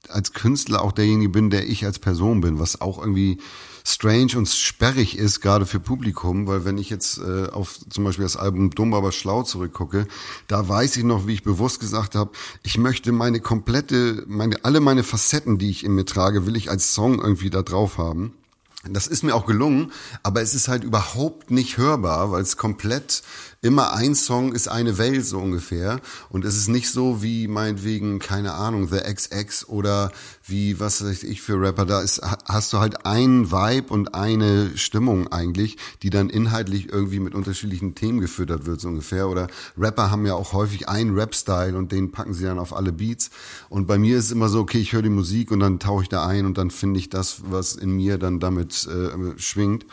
als 0.08 0.32
Künstler 0.32 0.82
auch 0.82 0.92
derjenige 0.92 1.30
bin, 1.30 1.50
der 1.50 1.68
ich 1.68 1.85
als 1.85 1.98
Person 1.98 2.40
bin, 2.40 2.58
was 2.58 2.80
auch 2.80 2.98
irgendwie 2.98 3.38
strange 3.85 4.37
und 4.37 4.48
sperrig 4.48 5.18
ist, 5.18 5.40
gerade 5.40 5.66
für 5.66 5.80
Publikum, 5.80 6.46
weil 6.46 6.64
wenn 6.64 6.78
ich 6.78 6.90
jetzt 6.90 7.18
äh, 7.18 7.48
auf 7.50 7.78
zum 7.88 8.04
Beispiel 8.04 8.24
das 8.24 8.37
Album 8.37 8.70
Dumm 8.70 8.94
aber 8.94 9.12
schlau 9.12 9.42
zurückgucke, 9.42 10.06
da 10.46 10.68
weiß 10.68 10.96
ich 10.96 11.04
noch, 11.04 11.26
wie 11.26 11.35
ich 11.35 11.42
bewusst 11.42 11.80
gesagt 11.80 12.14
habe, 12.14 12.30
ich 12.62 12.78
möchte 12.78 13.12
meine 13.12 13.40
komplette, 13.40 14.24
meine, 14.28 14.64
alle 14.64 14.80
meine 14.80 15.02
Facetten, 15.02 15.58
die 15.58 15.70
ich 15.70 15.85
in 15.85 15.94
mir 15.94 16.04
trage, 16.04 16.46
will 16.46 16.56
ich 16.56 16.70
als 16.70 16.94
Song 16.94 17.20
irgendwie 17.20 17.50
da 17.50 17.62
drauf 17.62 17.98
haben. 17.98 18.35
Das 18.84 19.06
ist 19.06 19.22
mir 19.22 19.34
auch 19.34 19.46
gelungen, 19.46 19.92
aber 20.22 20.42
es 20.42 20.54
ist 20.54 20.66
halt 20.66 20.82
überhaupt 20.82 21.50
nicht 21.50 21.76
hörbar, 21.76 22.32
weil 22.32 22.42
es 22.42 22.56
komplett 22.56 23.22
immer 23.62 23.94
ein 23.94 24.16
Song 24.16 24.53
ist 24.53 24.66
eine 24.66 24.98
Welt 24.98 25.25
so 25.25 25.38
ungefähr. 25.38 26.01
Und 26.29 26.44
es 26.44 26.57
ist 26.57 26.68
nicht 26.68 26.90
so 26.90 27.22
wie 27.22 27.46
meinetwegen 27.46 28.18
keine 28.18 28.55
Ahnung 28.55 28.88
The 28.88 28.98
XX 28.98 29.68
oder 29.68 30.11
wie 30.44 30.81
was 30.81 31.03
weiß 31.03 31.22
ich 31.22 31.42
für 31.42 31.61
Rapper. 31.61 31.87
Da 31.87 32.03
ist 32.03 32.20
hast 32.22 32.72
du 32.72 32.81
halt 32.81 33.07
einen 33.07 33.53
Vibe 33.53 33.94
und 33.94 34.14
eine 34.14 34.77
Stimmung 34.77 35.29
eigentlich, 35.29 35.77
die 36.03 36.11
dann 36.11 36.29
inhaltlich 36.29 36.92
irgendwie 36.92 37.20
mit 37.20 37.37
unterschiedlichen 37.37 37.94
Themen 37.94 38.20
gefüttert 38.20 38.66
wird 38.66 38.81
so 38.81 38.88
ungefähr. 38.88 39.29
Oder 39.29 39.46
Rapper 39.79 40.11
haben 40.11 40.27
ja 40.27 40.35
auch 40.35 40.53
häufig 40.53 40.88
einen 40.88 41.14
Rap-Style 41.14 41.77
und 41.79 41.92
den 41.92 42.11
packen 42.11 42.35
sie 42.35 42.44
dann 42.44 42.59
auf 42.59 42.75
alle 42.75 42.92
Beats. 42.92 43.31
Und 43.68 43.87
bei 43.87 43.96
mir 43.96 44.18
ist 44.18 44.27
es 44.27 44.33
immer 44.33 44.48
so 44.48 44.61
okay 44.61 44.79
ich 44.79 44.92
höre 44.92 45.03
die 45.03 45.09
Musik 45.09 45.53
und 45.53 45.61
dann 45.61 45.79
tauche 45.79 46.03
ich 46.03 46.09
da 46.09 46.27
ein 46.27 46.46
und 46.46 46.59
dann 46.59 46.72
finde 46.72 46.98
ich 46.98 47.11
das 47.11 47.42
was 47.44 47.75
in 47.75 47.92
mir 47.92 48.18
dann 48.18 48.40
damit 48.40 48.88
äh, 48.88 49.38
schwingt 49.38 49.87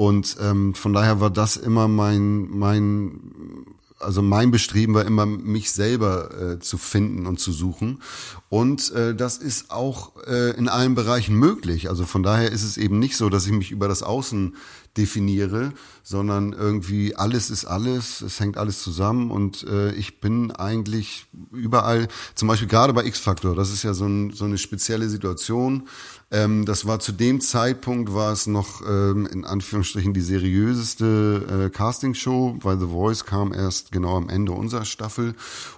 und 0.00 0.36
ähm, 0.40 0.74
von 0.74 0.92
daher 0.92 1.20
war 1.20 1.28
das 1.28 1.56
immer 1.56 1.88
mein, 1.88 2.48
mein, 2.50 3.66
also 3.98 4.22
mein 4.22 4.52
Bestreben 4.52 4.94
war 4.94 5.04
immer, 5.04 5.26
mich 5.26 5.72
selber 5.72 6.30
äh, 6.40 6.58
zu 6.60 6.78
finden 6.78 7.26
und 7.26 7.40
zu 7.40 7.50
suchen. 7.50 8.00
Und 8.48 8.92
äh, 8.92 9.16
das 9.16 9.38
ist 9.38 9.72
auch 9.72 10.12
äh, 10.24 10.56
in 10.56 10.68
allen 10.68 10.94
Bereichen 10.94 11.34
möglich. 11.34 11.88
Also 11.88 12.04
von 12.06 12.22
daher 12.22 12.52
ist 12.52 12.62
es 12.62 12.76
eben 12.76 13.00
nicht 13.00 13.16
so, 13.16 13.28
dass 13.28 13.46
ich 13.46 13.52
mich 13.52 13.72
über 13.72 13.88
das 13.88 14.04
Außen 14.04 14.54
definiere, 14.98 15.72
sondern 16.02 16.52
irgendwie 16.52 17.14
alles 17.14 17.48
ist 17.50 17.64
alles, 17.64 18.20
es 18.20 18.40
hängt 18.40 18.58
alles 18.58 18.82
zusammen 18.82 19.30
und 19.30 19.64
äh, 19.64 19.92
ich 19.92 20.20
bin 20.20 20.50
eigentlich 20.50 21.26
überall, 21.52 22.08
zum 22.34 22.48
Beispiel 22.48 22.68
gerade 22.68 22.92
bei 22.92 23.04
X-Factor, 23.04 23.54
das 23.54 23.70
ist 23.70 23.84
ja 23.84 23.94
so, 23.94 24.06
ein, 24.06 24.32
so 24.32 24.44
eine 24.44 24.58
spezielle 24.58 25.08
Situation. 25.08 25.88
Ähm, 26.30 26.66
das 26.66 26.86
war 26.86 27.00
zu 27.00 27.12
dem 27.12 27.40
Zeitpunkt, 27.40 28.12
war 28.12 28.32
es 28.32 28.46
noch 28.46 28.82
ähm, 28.86 29.26
in 29.32 29.46
Anführungsstrichen 29.46 30.12
die 30.12 30.20
seriöseste 30.20 31.66
äh, 31.66 31.70
Castingshow, 31.70 32.58
weil 32.62 32.78
The 32.78 32.86
Voice 32.86 33.24
kam 33.24 33.54
erst 33.54 33.92
genau 33.92 34.16
am 34.16 34.28
Ende 34.28 34.52
unserer 34.52 34.84
Staffel. 34.84 35.34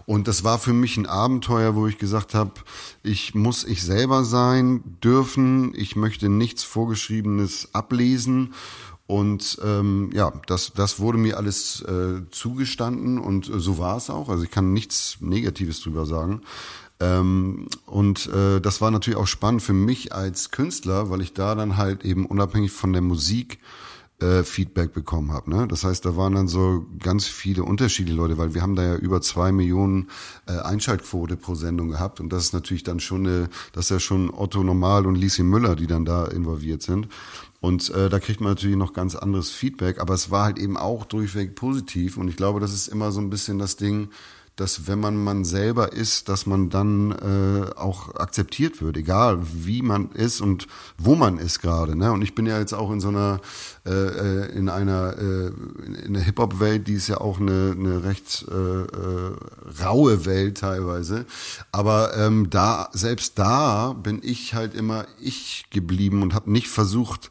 Und 0.06 0.26
das 0.26 0.42
war 0.42 0.58
für 0.58 0.72
mich 0.72 0.96
ein 0.96 1.06
Abenteuer, 1.06 1.76
wo 1.76 1.86
ich 1.86 1.98
gesagt 1.98 2.34
habe, 2.34 2.52
ich 3.04 3.34
muss 3.34 3.62
ich 3.62 3.84
selber 3.84 4.24
sein 4.24 4.82
dürfen, 5.04 5.72
ich 5.76 5.94
möchte 5.94 6.28
nichts 6.28 6.64
Vorgeschriebenes 6.64 7.68
ablesen. 7.72 8.54
Und 9.10 9.58
ähm, 9.64 10.12
ja, 10.14 10.32
das, 10.46 10.72
das 10.72 11.00
wurde 11.00 11.18
mir 11.18 11.36
alles 11.36 11.82
äh, 11.82 12.20
zugestanden 12.30 13.18
und 13.18 13.48
äh, 13.48 13.58
so 13.58 13.76
war 13.76 13.96
es 13.96 14.08
auch. 14.08 14.28
Also 14.28 14.44
ich 14.44 14.52
kann 14.52 14.72
nichts 14.72 15.16
Negatives 15.18 15.80
drüber 15.80 16.06
sagen. 16.06 16.42
Ähm, 17.00 17.66
und 17.86 18.28
äh, 18.28 18.60
das 18.60 18.80
war 18.80 18.92
natürlich 18.92 19.18
auch 19.18 19.26
spannend 19.26 19.62
für 19.62 19.72
mich 19.72 20.14
als 20.14 20.52
Künstler, 20.52 21.10
weil 21.10 21.22
ich 21.22 21.32
da 21.32 21.56
dann 21.56 21.76
halt 21.76 22.04
eben 22.04 22.24
unabhängig 22.24 22.70
von 22.70 22.92
der 22.92 23.02
Musik 23.02 23.58
äh, 24.20 24.44
Feedback 24.44 24.92
bekommen 24.92 25.32
habe. 25.32 25.50
Ne? 25.50 25.66
Das 25.68 25.84
heißt, 25.84 26.04
da 26.04 26.16
waren 26.16 26.34
dann 26.34 26.48
so 26.48 26.86
ganz 27.02 27.26
viele 27.26 27.64
unterschiedliche 27.64 28.16
Leute, 28.16 28.38
weil 28.38 28.54
wir 28.54 28.62
haben 28.62 28.76
da 28.76 28.82
ja 28.82 28.96
über 28.96 29.20
zwei 29.20 29.52
Millionen 29.52 30.08
äh, 30.46 30.52
Einschaltquote 30.52 31.36
pro 31.36 31.54
Sendung 31.54 31.88
gehabt 31.90 32.20
und 32.20 32.32
das 32.32 32.44
ist 32.44 32.52
natürlich 32.52 32.82
dann 32.82 33.00
schon 33.00 33.26
eine, 33.26 33.48
das 33.72 33.86
ist 33.86 33.90
ja 33.90 34.00
schon 34.00 34.30
Otto 34.32 34.62
Normal 34.62 35.06
und 35.06 35.14
Lisi 35.14 35.42
Müller, 35.42 35.76
die 35.76 35.86
dann 35.86 36.04
da 36.04 36.26
involviert 36.26 36.82
sind. 36.82 37.08
Und 37.60 37.90
äh, 37.90 38.08
da 38.08 38.18
kriegt 38.20 38.40
man 38.40 38.52
natürlich 38.52 38.76
noch 38.76 38.94
ganz 38.94 39.14
anderes 39.14 39.50
Feedback, 39.50 40.00
aber 40.00 40.14
es 40.14 40.30
war 40.30 40.44
halt 40.44 40.58
eben 40.58 40.78
auch 40.78 41.04
durchweg 41.04 41.54
positiv 41.54 42.16
und 42.16 42.28
ich 42.28 42.36
glaube, 42.36 42.60
das 42.60 42.72
ist 42.72 42.88
immer 42.88 43.12
so 43.12 43.20
ein 43.20 43.28
bisschen 43.28 43.58
das 43.58 43.76
Ding, 43.76 44.08
dass 44.56 44.86
wenn 44.86 45.00
man 45.00 45.16
man 45.16 45.44
selber 45.44 45.92
ist, 45.92 46.28
dass 46.28 46.44
man 46.44 46.68
dann 46.68 47.12
äh, 47.12 47.70
auch 47.76 48.14
akzeptiert 48.16 48.82
wird, 48.82 48.96
egal 48.96 49.38
wie 49.42 49.82
man 49.82 50.10
ist 50.12 50.40
und 50.40 50.66
wo 50.98 51.14
man 51.14 51.38
ist 51.38 51.60
gerade. 51.60 51.96
Ne? 51.96 52.12
Und 52.12 52.22
ich 52.22 52.34
bin 52.34 52.46
ja 52.46 52.58
jetzt 52.58 52.74
auch 52.74 52.90
in 52.90 53.00
so 53.00 53.08
einer 53.08 53.40
äh, 53.86 53.90
äh 53.90 54.46
in 54.52 54.68
einer 54.68 55.16
äh, 55.18 55.52
in 56.04 56.14
der 56.14 56.22
Hip 56.22 56.38
Hop 56.38 56.60
Welt, 56.60 56.88
die 56.88 56.94
ist 56.94 57.08
ja 57.08 57.20
auch 57.20 57.40
eine, 57.40 57.74
eine 57.78 58.04
recht 58.04 58.44
äh, 58.50 58.54
äh, 58.54 59.36
raue 59.82 60.26
Welt 60.26 60.58
teilweise. 60.58 61.24
Aber 61.72 62.16
ähm, 62.16 62.50
da 62.50 62.90
selbst 62.92 63.38
da 63.38 63.92
bin 63.92 64.20
ich 64.22 64.54
halt 64.54 64.74
immer 64.74 65.06
ich 65.20 65.66
geblieben 65.70 66.22
und 66.22 66.34
habe 66.34 66.50
nicht 66.50 66.68
versucht 66.68 67.30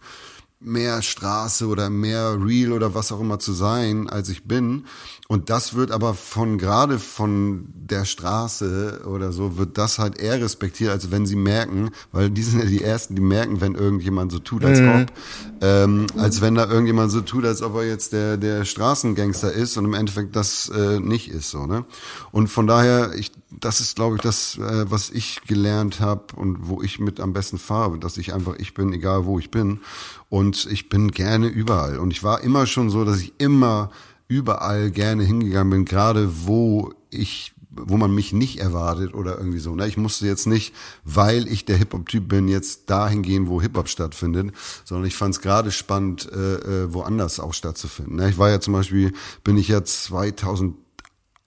mehr 0.59 1.01
Straße 1.01 1.67
oder 1.67 1.89
mehr 1.89 2.37
Real 2.43 2.73
oder 2.73 2.93
was 2.93 3.11
auch 3.11 3.21
immer 3.21 3.39
zu 3.39 3.53
sein, 3.53 4.09
als 4.09 4.29
ich 4.29 4.43
bin. 4.43 4.85
Und 5.31 5.51
das 5.51 5.75
wird 5.75 5.91
aber 5.91 6.15
von 6.15 6.57
gerade 6.57 6.97
von 6.97 7.67
der 7.71 8.03
Straße 8.03 9.01
oder 9.05 9.31
so 9.31 9.57
wird 9.57 9.77
das 9.77 9.99
halt 9.99 10.17
eher 10.17 10.41
respektiert, 10.41 10.89
als 10.89 11.11
wenn 11.11 11.27
sie 11.27 11.35
merken, 11.35 11.91
weil 12.11 12.31
die 12.31 12.41
sind 12.41 12.61
ja 12.61 12.65
die 12.65 12.83
ersten, 12.83 13.13
die 13.13 13.21
merken, 13.21 13.61
wenn 13.61 13.75
irgendjemand 13.75 14.31
so 14.31 14.39
tut, 14.39 14.65
als 14.65 14.79
ob, 14.79 15.13
ähm, 15.61 16.07
als 16.17 16.41
wenn 16.41 16.55
da 16.55 16.67
irgendjemand 16.67 17.11
so 17.11 17.21
tut, 17.21 17.45
als 17.45 17.61
ob 17.61 17.75
er 17.75 17.85
jetzt 17.85 18.11
der 18.11 18.37
der 18.37 18.65
Straßengangster 18.65 19.53
ist 19.53 19.77
und 19.77 19.85
im 19.85 19.93
Endeffekt 19.93 20.35
das 20.35 20.67
äh, 20.69 20.99
nicht 20.99 21.29
ist 21.29 21.51
so 21.51 21.67
ne. 21.67 21.85
Und 22.31 22.47
von 22.47 22.65
daher, 22.65 23.13
ich 23.13 23.31
das 23.51 23.81
ist 23.81 23.97
glaube 23.97 24.15
ich 24.15 24.23
das, 24.23 24.57
äh, 24.57 24.89
was 24.89 25.11
ich 25.11 25.41
gelernt 25.45 25.99
habe 25.99 26.23
und 26.37 26.67
wo 26.67 26.81
ich 26.81 26.99
mit 26.99 27.19
am 27.19 27.33
besten 27.33 27.59
fahre, 27.59 27.99
dass 27.99 28.17
ich 28.17 28.33
einfach 28.33 28.55
ich 28.57 28.73
bin, 28.73 28.93
egal 28.93 29.25
wo 29.25 29.37
ich 29.37 29.51
bin. 29.51 29.81
Und 30.29 30.67
ich 30.69 30.89
bin 30.89 31.09
gerne 31.09 31.47
überall. 31.47 31.97
Und 31.97 32.11
ich 32.11 32.23
war 32.23 32.41
immer 32.41 32.67
schon 32.67 32.91
so, 32.91 33.03
dass 33.03 33.19
ich 33.19 33.33
immer 33.39 33.89
überall 34.29 34.91
gerne 34.91 35.23
hingegangen 35.23 35.71
bin, 35.71 35.85
gerade 35.85 36.45
wo 36.45 36.93
ich 37.09 37.53
wo 37.71 37.97
man 37.97 38.13
mich 38.13 38.33
nicht 38.33 38.59
erwartet 38.59 39.13
oder 39.13 39.37
irgendwie 39.37 39.59
so. 39.59 39.75
Ne? 39.75 39.87
Ich 39.87 39.95
musste 39.95 40.25
jetzt 40.25 40.47
nicht, 40.47 40.73
weil 41.05 41.47
ich 41.47 41.65
der 41.65 41.77
Hip-Hop-Typ 41.77 42.27
bin, 42.27 42.47
jetzt 42.47 42.89
dahin 42.89 43.21
gehen, 43.21 43.47
wo 43.47 43.61
Hip-Hop 43.61 43.87
stattfindet, 43.87 44.53
sondern 44.83 45.05
ich 45.05 45.15
fand 45.15 45.35
es 45.35 45.41
gerade 45.41 45.71
spannend, 45.71 46.29
äh, 46.31 46.55
äh, 46.55 46.93
woanders 46.93 47.39
auch 47.39 47.53
stattzufinden. 47.53 48.15
Ne? 48.15 48.29
Ich 48.29 48.37
war 48.37 48.49
ja 48.49 48.59
zum 48.59 48.73
Beispiel, 48.73 49.13
bin 49.43 49.57
ich 49.57 49.67
ja 49.67 49.83
2000 49.83 50.75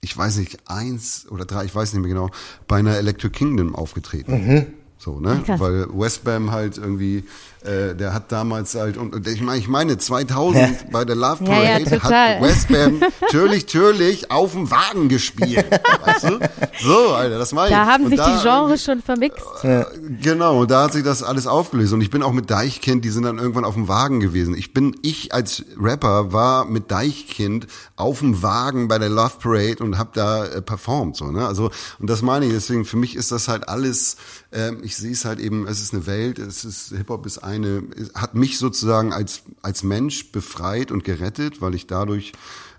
ich 0.03 0.17
weiß 0.17 0.37
nicht, 0.37 0.69
eins 0.69 1.27
oder 1.29 1.45
drei, 1.45 1.63
ich 1.63 1.73
weiß 1.73 1.93
nicht 1.93 2.01
mehr 2.01 2.09
genau, 2.09 2.29
bei 2.67 2.77
einer 2.77 2.97
Electric 2.97 3.31
Kingdom 3.31 3.73
aufgetreten. 3.73 4.33
Mhm. 4.33 4.65
So, 4.97 5.19
ne? 5.19 5.39
Okay. 5.41 5.59
Weil 5.59 5.87
Westbam 5.97 6.51
halt 6.51 6.77
irgendwie 6.77 7.23
äh, 7.63 7.95
der 7.95 8.13
hat 8.13 8.31
damals 8.31 8.75
halt, 8.75 8.97
und 8.97 9.25
ich 9.27 9.41
meine, 9.41 9.57
ich 9.57 9.67
meine 9.67 9.97
2000 9.97 10.91
bei 10.91 11.05
der 11.05 11.15
Love 11.15 11.45
Parade 11.45 11.83
ja, 11.83 11.97
ja, 11.97 12.03
hat 12.03 12.41
Westbam 12.41 13.01
Türlich 13.29 13.65
Türlich 13.65 14.31
auf 14.31 14.51
dem 14.51 14.69
Wagen 14.69 15.07
gespielt. 15.07 15.65
weißt 16.05 16.25
du? 16.25 16.39
So, 16.81 17.13
Alter, 17.13 17.37
das 17.37 17.53
meine 17.53 17.69
ich. 17.69 17.73
Da 17.73 17.85
haben 17.85 18.03
und 18.03 18.09
sich 18.09 18.19
da, 18.19 18.35
die 18.35 18.43
Genres 18.43 18.83
schon 18.83 19.01
vermixt. 19.01 19.45
Äh, 19.63 19.85
genau, 20.21 20.61
und 20.61 20.71
da 20.71 20.83
hat 20.83 20.93
sich 20.93 21.03
das 21.03 21.23
alles 21.23 21.47
aufgelöst. 21.47 21.93
Und 21.93 22.01
ich 22.01 22.09
bin 22.09 22.21
auch 22.21 22.33
mit 22.33 22.51
Deichkind, 22.51 23.05
die 23.05 23.09
sind 23.09 23.23
dann 23.23 23.37
irgendwann 23.37 23.65
auf 23.65 23.75
dem 23.75 23.87
Wagen 23.87 24.19
gewesen. 24.19 24.57
Ich 24.57 24.73
bin, 24.73 24.95
ich 25.01 25.33
als 25.33 25.63
Rapper 25.79 26.33
war 26.33 26.65
mit 26.65 26.91
Deichkind 26.91 27.67
auf 27.95 28.19
dem 28.19 28.43
Wagen 28.43 28.89
bei 28.89 28.99
der 28.99 29.09
Love 29.09 29.37
Parade 29.39 29.83
und 29.83 29.97
habe 29.97 30.09
da 30.13 30.45
äh, 30.45 30.61
performt. 30.61 31.15
So, 31.15 31.31
ne? 31.31 31.47
Also, 31.47 31.71
und 31.99 32.09
das 32.09 32.21
meine 32.21 32.45
ich, 32.45 32.51
deswegen, 32.51 32.83
für 32.83 32.97
mich 32.97 33.15
ist 33.15 33.31
das 33.31 33.47
halt 33.47 33.69
alles, 33.69 34.17
äh, 34.51 34.73
ich 34.81 34.97
sehe 34.97 35.13
es 35.13 35.23
halt 35.23 35.39
eben, 35.39 35.65
es 35.65 35.81
ist 35.81 35.93
eine 35.93 36.05
Welt, 36.07 36.39
es 36.39 36.65
ist, 36.65 36.89
Hip-Hop 36.89 37.25
ist 37.25 37.37
ein 37.37 37.52
eine, 37.53 37.83
hat 38.13 38.35
mich 38.35 38.57
sozusagen 38.57 39.13
als, 39.13 39.43
als 39.61 39.83
Mensch 39.83 40.31
befreit 40.31 40.91
und 40.91 41.03
gerettet, 41.03 41.61
weil 41.61 41.75
ich 41.75 41.87
dadurch 41.87 42.33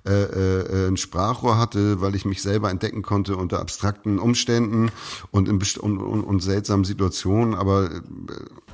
äh, 0.06 0.24
äh, 0.24 0.88
ein 0.88 0.98
Sprachrohr 0.98 1.56
hatte, 1.56 2.02
weil 2.02 2.14
ich 2.14 2.26
mich 2.26 2.42
selber 2.42 2.70
entdecken 2.70 3.00
konnte 3.00 3.36
unter 3.36 3.60
abstrakten 3.60 4.18
Umständen 4.18 4.90
und 5.30 5.48
in 5.48 5.58
und, 5.80 5.98
und, 5.98 6.24
und 6.24 6.40
seltsamen 6.40 6.84
Situationen. 6.84 7.54
Aber 7.54 7.90
äh, 7.90 8.00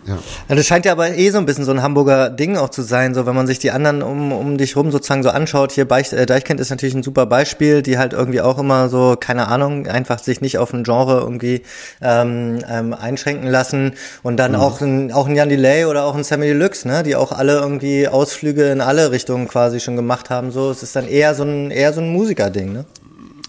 ja. 0.06 0.18
ja. 0.48 0.54
Das 0.54 0.66
scheint 0.66 0.84
ja 0.84 0.92
aber 0.92 1.16
eh 1.16 1.30
so 1.30 1.38
ein 1.38 1.46
bisschen 1.46 1.64
so 1.64 1.72
ein 1.72 1.82
Hamburger 1.82 2.30
Ding 2.30 2.56
auch 2.56 2.70
zu 2.70 2.82
sein, 2.82 3.14
so 3.14 3.26
wenn 3.26 3.34
man 3.34 3.46
sich 3.46 3.58
die 3.58 3.70
anderen 3.70 4.02
um, 4.02 4.32
um 4.32 4.58
dich 4.58 4.76
rum 4.76 4.90
sozusagen 4.90 5.22
so 5.22 5.30
anschaut. 5.30 5.72
Hier 5.72 5.86
Beich, 5.86 6.12
äh, 6.12 6.26
Deichkind 6.26 6.60
ist 6.60 6.70
natürlich 6.70 6.94
ein 6.94 7.02
super 7.02 7.26
Beispiel, 7.26 7.82
die 7.82 7.98
halt 7.98 8.12
irgendwie 8.12 8.40
auch 8.40 8.58
immer 8.58 8.88
so, 8.88 9.16
keine 9.18 9.48
Ahnung, 9.48 9.86
einfach 9.86 10.18
sich 10.18 10.40
nicht 10.40 10.58
auf 10.58 10.72
ein 10.72 10.84
Genre 10.84 11.20
irgendwie 11.20 11.62
ähm, 12.00 12.58
ähm, 12.68 12.94
einschränken 12.94 13.48
lassen. 13.48 13.94
Und 14.22 14.36
dann 14.36 14.52
mhm. 14.52 14.58
auch, 14.58 14.80
ein, 14.80 15.12
auch 15.12 15.26
ein 15.26 15.36
Jan 15.36 15.48
Delay 15.48 15.84
oder 15.84 16.04
auch 16.04 16.14
ein 16.14 16.24
Sammy 16.24 16.46
Deluxe, 16.46 16.86
ne, 16.86 17.02
die 17.02 17.16
auch 17.16 17.32
alle 17.32 17.58
irgendwie 17.58 18.08
Ausflüge 18.08 18.70
in 18.70 18.80
alle 18.80 19.10
Richtungen 19.10 19.48
quasi 19.48 19.80
schon 19.80 19.96
gemacht 19.96 20.30
haben. 20.30 20.50
So, 20.50 20.70
es 20.70 20.82
ist 20.82 20.96
dann 20.96 21.06
eher 21.06 21.34
so 21.34 21.44
ein, 21.44 21.70
eher 21.70 21.92
so 21.92 22.00
ein 22.00 22.12
Musikerding, 22.12 22.72
ne? 22.72 22.84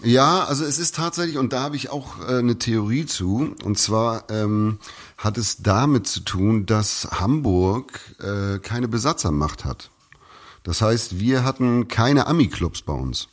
Ja, 0.04 0.44
also 0.48 0.64
es 0.64 0.78
ist 0.78 0.96
tatsächlich, 0.96 1.38
und 1.38 1.52
da 1.52 1.60
habe 1.60 1.76
ich 1.76 1.90
auch 1.90 2.28
äh, 2.28 2.38
eine 2.38 2.58
Theorie 2.58 3.06
zu, 3.06 3.54
und 3.64 3.78
zwar 3.78 4.24
ähm, 4.30 4.78
hat 5.22 5.38
es 5.38 5.58
damit 5.58 6.06
zu 6.08 6.20
tun, 6.20 6.66
dass 6.66 7.08
Hamburg 7.12 8.00
äh, 8.18 8.58
keine 8.58 8.88
Besatzermacht 8.88 9.64
hat. 9.64 9.90
Das 10.64 10.82
heißt, 10.82 11.18
wir 11.18 11.44
hatten 11.44 11.86
keine 11.88 12.26
Ami-Clubs 12.26 12.82
bei 12.82 12.92
uns. 12.92 13.28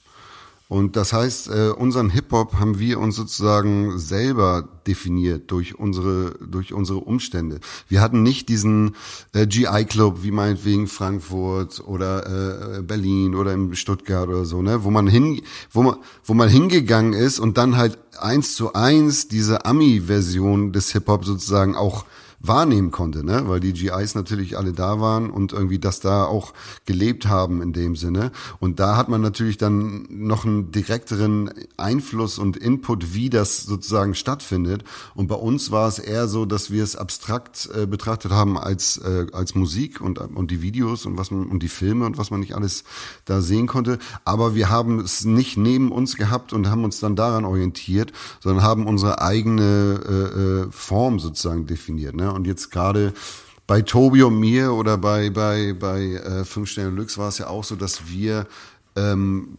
Und 0.70 0.96
das 0.96 1.14
heißt, 1.14 1.50
äh, 1.50 1.70
unseren 1.70 2.12
Hip-Hop 2.12 2.60
haben 2.60 2.78
wir 2.78 3.00
uns 3.00 3.16
sozusagen 3.16 3.98
selber 3.98 4.70
definiert 4.86 5.50
durch 5.50 5.80
unsere, 5.80 6.36
durch 6.48 6.74
unsere 6.74 7.00
Umstände. 7.00 7.60
Wir 7.88 8.02
hatten 8.02 8.22
nicht 8.22 8.50
diesen 8.50 8.96
äh, 9.34 9.48
GI-Club 9.48 10.20
wie 10.22 10.30
meinetwegen 10.30 10.86
Frankfurt 10.86 11.84
oder 11.88 12.78
äh, 12.78 12.82
Berlin 12.84 13.34
oder 13.34 13.52
in 13.52 13.76
Stuttgart 13.76 14.30
oder 14.30 14.46
so, 14.46 14.62
ne, 14.62 14.84
wo 14.84 14.92
man 14.92 15.08
hin, 15.08 15.42
wo 15.72 15.82
man, 15.82 15.96
wo 16.24 16.36
man 16.36 16.50
hingegangen 16.50 17.14
ist 17.14 17.40
und 17.40 17.58
dann 17.58 17.76
halt 17.76 17.98
eins 18.20 18.54
zu 18.54 18.74
eins 18.74 19.28
diese 19.28 19.66
Ami-Version 19.66 20.72
des 20.72 20.92
Hip-Hop 20.92 21.26
sozusagen 21.26 21.76
auch 21.76 22.06
wahrnehmen 22.40 22.92
konnte, 22.92 23.26
ne? 23.26 23.44
weil 23.48 23.60
die 23.60 23.74
GIs 23.74 24.16
natürlich 24.16 24.58
alle 24.58 24.72
da 24.72 25.00
waren 25.02 25.30
und 25.30 25.52
irgendwie 25.52 25.80
das 25.80 26.00
da 26.00 26.24
auch 26.24 26.54
gelebt 26.86 27.28
haben 27.28 27.62
in 27.62 27.74
dem 27.74 27.96
Sinne. 27.96 28.32
Und 28.60 28.80
da 28.80 28.96
hat 28.96 29.10
man 29.10 29.22
natürlich 29.22 29.58
dann 29.58 30.08
noch 30.10 30.46
einen 30.46 30.72
direkteren 30.72 31.52
Einfluss 31.78 32.40
und 32.40 32.56
Input, 32.56 33.14
wie 33.14 33.30
das 33.30 33.64
sozusagen 33.64 34.16
stattfindet. 34.16 34.84
Und 35.16 35.28
bei 35.28 35.36
uns 35.36 35.72
war 35.72 35.88
es 35.88 36.00
eher 36.00 36.28
so, 36.28 36.46
dass 36.46 36.72
wir 36.72 36.84
es 36.84 36.96
abstrakt 36.96 37.70
äh, 37.76 37.86
betrachtet 37.86 38.32
haben 38.32 38.58
als, 38.58 38.98
äh, 38.98 39.28
als 39.34 39.54
Musik 39.56 40.00
und, 40.00 40.20
und 40.20 40.50
die 40.50 40.62
Videos 40.62 41.06
und 41.06 41.18
was 41.18 41.32
man 41.32 41.48
und 41.48 41.62
die 41.62 41.68
Filme 41.68 42.06
und 42.06 42.18
was 42.18 42.32
man 42.32 42.40
nicht 42.40 42.56
alles 42.56 42.86
da 43.26 43.42
sehen 43.42 43.68
konnte. 43.68 44.00
Aber 44.24 44.56
wir 44.56 44.70
haben 44.70 45.00
es 45.00 45.26
nicht 45.26 45.58
neben 45.58 45.92
uns 45.92 46.16
gehabt 46.16 46.54
und 46.54 46.70
haben 46.70 46.86
uns 46.86 47.00
dann 47.00 47.18
daran 47.18 47.44
orientiert, 47.44 48.14
sondern 48.40 48.64
haben 48.64 48.86
unsere 48.88 49.22
eigene 49.22 50.00
äh, 50.08 50.40
äh 50.40 50.72
Form 50.72 51.20
sozusagen 51.20 51.66
definiert. 51.66 52.16
Ne? 52.16 52.29
Und 52.34 52.48
jetzt 52.48 52.72
gerade 52.72 53.14
bei 53.68 53.82
Tobi 53.82 54.24
und 54.24 54.40
mir 54.40 54.74
oder 54.74 54.98
bei, 54.98 55.30
bei, 55.30 55.74
bei 55.74 56.02
äh, 56.02 56.46
Fünf 56.46 56.70
Sterne 56.70 56.90
Lux 56.90 57.18
war 57.18 57.30
es 57.30 57.38
ja 57.38 57.48
auch 57.48 57.64
so, 57.64 57.76
dass 57.76 58.08
wir 58.08 58.48
ähm, 58.96 59.50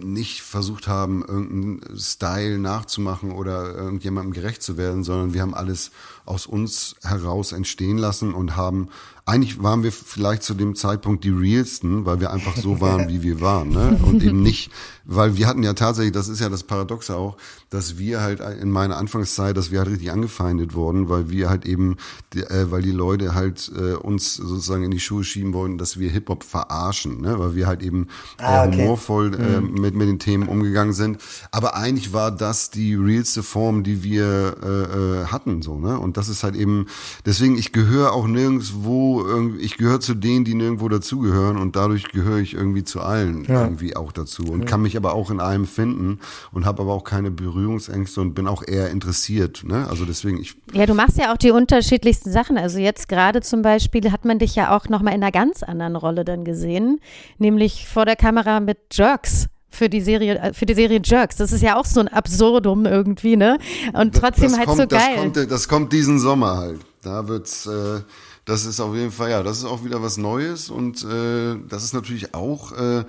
nicht 0.00 0.42
versucht 0.42 0.88
haben, 0.88 1.24
irgendeinen 1.24 1.98
Style 1.98 2.58
nachzumachen 2.58 3.32
oder 3.32 3.74
irgendjemandem 3.74 4.32
gerecht 4.32 4.62
zu 4.62 4.76
werden, 4.76 5.04
sondern 5.04 5.34
wir 5.34 5.42
haben 5.42 5.54
alles 5.54 5.90
aus 6.26 6.46
uns 6.46 6.96
heraus 7.02 7.52
entstehen 7.52 7.98
lassen 7.98 8.34
und 8.34 8.56
haben 8.56 8.88
eigentlich 9.30 9.62
waren 9.62 9.84
wir 9.84 9.92
vielleicht 9.92 10.42
zu 10.42 10.54
dem 10.54 10.74
Zeitpunkt 10.74 11.22
die 11.22 11.30
realsten, 11.30 12.04
weil 12.04 12.20
wir 12.20 12.32
einfach 12.32 12.56
so 12.56 12.80
waren, 12.80 13.08
wie 13.08 13.22
wir 13.22 13.40
waren, 13.40 13.68
ne? 13.68 13.98
Und 14.02 14.22
eben 14.22 14.42
nicht, 14.42 14.72
weil 15.04 15.36
wir 15.36 15.46
hatten 15.46 15.62
ja 15.62 15.74
tatsächlich, 15.74 16.12
das 16.12 16.28
ist 16.28 16.40
ja 16.40 16.48
das 16.48 16.64
Paradoxe 16.64 17.16
auch, 17.16 17.36
dass 17.68 17.96
wir 17.96 18.20
halt 18.22 18.40
in 18.40 18.70
meiner 18.70 18.96
Anfangszeit, 18.96 19.56
dass 19.56 19.70
wir 19.70 19.78
halt 19.78 19.90
richtig 19.90 20.10
angefeindet 20.10 20.74
wurden, 20.74 21.08
weil 21.08 21.30
wir 21.30 21.48
halt 21.48 21.64
eben, 21.64 21.96
äh, 22.34 22.66
weil 22.70 22.82
die 22.82 22.90
Leute 22.90 23.34
halt 23.34 23.70
äh, 23.76 23.94
uns 23.94 24.34
sozusagen 24.34 24.82
in 24.82 24.90
die 24.90 25.00
Schuhe 25.00 25.22
schieben 25.22 25.52
wollten, 25.52 25.78
dass 25.78 25.98
wir 25.98 26.10
Hip 26.10 26.28
Hop 26.28 26.42
verarschen, 26.42 27.20
ne? 27.20 27.38
Weil 27.38 27.54
wir 27.54 27.68
halt 27.68 27.82
eben 27.82 28.08
ah, 28.38 28.64
okay. 28.64 28.78
humorvoll 28.78 29.34
äh, 29.34 29.60
mhm. 29.60 29.74
Mit 29.94 30.00
mit 30.00 30.08
den 30.08 30.18
Themen 30.18 30.48
umgegangen 30.48 30.92
sind. 30.92 31.18
Aber 31.52 31.76
eigentlich 31.76 32.12
war 32.12 32.32
das 32.32 32.70
die 32.70 32.94
realste 32.94 33.42
Form, 33.42 33.84
die 33.84 34.02
wir 34.02 34.56
äh, 34.62 34.66
äh 34.66 35.26
hatten, 35.26 35.62
so, 35.62 35.78
ne? 35.78 35.98
Und 35.98 36.16
das 36.16 36.28
ist 36.28 36.42
halt 36.42 36.56
eben, 36.56 36.86
deswegen 37.24 37.56
ich 37.56 37.72
gehöre 37.72 38.12
auch 38.12 38.26
nirgendwo 38.26 39.24
ich 39.60 39.76
gehöre 39.76 40.00
zu 40.00 40.14
denen, 40.14 40.44
die 40.44 40.54
nirgendwo 40.54 40.88
dazugehören 40.88 41.56
und 41.56 41.76
dadurch 41.76 42.08
gehöre 42.10 42.38
ich 42.38 42.54
irgendwie 42.54 42.84
zu 42.84 43.00
allen 43.00 43.44
ja. 43.44 43.62
irgendwie 43.62 43.94
auch 43.94 44.12
dazu 44.12 44.44
und 44.44 44.60
ja. 44.60 44.66
kann 44.66 44.82
mich 44.82 44.96
aber 44.96 45.14
auch 45.14 45.30
in 45.30 45.40
allem 45.40 45.66
finden 45.66 46.18
und 46.52 46.64
habe 46.64 46.82
aber 46.82 46.92
auch 46.92 47.04
keine 47.04 47.30
Berührungsängste 47.30 48.20
und 48.20 48.34
bin 48.34 48.46
auch 48.46 48.62
eher 48.66 48.90
interessiert. 48.90 49.62
Ne? 49.64 49.86
Also 49.88 50.04
deswegen 50.04 50.40
ich. 50.40 50.56
Ja, 50.72 50.86
du 50.86 50.94
machst 50.94 51.18
ja 51.18 51.32
auch 51.32 51.36
die 51.36 51.50
unterschiedlichsten 51.50 52.32
Sachen. 52.32 52.56
Also 52.56 52.78
jetzt 52.78 53.08
gerade 53.08 53.42
zum 53.42 53.62
Beispiel 53.62 54.10
hat 54.10 54.24
man 54.24 54.38
dich 54.38 54.54
ja 54.54 54.74
auch 54.76 54.88
noch 54.88 55.02
mal 55.02 55.10
in 55.10 55.22
einer 55.22 55.32
ganz 55.32 55.62
anderen 55.62 55.96
Rolle 55.96 56.24
dann 56.24 56.44
gesehen, 56.44 57.00
nämlich 57.38 57.86
vor 57.86 58.06
der 58.06 58.16
Kamera 58.16 58.60
mit 58.60 58.78
Jerks 58.92 59.48
für 59.70 59.88
die 59.88 60.00
Serie, 60.00 60.38
äh, 60.38 60.52
für 60.52 60.66
die 60.66 60.74
Serie 60.74 61.00
Jerks. 61.02 61.36
Das 61.36 61.52
ist 61.52 61.62
ja 61.62 61.76
auch 61.76 61.84
so 61.84 62.00
ein 62.00 62.08
Absurdum 62.08 62.86
irgendwie, 62.86 63.36
ne? 63.36 63.58
Und 63.92 64.14
trotzdem 64.14 64.50
das 64.50 64.58
halt 64.58 64.66
kommt, 64.66 64.80
so 64.80 64.86
geil. 64.86 65.14
Das 65.14 65.22
kommt, 65.22 65.50
das 65.50 65.68
kommt 65.68 65.92
diesen 65.92 66.18
Sommer 66.18 66.56
halt. 66.56 66.80
Da 67.02 67.28
wird's, 67.28 67.66
äh, 67.66 68.00
das 68.44 68.66
ist 68.66 68.80
auf 68.80 68.94
jeden 68.94 69.12
Fall, 69.12 69.30
ja, 69.30 69.42
das 69.42 69.58
ist 69.58 69.64
auch 69.64 69.84
wieder 69.84 70.02
was 70.02 70.18
Neues 70.18 70.70
und 70.70 71.04
äh, 71.04 71.56
das 71.68 71.84
ist 71.84 71.94
natürlich 71.94 72.34
auch, 72.34 72.72
äh, 72.72 73.04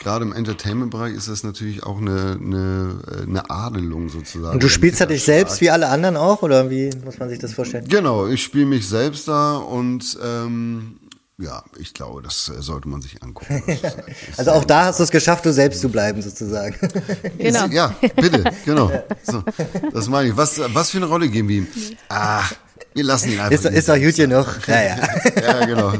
gerade 0.00 0.24
im 0.24 0.32
Entertainment-Bereich 0.32 1.14
ist 1.14 1.28
das 1.28 1.44
natürlich 1.44 1.82
auch 1.84 1.98
eine, 1.98 2.38
eine, 2.40 2.98
eine 3.26 3.50
Adelung 3.50 4.08
sozusagen. 4.08 4.54
Und 4.54 4.62
du 4.62 4.68
spielst 4.68 5.00
ja 5.00 5.06
dich 5.06 5.24
selbst 5.24 5.60
wie 5.60 5.70
alle 5.70 5.88
anderen 5.88 6.16
auch 6.16 6.42
oder 6.42 6.70
wie 6.70 6.90
muss 7.04 7.18
man 7.18 7.28
sich 7.28 7.38
das 7.38 7.52
vorstellen? 7.52 7.86
Genau, 7.88 8.26
ich 8.26 8.42
spiele 8.42 8.66
mich 8.66 8.88
selbst 8.88 9.28
da 9.28 9.56
und 9.56 10.18
ähm, 10.22 10.96
ja, 11.38 11.64
ich 11.78 11.92
glaube, 11.94 12.22
das 12.22 12.48
äh, 12.48 12.62
sollte 12.62 12.88
man 12.88 13.02
sich 13.02 13.20
angucken. 13.22 13.62
also 14.36 14.52
auch 14.52 14.64
da 14.64 14.86
hast 14.86 15.00
du 15.00 15.04
es 15.04 15.10
geschafft, 15.10 15.44
du 15.44 15.52
selbst 15.52 15.80
zu 15.80 15.88
bleiben, 15.88 16.22
sozusagen. 16.22 16.76
genau. 17.38 17.66
Ja, 17.66 17.94
bitte, 18.14 18.44
genau. 18.64 18.90
So, 19.24 19.42
das 19.92 20.08
meine 20.08 20.28
ich. 20.28 20.36
Was, 20.36 20.60
was 20.72 20.90
für 20.90 20.98
eine 20.98 21.06
Rolle 21.06 21.28
geben 21.28 21.48
wir 21.48 21.56
ihm? 21.58 21.66
Ah, 22.08 22.44
wir 22.94 23.02
lassen 23.02 23.32
ihn 23.32 23.40
einfach. 23.40 23.52
Ist, 23.52 23.64
ist 23.64 23.88
doch 23.88 23.98
gut 23.98 24.14
genug. 24.14 24.46
Ja, 24.68 24.82
ja. 24.82 24.96
ja, 25.42 25.66
genau. 25.66 25.92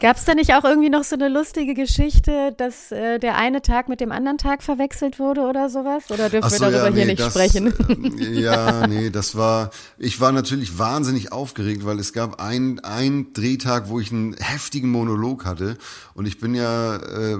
Gab 0.00 0.16
es 0.16 0.24
da 0.24 0.34
nicht 0.34 0.54
auch 0.54 0.64
irgendwie 0.64 0.88
noch 0.88 1.04
so 1.04 1.14
eine 1.14 1.28
lustige 1.28 1.74
Geschichte, 1.74 2.54
dass 2.56 2.90
äh, 2.90 3.18
der 3.18 3.36
eine 3.36 3.60
Tag 3.60 3.90
mit 3.90 4.00
dem 4.00 4.12
anderen 4.12 4.38
Tag 4.38 4.62
verwechselt 4.62 5.18
wurde 5.18 5.42
oder 5.42 5.68
sowas? 5.68 6.10
Oder 6.10 6.30
dürfen 6.30 6.48
so, 6.48 6.64
wir 6.64 6.70
darüber 6.70 6.84
ja, 6.84 6.90
nee, 6.90 6.96
hier 6.96 7.06
nicht 7.06 7.20
das, 7.20 7.34
sprechen? 7.34 8.18
Äh, 8.18 8.40
ja, 8.40 8.86
nee, 8.86 9.10
das 9.10 9.36
war, 9.36 9.70
ich 9.98 10.18
war 10.18 10.32
natürlich 10.32 10.78
wahnsinnig 10.78 11.32
aufgeregt, 11.32 11.84
weil 11.84 11.98
es 11.98 12.14
gab 12.14 12.40
ein, 12.40 12.80
ein 12.80 13.34
Drehtag, 13.34 13.90
wo 13.90 14.00
ich 14.00 14.10
einen 14.10 14.32
heftigen 14.38 14.90
Monolog 14.90 15.44
hatte 15.44 15.76
und 16.14 16.24
ich 16.24 16.40
bin 16.40 16.54
ja 16.54 16.96
äh, 16.96 17.38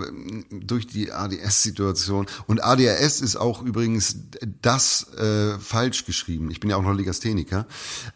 durch 0.50 0.86
die 0.86 1.12
ADS-Situation 1.12 2.26
und 2.46 2.62
ADHS 2.62 3.22
ist 3.22 3.36
auch 3.36 3.62
übrigens 3.62 4.16
das 4.61 5.06
äh, 5.14 5.58
falsch 5.58 6.04
geschrieben. 6.04 6.50
Ich 6.50 6.61
bin 6.61 6.68
ja 6.68 6.76
auch 6.76 6.82
noch 6.82 6.94
Legastheniker. 6.94 7.66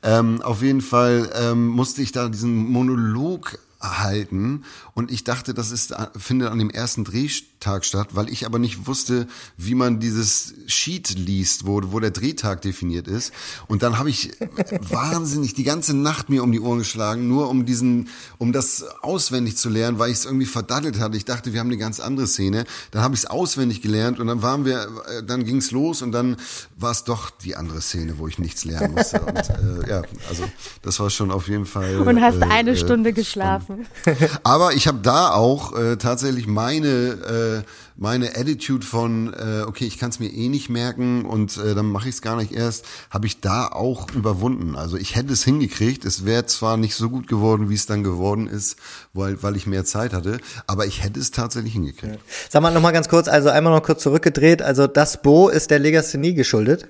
Ähm, 0.03 0.43
auf 0.43 0.61
jeden 0.63 0.83
Fall 0.83 1.31
ähm, 1.35 1.69
musste 1.69 2.03
ich 2.03 2.13
da 2.13 2.29
diesen 2.29 2.55
Monolog 2.55 3.59
halten 3.85 4.65
und 4.95 5.11
ich 5.11 5.25
dachte, 5.25 5.55
das 5.55 5.71
ist 5.71 5.95
findet 6.17 6.51
an 6.51 6.59
dem 6.59 6.71
ersten 6.71 7.05
Drehtag 7.05 7.85
statt, 7.85 8.09
weil 8.13 8.29
ich 8.31 8.47
aber 8.47 8.59
nicht 8.59 8.87
wusste, 8.87 9.27
wie 9.57 9.75
man 9.75 10.01
dieses 10.01 10.55
Sheet 10.67 11.19
liest, 11.19 11.67
wo, 11.67 11.81
wo 11.87 12.01
der 12.01 12.11
Drehtag 12.11 12.63
definiert 12.63 13.09
ist. 13.09 13.33
Und 13.67 13.83
dann 13.83 13.99
habe 13.99 14.11
ich 14.11 14.33
wahnsinnig 14.81 15.55
die 15.55 15.65
ganze 15.65 15.95
Nacht 15.95 16.31
mir 16.31 16.43
um 16.43 16.53
die 16.53 16.61
Ohren 16.61 16.79
geschlagen, 16.79 17.29
nur 17.29 17.49
um 17.49 17.67
diesen, 17.67 18.09
um 18.39 18.53
das 18.53 18.85
auswendig 19.03 19.57
zu 19.57 19.69
lernen, 19.69 19.99
weil 19.99 20.11
ich 20.11 20.19
es 20.19 20.25
irgendwie 20.25 20.47
verdattelt 20.47 20.99
hatte. 20.99 21.17
Ich 21.17 21.25
dachte, 21.25 21.53
wir 21.53 21.61
haben 21.61 21.69
eine 21.69 21.79
ganz 21.79 22.01
andere 22.01 22.27
Szene. 22.27 22.65
Dann 22.91 23.03
habe 23.03 23.15
ich 23.15 23.21
es 23.21 23.27
auswendig 23.27 23.83
gelernt 23.83 24.21
und 24.21 24.27
dann 24.27 24.43
waren 24.43 24.65
wir, 24.65 24.89
äh, 25.09 25.23
dann 25.23 25.45
ging 25.45 25.59
es 25.59 25.71
los 25.71 26.03
und 26.03 26.13
dann 26.13 26.37
war 26.85 26.93
es 26.93 27.03
doch 27.03 27.31
die 27.31 27.57
andere 27.57 27.81
Szene, 27.81 28.19
wo 28.19 28.29
ich 28.29 28.39
nichts 28.39 28.65
lernen 28.65 28.95
musste. 28.95 29.21
Und 29.21 29.37
äh, 29.37 29.89
ja, 29.89 30.03
also 30.29 30.45
das 30.83 31.01
war 31.01 31.11
schon 31.11 31.31
auf 31.31 31.49
jeden 31.49 31.67
Fall. 31.67 31.97
Und 31.97 32.21
hast 32.21 32.43
äh, 32.43 32.45
eine 32.45 32.77
Stunde 32.77 33.13
geschlafen. 33.13 33.87
Aber 34.45 34.75
ich 34.75 34.87
habe 34.87 34.99
da 35.03 35.33
auch 35.33 35.77
äh, 35.77 35.97
tatsächlich 35.97 36.47
meine 36.47 37.65
äh, 37.65 37.84
meine 37.97 38.37
Attitude 38.37 38.85
von 38.85 39.33
äh, 39.35 39.63
okay, 39.63 39.85
ich 39.85 39.99
kann 39.99 40.11
es 40.11 40.19
mir 40.19 40.29
eh 40.29 40.49
nicht 40.49 40.69
merken 40.69 41.25
und 41.25 41.57
äh, 41.57 41.75
dann 41.75 41.87
mache 41.87 42.09
ich 42.09 42.17
es 42.17 42.23
gar 42.23 42.37
nicht 42.37 42.53
erst, 42.53 42.85
habe 43.11 43.27
ich 43.27 43.41
da 43.41 43.69
auch 43.69 44.11
überwunden. 44.13 44.77
Also 44.77 44.97
ich 44.97 45.15
hätte 45.15 45.33
es 45.33 45.45
hingekriegt. 45.45 46.05
Es 46.05 46.25
wäre 46.25 46.47
zwar 46.47 46.77
nicht 46.77 46.95
so 46.95 47.11
gut 47.11 47.29
geworden, 47.29 47.71
wie 47.71 47.75
es 47.75 47.87
dann 47.87 48.03
geworden 48.03 48.47
ist, 48.47 48.77
weil 49.13 49.43
weil 49.43 49.57
ich 49.57 49.67
mehr 49.67 49.85
Zeit 49.85 50.13
hatte, 50.13 50.39
aber 50.67 50.87
ich 50.87 51.03
hätte 51.03 51.21
es 51.21 51.31
tatsächlich 51.31 51.75
hingekriegt. 51.75 52.19
Sag 52.49 52.63
mal 52.63 52.73
noch 52.73 52.83
mal 52.83 52.93
ganz 52.93 53.09
kurz, 53.09 53.29
also 53.29 53.49
einmal 53.49 53.73
noch 53.73 53.83
kurz 53.85 54.03
zurückgedreht. 54.03 54.63
Also 54.63 54.87
das 54.87 55.23
Bo 55.23 55.49
ist 55.49 55.71
der 55.71 55.79
Legasthenie 55.79 56.35
geschuldet. 56.35 56.89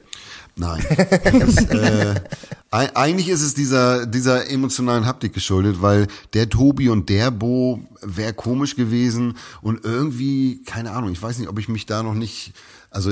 Nein. 0.57 0.84
Ist, 1.46 1.70
äh, 1.70 2.14
eigentlich 2.70 3.28
ist 3.28 3.42
es 3.42 3.55
dieser, 3.55 4.07
dieser 4.07 4.50
emotionalen 4.50 5.07
Haptik 5.07 5.32
geschuldet, 5.32 5.82
weil 5.82 6.07
der 6.32 6.48
Tobi 6.48 6.88
und 6.88 7.09
der 7.09 7.30
Bo 7.30 7.80
wäre 8.00 8.32
komisch 8.32 8.76
gewesen 8.76 9.36
und 9.62 9.84
irgendwie, 9.84 10.62
keine 10.64 10.92
Ahnung, 10.92 11.11
ich 11.11 11.22
weiß 11.22 11.38
nicht, 11.38 11.48
ob 11.48 11.59
ich 11.59 11.68
mich 11.68 11.86
da 11.86 12.02
noch 12.02 12.14
nicht, 12.14 12.52
also 12.90 13.11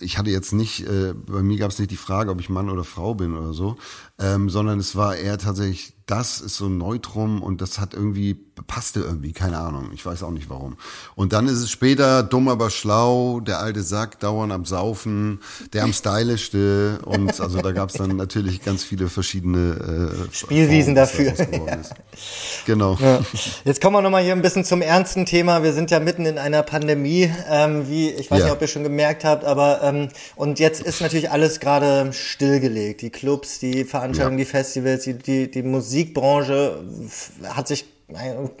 ich 0.00 0.18
hatte 0.18 0.30
jetzt 0.30 0.52
nicht, 0.52 0.86
äh, 0.86 1.14
bei 1.14 1.42
mir 1.42 1.58
gab 1.58 1.70
es 1.70 1.78
nicht 1.78 1.92
die 1.92 1.96
Frage, 1.96 2.30
ob 2.30 2.40
ich 2.40 2.48
Mann 2.48 2.70
oder 2.70 2.84
Frau 2.84 3.14
bin 3.14 3.36
oder 3.36 3.52
so, 3.52 3.76
ähm, 4.18 4.50
sondern 4.50 4.80
es 4.80 4.96
war 4.96 5.16
eher 5.16 5.38
tatsächlich, 5.38 5.94
das 6.06 6.40
ist 6.40 6.56
so 6.56 6.66
ein 6.66 6.78
Neutrum 6.78 7.42
und 7.42 7.60
das 7.60 7.78
hat 7.78 7.94
irgendwie, 7.94 8.36
passte 8.66 9.00
irgendwie, 9.00 9.32
keine 9.32 9.58
Ahnung, 9.58 9.90
ich 9.92 10.04
weiß 10.04 10.22
auch 10.22 10.30
nicht 10.30 10.50
warum. 10.50 10.76
Und 11.14 11.32
dann 11.32 11.46
ist 11.46 11.58
es 11.58 11.70
später 11.70 12.22
dumm, 12.22 12.48
aber 12.48 12.70
schlau, 12.70 13.40
der 13.40 13.60
alte 13.60 13.82
Sack, 13.82 14.20
dauernd 14.20 14.52
am 14.52 14.64
Saufen, 14.64 15.40
der 15.72 15.84
am 15.84 15.92
stylischste 15.92 17.00
und 17.04 17.40
also 17.40 17.60
da 17.60 17.72
gab 17.72 17.90
es 17.90 17.96
dann 17.96 18.16
natürlich 18.16 18.62
ganz 18.62 18.84
viele 18.84 19.08
verschiedene 19.08 20.26
äh, 20.30 20.34
Spielwiesen 20.34 20.94
dafür. 20.94 21.34
Ja. 21.36 21.78
Genau. 22.66 22.96
Ja. 23.00 23.20
Jetzt 23.64 23.80
kommen 23.80 23.96
wir 23.96 24.02
nochmal 24.02 24.22
hier 24.22 24.32
ein 24.32 24.42
bisschen 24.42 24.64
zum 24.64 24.82
ernsten 24.82 25.26
Thema. 25.26 25.62
Wir 25.62 25.72
sind 25.72 25.90
ja 25.90 26.00
mitten 26.00 26.26
in 26.26 26.38
einer 26.38 26.62
Pandemie, 26.62 27.30
ähm, 27.48 27.88
wie, 27.88 28.10
ich 28.10 28.30
weiß 28.30 28.40
ja. 28.40 28.44
nicht, 28.46 28.54
ob 28.54 28.60
ihr 28.60 28.68
schon 28.68 28.82
gemerkt 28.82 29.24
habt, 29.24 29.44
aber 29.44 29.82
ähm, 29.82 30.08
und 30.36 30.58
jetzt 30.58 30.82
ist 30.82 31.00
natürlich 31.00 31.30
alles 31.30 31.60
gerade 31.60 32.12
stillgelegt. 32.12 33.02
Die 33.02 33.10
Clubs, 33.10 33.58
die 33.58 33.84
Veranstaltungen, 33.84 34.38
die 34.38 34.44
Festivals, 34.44 35.04
die, 35.04 35.14
die, 35.14 35.50
die 35.50 35.62
Musikbranche 35.62 36.82
hat 37.44 37.68
sich 37.68 37.86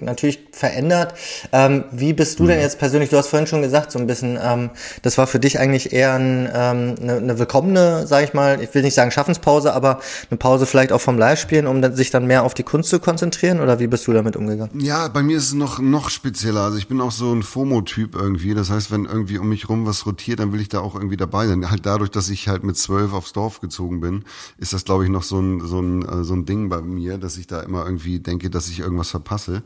natürlich 0.00 0.40
verändert. 0.52 1.14
Ähm, 1.52 1.84
wie 1.92 2.12
bist 2.12 2.38
du 2.38 2.46
denn 2.46 2.56
mhm. 2.56 2.62
jetzt 2.62 2.78
persönlich? 2.78 3.10
Du 3.10 3.16
hast 3.16 3.28
vorhin 3.28 3.46
schon 3.46 3.62
gesagt, 3.62 3.92
so 3.92 3.98
ein 3.98 4.06
bisschen, 4.06 4.38
ähm, 4.42 4.70
das 5.02 5.18
war 5.18 5.26
für 5.26 5.38
dich 5.38 5.58
eigentlich 5.58 5.92
eher 5.92 6.14
ein, 6.14 6.48
ähm, 6.52 6.94
eine, 7.00 7.16
eine 7.16 7.38
willkommene, 7.38 8.06
sage 8.06 8.24
ich 8.24 8.34
mal, 8.34 8.62
ich 8.62 8.74
will 8.74 8.82
nicht 8.82 8.94
sagen 8.94 9.10
Schaffenspause, 9.10 9.72
aber 9.72 10.00
eine 10.30 10.38
Pause 10.38 10.66
vielleicht 10.66 10.92
auch 10.92 11.00
vom 11.00 11.18
Live-Spielen, 11.18 11.66
um 11.66 11.82
dann, 11.82 11.94
sich 11.94 12.10
dann 12.10 12.26
mehr 12.26 12.44
auf 12.44 12.54
die 12.54 12.62
Kunst 12.62 12.90
zu 12.90 13.00
konzentrieren? 13.00 13.60
Oder 13.60 13.78
wie 13.78 13.86
bist 13.86 14.06
du 14.06 14.12
damit 14.12 14.36
umgegangen? 14.36 14.80
Ja, 14.80 15.08
bei 15.08 15.22
mir 15.22 15.36
ist 15.36 15.44
es 15.44 15.52
noch, 15.54 15.78
noch 15.78 16.10
spezieller. 16.10 16.62
Also 16.62 16.78
ich 16.78 16.88
bin 16.88 17.00
auch 17.00 17.12
so 17.12 17.32
ein 17.32 17.42
FOMO-Typ 17.42 18.14
irgendwie. 18.14 18.54
Das 18.54 18.70
heißt, 18.70 18.90
wenn 18.90 19.04
irgendwie 19.04 19.38
um 19.38 19.48
mich 19.48 19.68
rum 19.68 19.86
was 19.86 20.06
rotiert, 20.06 20.40
dann 20.40 20.52
will 20.52 20.60
ich 20.60 20.68
da 20.68 20.80
auch 20.80 20.94
irgendwie 20.94 21.16
dabei 21.16 21.46
sein. 21.46 21.70
Halt 21.70 21.86
dadurch, 21.86 22.10
dass 22.10 22.28
ich 22.30 22.48
halt 22.48 22.64
mit 22.64 22.76
zwölf 22.76 23.12
aufs 23.12 23.32
Dorf 23.32 23.60
gezogen 23.60 24.00
bin, 24.00 24.24
ist 24.58 24.72
das, 24.72 24.84
glaube 24.84 25.04
ich, 25.04 25.10
noch 25.10 25.22
so 25.22 25.40
ein, 25.40 25.66
so 25.66 25.80
ein, 25.80 26.02
äh, 26.02 26.24
so 26.24 26.34
ein 26.34 26.44
Ding 26.44 26.68
bei 26.68 26.80
mir, 26.80 27.18
dass 27.18 27.36
ich 27.36 27.46
da 27.46 27.60
immer 27.60 27.84
irgendwie 27.84 28.20
denke, 28.20 28.50
dass 28.50 28.68
ich 28.68 28.80
irgendwas 28.80 29.10
verpasse 29.10 29.39
hasse. 29.40 29.62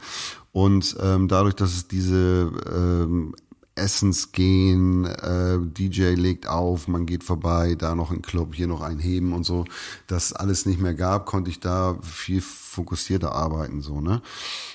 Und 0.52 0.96
ähm, 1.00 1.28
dadurch, 1.28 1.54
dass 1.54 1.72
es 1.74 1.88
diese 1.88 2.52
ähm, 2.72 3.34
Essens 3.76 4.30
gehen, 4.30 5.04
äh, 5.04 5.58
DJ 5.60 6.14
legt 6.14 6.46
auf, 6.46 6.86
man 6.86 7.06
geht 7.06 7.24
vorbei, 7.24 7.74
da 7.74 7.96
noch 7.96 8.12
ein 8.12 8.22
Club, 8.22 8.54
hier 8.54 8.68
noch 8.68 8.82
ein 8.82 9.00
Heben 9.00 9.32
und 9.32 9.44
so, 9.44 9.64
das 10.06 10.32
alles 10.32 10.64
nicht 10.64 10.80
mehr 10.80 10.94
gab, 10.94 11.26
konnte 11.26 11.50
ich 11.50 11.58
da 11.58 11.98
viel 12.02 12.40
fokussierter 12.40 13.32
arbeiten, 13.32 13.80
so, 13.80 14.00
ne? 14.00 14.22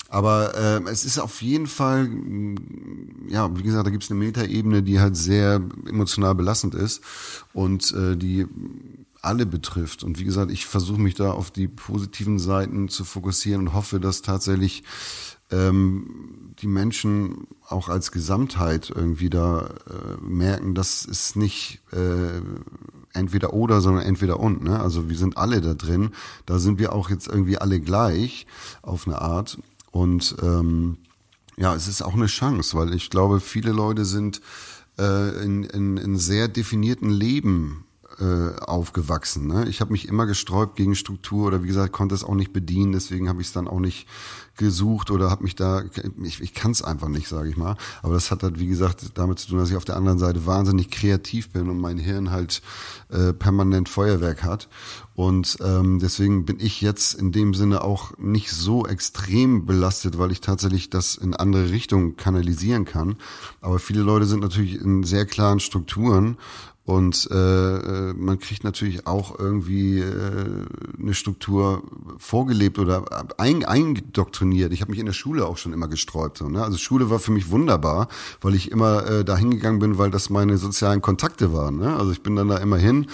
Aber 0.10 0.56
äh, 0.56 0.89
es 0.89 1.06
ist 1.06 1.20
auf 1.20 1.41
jeden 1.41 1.68
Fall, 1.68 2.10
ja, 3.30 3.56
wie 3.56 3.64
gesagt, 3.64 3.86
da 3.86 3.91
gibt 3.91 4.04
es 4.04 4.12
eine 4.12 4.20
Metaebene, 4.20 4.82
die 4.82 5.00
halt 5.00 5.16
sehr 5.16 5.62
emotional 5.88 6.34
belastend 6.34 6.74
ist 6.74 7.02
und 7.54 7.93
äh, 7.93 8.18
die 8.18 8.47
alle 9.22 9.46
betrifft. 9.46 10.04
Und 10.04 10.20
wie 10.20 10.24
gesagt, 10.24 10.52
ich 10.52 10.66
versuche 10.66 11.02
mich 11.02 11.16
da 11.16 11.32
auf 11.32 11.52
die 11.52 11.68
positiven 11.68 12.40
Seiten 12.40 12.90
zu 12.90 13.04
fokussieren 13.04 13.68
und 13.68 13.74
hoffe, 13.74 14.00
dass 14.00 14.22
tatsächlich 14.22 14.84
ähm, 15.52 16.54
die 16.62 16.68
Menschen 16.68 17.48
auch 17.68 17.90
als 17.90 18.12
Gesamtheit 18.12 18.92
irgendwie 18.94 19.30
da 19.30 19.68
äh, 19.68 20.22
merken, 20.22 20.76
das 20.76 21.06
ist 21.06 21.36
nicht 21.36 21.82
äh, 21.92 22.42
entweder 23.14 23.54
oder, 23.54 23.82
sondern 23.82 24.04
entweder 24.04 24.40
und. 24.40 24.64
Ne? 24.64 24.80
Also 24.80 25.10
wir 25.10 25.18
sind 25.18 25.38
alle 25.38 25.62
da 25.62 25.74
drin. 25.74 26.12
Da 26.46 26.60
sind 26.60 26.80
wir 26.80 26.94
auch 26.94 27.10
jetzt 27.10 27.28
irgendwie 27.28 27.58
alle 27.58 27.80
gleich 27.80 28.46
auf 28.82 29.08
eine 29.08 29.22
Art. 29.22 29.58
Und 29.92 30.36
ähm, 30.44 30.98
ja, 31.58 31.76
es 31.76 31.88
ist 31.88 32.02
auch 32.02 32.14
eine 32.14 32.28
Chance, 32.28 32.78
weil 32.78 32.94
ich 32.94 33.10
glaube, 33.10 33.40
viele 33.40 33.72
Leute 33.72 34.06
sind 34.06 34.42
äh, 34.98 35.44
in, 35.44 35.64
in, 35.64 35.98
in 35.98 36.18
sehr 36.18 36.48
definierten 36.48 37.10
Leben 37.10 37.86
äh, 38.20 38.60
aufgewachsen. 38.60 39.48
Ne? 39.48 39.68
Ich 39.70 39.82
habe 39.82 39.92
mich 39.92 40.08
immer 40.08 40.26
gesträubt 40.26 40.76
gegen 40.76 40.96
Struktur 40.96 41.48
oder 41.48 41.64
wie 41.64 41.68
gesagt, 41.68 41.94
konnte 41.94 42.16
es 42.16 42.24
auch 42.24 42.36
nicht 42.36 42.54
bedienen, 42.54 42.92
deswegen 42.92 43.30
habe 43.30 43.42
ich 43.42 43.48
es 43.48 43.54
dann 43.54 43.68
auch 43.68 43.80
nicht 43.80 44.08
gesucht 44.60 45.10
oder 45.10 45.30
habe 45.32 45.44
mich 45.44 45.56
da, 45.56 45.84
ich, 46.22 46.42
ich 46.42 46.54
kann 46.54 46.72
es 46.72 46.84
einfach 46.84 47.08
nicht, 47.08 47.28
sage 47.28 47.50
ich 47.50 47.58
mal. 47.58 47.78
Aber 48.04 48.14
das 48.14 48.30
hat 48.30 48.44
halt, 48.44 48.60
wie 48.60 48.68
gesagt, 48.68 49.18
damit 49.18 49.40
zu 49.40 49.48
tun, 49.48 49.58
dass 49.58 49.70
ich 49.70 49.78
auf 49.78 49.86
der 49.86 49.96
anderen 49.96 50.20
Seite 50.20 50.46
wahnsinnig 50.46 50.92
kreativ 50.92 51.50
bin 51.50 51.70
und 51.70 51.80
mein 51.80 51.98
Hirn 51.98 52.30
halt 52.30 52.62
äh, 53.10 53.34
permanent 53.34 53.90
Feuerwerk 53.90 54.44
hat. 54.44 54.68
Und 55.16 55.58
ähm, 55.62 56.00
deswegen 56.00 56.46
bin 56.46 56.60
ich 56.60 56.82
jetzt 56.82 57.14
in 57.14 57.32
dem 57.32 57.54
Sinne 57.54 57.84
auch 57.84 58.18
nicht 58.18 58.52
so 58.52 58.86
extrem 58.86 59.66
belastet, 59.66 60.18
weil 60.18 60.32
ich 60.32 60.42
tatsächlich 60.42 60.90
das 60.90 61.16
in 61.16 61.34
andere 61.34 61.72
Richtungen 61.72 62.18
kanalisieren 62.18 62.86
kann. 62.86 63.16
Aber 63.62 63.80
viele 63.80 64.02
Leute 64.02 64.26
sind 64.26 64.42
natürlich 64.42 64.80
in 64.80 65.04
sehr 65.04 65.26
klaren 65.26 65.60
Strukturen 65.60 66.38
und 66.90 67.30
äh, 67.30 67.36
äh, 67.36 68.14
man 68.16 68.40
kriegt 68.40 68.64
natürlich 68.64 69.06
auch 69.06 69.38
irgendwie 69.38 70.00
äh, 70.00 70.66
eine 71.00 71.14
Struktur 71.14 71.84
vorgelebt 72.18 72.80
oder 72.80 73.06
ein, 73.38 73.64
eindoktriniert. 73.64 74.74
Ich 74.74 74.82
habe 74.82 74.90
mich 74.90 75.00
in 75.00 75.06
der 75.06 75.14
Schule 75.14 75.46
auch 75.46 75.58
schon 75.58 75.72
immer 75.72 75.88
gesträubt. 75.88 76.40
So, 76.40 76.50
ne? 76.50 76.64
Also 76.64 76.80
Schule 76.80 77.12
war 77.12 77.20
für 77.20 77.32
mich 77.32 77.52
wunderbar, 77.52 78.08
weil 78.42 78.56
ich 78.56 78.72
immer 78.72 79.06
äh, 79.06 79.24
da 79.24 79.38
hingegangen 79.38 79.78
bin, 79.78 80.00
weil 80.00 80.10
das 80.10 80.32
meine 80.32 80.58
sozialen 80.58 81.04
Kontakte 81.04 81.54
waren. 81.54 81.78
Ne? 81.78 81.96
Also 81.96 82.12
ich 82.12 82.24
bin 82.24 82.36
dann 82.36 82.48
da 82.48 82.58
immer 82.58 82.78
hin 82.78 83.06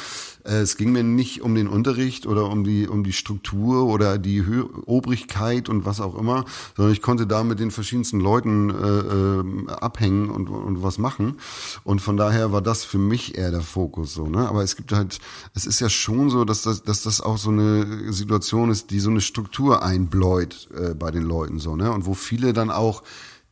äh, 0.46 0.62
es 0.62 0.78
ging 0.78 0.92
mir 0.92 1.04
nicht 1.04 1.42
um 1.42 1.56
den 1.56 1.68
Unterricht 1.68 2.26
oder 2.26 2.50
um 2.50 2.64
die, 2.64 2.88
um 2.88 3.04
die 3.04 3.14
Struktur 3.14 3.86
oder 3.88 4.18
die 4.18 4.46
Hö 4.46 4.66
Obrigkeit 4.86 5.70
und 5.70 5.86
was 5.86 6.00
auch 6.00 6.18
immer, 6.18 6.46
sondern 6.76 6.94
ich 6.94 7.02
konnte 7.02 7.28
da 7.28 7.44
mit 7.44 7.60
den 7.60 7.72
verschiedensten 7.72 8.20
Leuten 8.20 8.70
äh, 8.70 9.70
äh, 9.70 9.72
abhängen 9.74 10.30
und, 10.30 10.50
und 10.50 10.84
was 10.84 10.98
machen. 10.98 11.38
Und 11.84 12.02
von 12.02 12.18
daher 12.18 12.52
war 12.52 12.62
das 12.62 12.84
für 12.84 12.98
mich 12.98 13.38
eher 13.38 13.52
der 13.52 13.62
Fokus 13.66 14.14
so. 14.14 14.28
Ne? 14.28 14.48
Aber 14.48 14.64
es 14.64 14.76
gibt 14.76 14.92
halt, 14.92 15.20
es 15.54 15.66
ist 15.66 15.80
ja 15.80 15.90
schon 15.90 16.30
so, 16.30 16.46
dass 16.46 16.62
das, 16.62 16.84
dass 16.84 17.04
das 17.04 17.22
auch 17.22 17.38
so 17.38 17.50
eine 17.50 18.14
Situation 18.14 18.70
ist, 18.70 18.92
die 18.92 19.00
so 19.00 19.10
eine 19.10 19.22
Struktur 19.22 19.84
einbläut 19.84 20.70
äh, 20.76 20.94
bei 20.94 21.12
den 21.12 21.24
Leuten 21.24 21.60
so, 21.60 21.76
ne? 21.76 21.92
Und 21.92 22.06
wo 22.06 22.14
viele 22.14 22.54
dann 22.54 22.72
auch 22.72 23.04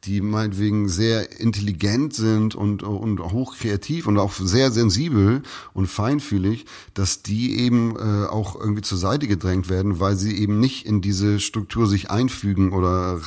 die 0.06 0.22
meinetwegen 0.22 0.90
sehr 0.90 1.40
intelligent 1.40 2.14
sind 2.14 2.56
und, 2.56 2.84
und 2.84 3.20
hochkreativ 3.20 4.08
und 4.08 4.18
auch 4.18 4.34
sehr 4.34 4.72
sensibel 4.72 5.44
und 5.74 5.88
feinfühlig, 5.88 6.66
dass 6.94 7.24
die 7.24 7.60
eben 7.60 7.96
äh, 7.96 8.28
auch 8.28 8.60
irgendwie 8.60 8.82
zur 8.82 8.98
Seite 8.98 9.28
gedrängt 9.28 9.70
werden, 9.70 10.00
weil 10.00 10.16
sie 10.16 10.38
eben 10.38 10.60
nicht 10.60 10.86
in 10.86 11.02
diese 11.02 11.40
Struktur 11.40 11.88
sich 11.88 12.12
einfügen 12.12 12.74
oder 12.74 13.22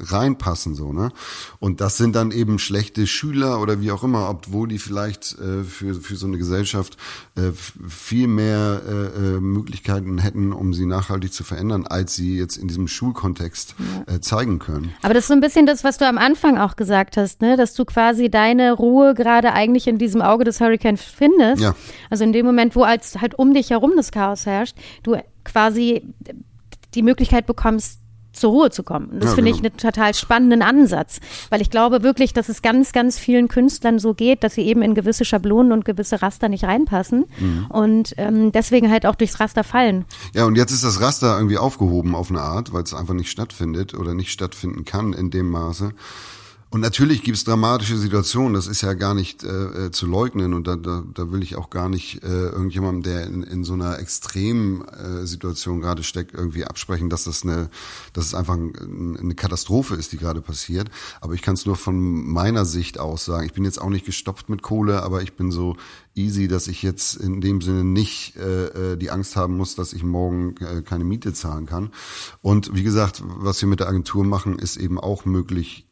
reinpassen 0.00 0.74
so 0.74 0.92
ne? 0.92 1.10
Und 1.58 1.80
das 1.80 1.96
sind 1.96 2.14
dann 2.14 2.30
eben 2.30 2.58
schlechte 2.58 3.06
Schüler 3.06 3.60
oder 3.60 3.80
wie 3.80 3.90
auch 3.90 4.04
immer 4.04 4.28
obwohl 4.28 4.68
die 4.68 4.78
vielleicht 4.78 5.36
äh, 5.38 5.64
für 5.64 5.94
für 5.94 6.16
so 6.16 6.26
eine 6.26 6.38
Gesellschaft 6.38 6.96
äh, 7.34 7.50
viel 7.88 8.28
mehr 8.28 8.82
äh, 8.86 8.92
äh, 8.92 9.40
Möglichkeiten 9.40 10.18
hätten 10.18 10.52
um 10.52 10.74
sie 10.74 10.86
nachhaltig 10.86 11.32
zu 11.32 11.44
verändern 11.44 11.86
als 11.86 12.14
sie 12.14 12.38
jetzt 12.38 12.56
in 12.56 12.68
diesem 12.68 12.88
Schulkontext 12.88 13.74
äh, 14.06 14.20
zeigen 14.20 14.58
können. 14.58 14.94
Aber 15.02 15.14
das 15.14 15.24
ist 15.24 15.28
so 15.28 15.34
ein 15.34 15.40
bisschen 15.40 15.66
das 15.66 15.82
was 15.82 15.98
du 15.98 16.03
am 16.06 16.18
Anfang 16.18 16.58
auch 16.58 16.76
gesagt 16.76 17.16
hast 17.16 17.40
ne 17.42 17.56
dass 17.56 17.74
du 17.74 17.84
quasi 17.84 18.30
deine 18.30 18.72
Ruhe 18.72 19.14
gerade 19.14 19.52
eigentlich 19.52 19.86
in 19.86 19.98
diesem 19.98 20.22
Auge 20.22 20.44
des 20.44 20.60
Hurricanes 20.60 21.02
findest 21.02 21.62
ja. 21.62 21.74
also 22.10 22.24
in 22.24 22.32
dem 22.32 22.46
Moment 22.46 22.76
wo 22.76 22.82
als 22.82 23.20
halt 23.20 23.34
um 23.34 23.54
dich 23.54 23.70
herum 23.70 23.92
das 23.96 24.12
Chaos 24.12 24.46
herrscht 24.46 24.76
du 25.02 25.16
quasi 25.44 26.02
die 26.94 27.02
Möglichkeit 27.02 27.46
bekommst, 27.46 28.00
zur 28.34 28.50
Ruhe 28.50 28.70
zu 28.70 28.82
kommen. 28.82 29.06
Und 29.06 29.22
das 29.22 29.30
ja, 29.30 29.34
finde 29.36 29.52
genau. 29.52 29.64
ich 29.64 29.72
einen 29.72 29.76
total 29.76 30.14
spannenden 30.14 30.62
Ansatz, 30.62 31.20
weil 31.50 31.60
ich 31.60 31.70
glaube 31.70 32.02
wirklich, 32.02 32.32
dass 32.32 32.48
es 32.48 32.62
ganz, 32.62 32.92
ganz 32.92 33.18
vielen 33.18 33.48
Künstlern 33.48 33.98
so 33.98 34.14
geht, 34.14 34.44
dass 34.44 34.54
sie 34.54 34.62
eben 34.62 34.82
in 34.82 34.94
gewisse 34.94 35.24
Schablonen 35.24 35.72
und 35.72 35.84
gewisse 35.84 36.22
Raster 36.22 36.48
nicht 36.48 36.64
reinpassen 36.64 37.24
mhm. 37.38 37.66
und 37.68 38.14
ähm, 38.16 38.52
deswegen 38.52 38.90
halt 38.90 39.06
auch 39.06 39.14
durchs 39.14 39.40
Raster 39.40 39.64
fallen. 39.64 40.04
Ja, 40.34 40.44
und 40.44 40.56
jetzt 40.56 40.72
ist 40.72 40.84
das 40.84 41.00
Raster 41.00 41.36
irgendwie 41.36 41.58
aufgehoben 41.58 42.14
auf 42.14 42.30
eine 42.30 42.40
Art, 42.40 42.72
weil 42.72 42.82
es 42.82 42.94
einfach 42.94 43.14
nicht 43.14 43.30
stattfindet 43.30 43.94
oder 43.94 44.14
nicht 44.14 44.30
stattfinden 44.30 44.84
kann 44.84 45.12
in 45.12 45.30
dem 45.30 45.50
Maße. 45.50 45.92
Und 46.74 46.80
natürlich 46.80 47.22
gibt 47.22 47.36
es 47.36 47.44
dramatische 47.44 47.96
Situationen, 47.96 48.52
das 48.52 48.66
ist 48.66 48.80
ja 48.80 48.94
gar 48.94 49.14
nicht 49.14 49.44
äh, 49.44 49.46
äh, 49.46 49.90
zu 49.92 50.06
leugnen 50.06 50.54
und 50.54 50.66
da, 50.66 50.74
da, 50.74 51.04
da 51.14 51.30
will 51.30 51.44
ich 51.44 51.54
auch 51.54 51.70
gar 51.70 51.88
nicht 51.88 52.24
äh, 52.24 52.48
irgendjemandem, 52.48 53.04
der 53.04 53.26
in, 53.28 53.44
in 53.44 53.62
so 53.62 53.74
einer 53.74 54.00
extremen 54.00 54.82
äh, 54.88 55.24
Situation 55.24 55.80
gerade 55.80 56.02
steckt, 56.02 56.34
irgendwie 56.34 56.64
absprechen, 56.64 57.10
dass 57.10 57.22
das 57.22 57.44
eine, 57.44 57.70
dass 58.12 58.26
es 58.26 58.34
einfach 58.34 58.54
ein, 58.54 59.16
eine 59.16 59.36
Katastrophe 59.36 59.94
ist, 59.94 60.10
die 60.10 60.16
gerade 60.16 60.40
passiert. 60.40 60.90
Aber 61.20 61.34
ich 61.34 61.42
kann 61.42 61.54
es 61.54 61.64
nur 61.64 61.76
von 61.76 61.96
meiner 62.26 62.64
Sicht 62.64 62.98
aus 62.98 63.24
sagen. 63.24 63.46
Ich 63.46 63.52
bin 63.52 63.64
jetzt 63.64 63.80
auch 63.80 63.88
nicht 63.88 64.04
gestopft 64.04 64.48
mit 64.48 64.62
Kohle, 64.62 65.04
aber 65.04 65.22
ich 65.22 65.34
bin 65.34 65.52
so 65.52 65.76
easy, 66.16 66.48
dass 66.48 66.66
ich 66.66 66.82
jetzt 66.82 67.14
in 67.14 67.40
dem 67.40 67.60
Sinne 67.60 67.84
nicht 67.84 68.34
äh, 68.34 68.94
äh 68.94 68.96
die 68.96 69.12
Angst 69.12 69.36
haben 69.36 69.56
muss, 69.56 69.76
dass 69.76 69.92
ich 69.92 70.02
morgen 70.02 70.56
äh, 70.56 70.82
keine 70.82 71.04
Miete 71.04 71.34
zahlen 71.34 71.66
kann. 71.66 71.92
Und 72.42 72.74
wie 72.74 72.82
gesagt, 72.82 73.22
was 73.24 73.60
wir 73.60 73.68
mit 73.68 73.78
der 73.78 73.88
Agentur 73.88 74.24
machen, 74.24 74.58
ist 74.58 74.76
eben 74.76 74.98
auch 74.98 75.24
möglich 75.24 75.86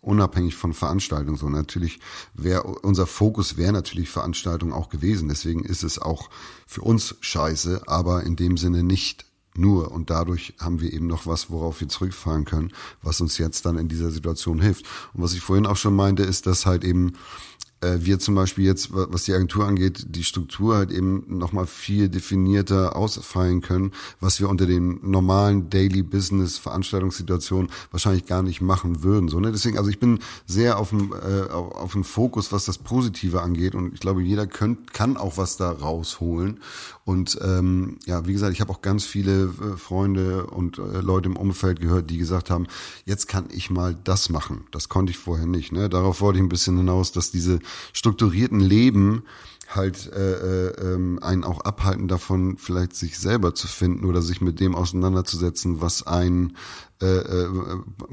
unabhängig 0.00 0.54
von 0.54 0.72
Veranstaltungen 0.72 1.36
so. 1.36 1.48
Natürlich 1.48 1.98
wäre 2.34 2.62
unser 2.62 3.06
Fokus 3.06 3.56
wäre 3.56 3.72
natürlich 3.72 4.08
Veranstaltung 4.08 4.72
auch 4.72 4.88
gewesen. 4.88 5.28
Deswegen 5.28 5.64
ist 5.64 5.82
es 5.82 5.98
auch 5.98 6.30
für 6.66 6.82
uns 6.82 7.16
scheiße, 7.20 7.82
aber 7.86 8.24
in 8.24 8.36
dem 8.36 8.56
Sinne 8.56 8.82
nicht 8.82 9.26
nur. 9.58 9.90
Und 9.90 10.10
dadurch 10.10 10.54
haben 10.60 10.80
wir 10.80 10.92
eben 10.92 11.06
noch 11.06 11.26
was, 11.26 11.50
worauf 11.50 11.80
wir 11.80 11.88
zurückfallen 11.88 12.44
können, 12.44 12.72
was 13.02 13.20
uns 13.20 13.38
jetzt 13.38 13.66
dann 13.66 13.78
in 13.78 13.88
dieser 13.88 14.10
Situation 14.10 14.60
hilft. 14.60 14.84
Und 15.14 15.22
was 15.22 15.34
ich 15.34 15.40
vorhin 15.40 15.66
auch 15.66 15.76
schon 15.76 15.96
meinte, 15.96 16.22
ist, 16.22 16.46
dass 16.46 16.66
halt 16.66 16.84
eben 16.84 17.14
wir 18.00 18.18
zum 18.18 18.34
Beispiel 18.34 18.64
jetzt, 18.64 18.88
was 18.92 19.24
die 19.24 19.32
Agentur 19.32 19.66
angeht, 19.66 20.06
die 20.08 20.24
Struktur 20.24 20.76
halt 20.76 20.90
eben 20.90 21.24
nochmal 21.38 21.66
viel 21.66 22.08
definierter 22.08 22.96
ausfallen 22.96 23.60
können, 23.60 23.92
was 24.20 24.40
wir 24.40 24.48
unter 24.48 24.66
den 24.66 24.98
normalen 25.02 25.70
Daily 25.70 26.02
Business 26.02 26.58
Veranstaltungssituationen 26.58 27.70
wahrscheinlich 27.90 28.26
gar 28.26 28.42
nicht 28.42 28.60
machen 28.60 29.02
würden. 29.02 29.28
So, 29.28 29.40
ne? 29.40 29.52
Deswegen, 29.52 29.78
also 29.78 29.90
ich 29.90 29.98
bin 29.98 30.18
sehr 30.46 30.78
auf 30.78 30.90
dem, 30.90 31.12
äh, 31.12 31.50
auf 31.50 31.92
dem 31.92 32.04
Fokus, 32.04 32.52
was 32.52 32.64
das 32.64 32.78
Positive 32.78 33.42
angeht 33.42 33.74
und 33.74 33.94
ich 33.94 34.00
glaube, 34.00 34.22
jeder 34.22 34.46
könnt, 34.46 34.92
kann 34.92 35.16
auch 35.16 35.38
was 35.38 35.56
da 35.56 35.70
rausholen. 35.70 36.60
Und 37.04 37.38
ähm, 37.40 37.98
ja, 38.04 38.26
wie 38.26 38.32
gesagt, 38.32 38.52
ich 38.52 38.60
habe 38.60 38.72
auch 38.72 38.82
ganz 38.82 39.04
viele 39.04 39.44
äh, 39.44 39.76
Freunde 39.76 40.46
und 40.46 40.78
äh, 40.78 41.00
Leute 41.00 41.28
im 41.28 41.36
Umfeld 41.36 41.80
gehört, 41.80 42.10
die 42.10 42.18
gesagt 42.18 42.50
haben, 42.50 42.66
jetzt 43.04 43.28
kann 43.28 43.44
ich 43.52 43.70
mal 43.70 43.96
das 44.02 44.28
machen. 44.28 44.64
Das 44.72 44.88
konnte 44.88 45.12
ich 45.12 45.18
vorher 45.18 45.46
nicht. 45.46 45.70
Ne? 45.70 45.88
Darauf 45.88 46.20
wollte 46.20 46.40
ich 46.40 46.44
ein 46.44 46.48
bisschen 46.48 46.76
hinaus, 46.76 47.12
dass 47.12 47.30
diese 47.30 47.60
strukturierten 47.92 48.60
Leben 48.60 49.22
halt 49.68 50.12
äh, 50.12 50.68
äh, 50.68 50.94
ähm, 50.94 51.18
einen 51.22 51.44
auch 51.44 51.60
abhalten 51.62 52.08
davon, 52.08 52.56
vielleicht 52.58 52.94
sich 52.94 53.18
selber 53.18 53.54
zu 53.54 53.66
finden 53.66 54.04
oder 54.04 54.22
sich 54.22 54.40
mit 54.40 54.60
dem 54.60 54.74
auseinanderzusetzen, 54.74 55.80
was 55.80 56.06
ein 56.06 56.56
äh, 57.02 57.06
äh, 57.06 57.48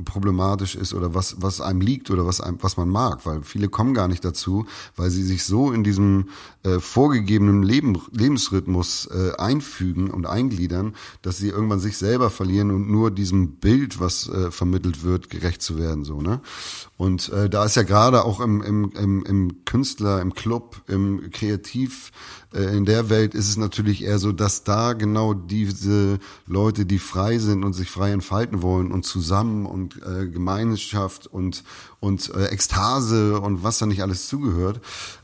problematisch 0.03 0.75
ist 0.75 0.93
oder 0.93 1.13
was, 1.13 1.41
was 1.41 1.61
einem 1.61 1.79
liegt 1.79 2.11
oder 2.11 2.25
was, 2.25 2.41
einem, 2.41 2.57
was 2.61 2.75
man 2.75 2.89
mag, 2.89 3.25
weil 3.25 3.41
viele 3.43 3.69
kommen 3.69 3.93
gar 3.93 4.09
nicht 4.09 4.25
dazu, 4.25 4.65
weil 4.97 5.09
sie 5.09 5.23
sich 5.23 5.45
so 5.45 5.71
in 5.71 5.85
diesem 5.85 6.29
äh, 6.63 6.79
vorgegebenen 6.79 7.63
Leben, 7.63 8.01
Lebensrhythmus 8.11 9.07
äh, 9.07 9.37
einfügen 9.37 10.11
und 10.11 10.25
eingliedern, 10.25 10.95
dass 11.21 11.37
sie 11.37 11.47
irgendwann 11.47 11.79
sich 11.79 11.97
selber 11.97 12.29
verlieren 12.29 12.71
und 12.71 12.89
nur 12.89 13.09
diesem 13.09 13.55
Bild, 13.55 14.01
was 14.01 14.27
äh, 14.27 14.51
vermittelt 14.51 15.03
wird, 15.03 15.29
gerecht 15.29 15.61
zu 15.61 15.77
werden. 15.77 16.03
so 16.03 16.21
ne 16.21 16.41
Und 16.97 17.29
äh, 17.29 17.49
da 17.49 17.63
ist 17.63 17.75
ja 17.75 17.83
gerade 17.83 18.25
auch 18.25 18.41
im, 18.41 18.61
im, 18.61 18.91
im, 18.99 19.23
im 19.23 19.63
Künstler, 19.63 20.19
im 20.21 20.33
Club, 20.33 20.81
im 20.87 21.31
Kreativ 21.31 22.11
in 22.59 22.85
der 22.85 23.09
Welt 23.09 23.33
ist 23.33 23.49
es 23.49 23.57
natürlich 23.57 24.03
eher 24.03 24.19
so, 24.19 24.31
dass 24.31 24.63
da 24.63 24.93
genau 24.93 25.33
diese 25.33 26.19
Leute, 26.45 26.85
die 26.85 26.99
frei 26.99 27.39
sind 27.39 27.63
und 27.63 27.73
sich 27.73 27.89
frei 27.89 28.11
entfalten 28.11 28.61
wollen 28.61 28.91
und 28.91 29.05
zusammen 29.05 29.65
und 29.65 29.99
äh, 30.03 30.27
Gemeinschaft 30.27 31.27
und 31.27 31.63
und 31.99 32.33
äh, 32.35 32.47
Ekstase 32.47 33.39
und 33.39 33.63
was 33.63 33.79
da 33.79 33.85
nicht 33.85 34.01
alles 34.01 34.27
zugehört 34.27 34.81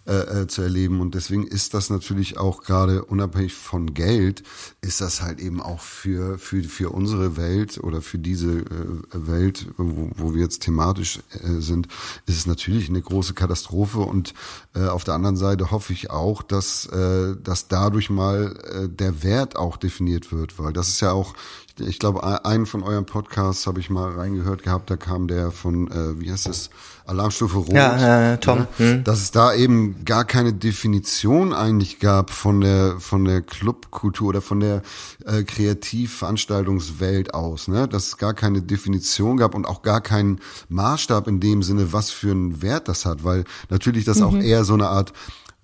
äh, 0.10 0.42
äh, 0.42 0.48
zu 0.48 0.64
erleben. 0.64 1.02
Und 1.02 1.14
deswegen 1.14 1.46
ist 1.46 1.76
das 1.76 1.92
natürlich 1.92 2.40
auch 2.40 2.64
gerade 2.64 3.06
unabhängig 3.06 3.54
von 3.54 3.94
Geld, 3.94 4.42
ist 4.82 5.02
das 5.02 5.22
halt 5.22 5.40
eben 5.40 5.62
auch 5.62 5.82
für, 5.82 6.40
für, 6.40 6.64
für 6.64 6.90
unsere 6.90 7.38
Welt 7.38 7.78
oder 7.78 8.02
für 8.02 8.18
diese 8.18 8.62
äh, 8.62 8.66
Welt, 9.14 9.68
wo, 9.78 10.10
wo 10.16 10.34
wir 10.34 10.42
jetzt 10.42 10.64
thematisch 10.64 11.20
äh, 11.44 11.60
sind, 11.60 11.90
ist 12.26 12.38
es 12.38 12.48
natürlich 12.48 12.90
eine 12.90 13.04
große 13.04 13.36
Katastrophe. 13.36 14.00
Und 14.00 14.34
äh, 14.74 14.88
auf 14.88 15.04
der 15.04 15.14
anderen 15.14 15.38
Seite 15.38 15.70
hoffe 15.70 15.94
ich 15.94 16.10
auch, 16.10 16.42
dass, 16.42 16.88
äh, 16.88 17.36
dass 17.44 17.68
dadurch 17.68 18.10
mal 18.10 18.58
äh, 18.64 18.90
der 18.90 19.22
Wert 19.22 19.58
auch 19.58 19.78
definiert 19.78 20.32
wird, 20.32 20.58
weil 20.58 20.74
das 20.74 20.88
ist 20.88 21.02
ja 21.02 21.12
auch, 21.12 21.36
ich 21.80 22.00
glaube, 22.00 22.46
einen 22.46 22.66
von 22.66 22.84
euren 22.84 23.06
Podcasts 23.06 23.68
habe 23.68 23.80
ich 23.80 23.90
mal 23.90 24.12
reingehört 24.12 24.64
gehabt, 24.64 24.90
da 24.90 24.98
kam 24.98 25.28
der 25.28 25.52
von, 25.52 25.90
äh, 25.90 26.20
wie 26.20 26.32
heißt 26.32 26.48
es, 26.48 26.70
Alarmstufe 27.06 27.58
Rot. 27.58 27.74
Ja, 27.74 28.34
äh, 28.34 28.38
Tom. 28.38 28.60
Ne? 28.60 28.68
Hm. 28.78 29.04
Dass 29.04 29.20
es 29.22 29.32
da 29.32 29.54
eben 29.54 30.06
gar 30.06 30.26
keine 30.26 30.54
Definition 30.54 31.54
eigentlich 31.54 32.00
gab 32.00 32.30
von 32.30 32.62
der, 32.62 33.00
von 33.00 33.26
der 33.26 33.42
Clubkultur 33.42 34.30
oder 34.30 34.42
von 34.42 34.60
der 34.60 34.84
äh, 35.26 35.44
Kreativveranstaltungswelt 35.44 37.34
aus. 37.34 37.68
Ne? 37.68 37.88
Dass 37.88 38.08
es 38.08 38.18
gar 38.18 38.34
keine 38.34 38.62
Definition 38.62 39.38
gab 39.38 39.56
und 39.56 39.66
auch 39.66 39.82
gar 39.82 40.02
keinen 40.02 40.40
Maßstab 40.70 41.28
in 41.28 41.40
dem 41.40 41.64
Sinne, 41.64 41.94
was 41.94 42.12
für 42.12 42.32
einen 42.32 42.62
Wert 42.62 42.88
das 42.88 43.06
hat, 43.06 43.24
weil 43.24 43.44
natürlich 43.70 44.06
das 44.06 44.20
mhm. 44.20 44.24
auch 44.24 44.36
eher 44.36 44.64
so 44.64 44.76
eine 44.76 44.90
Art 44.90 45.14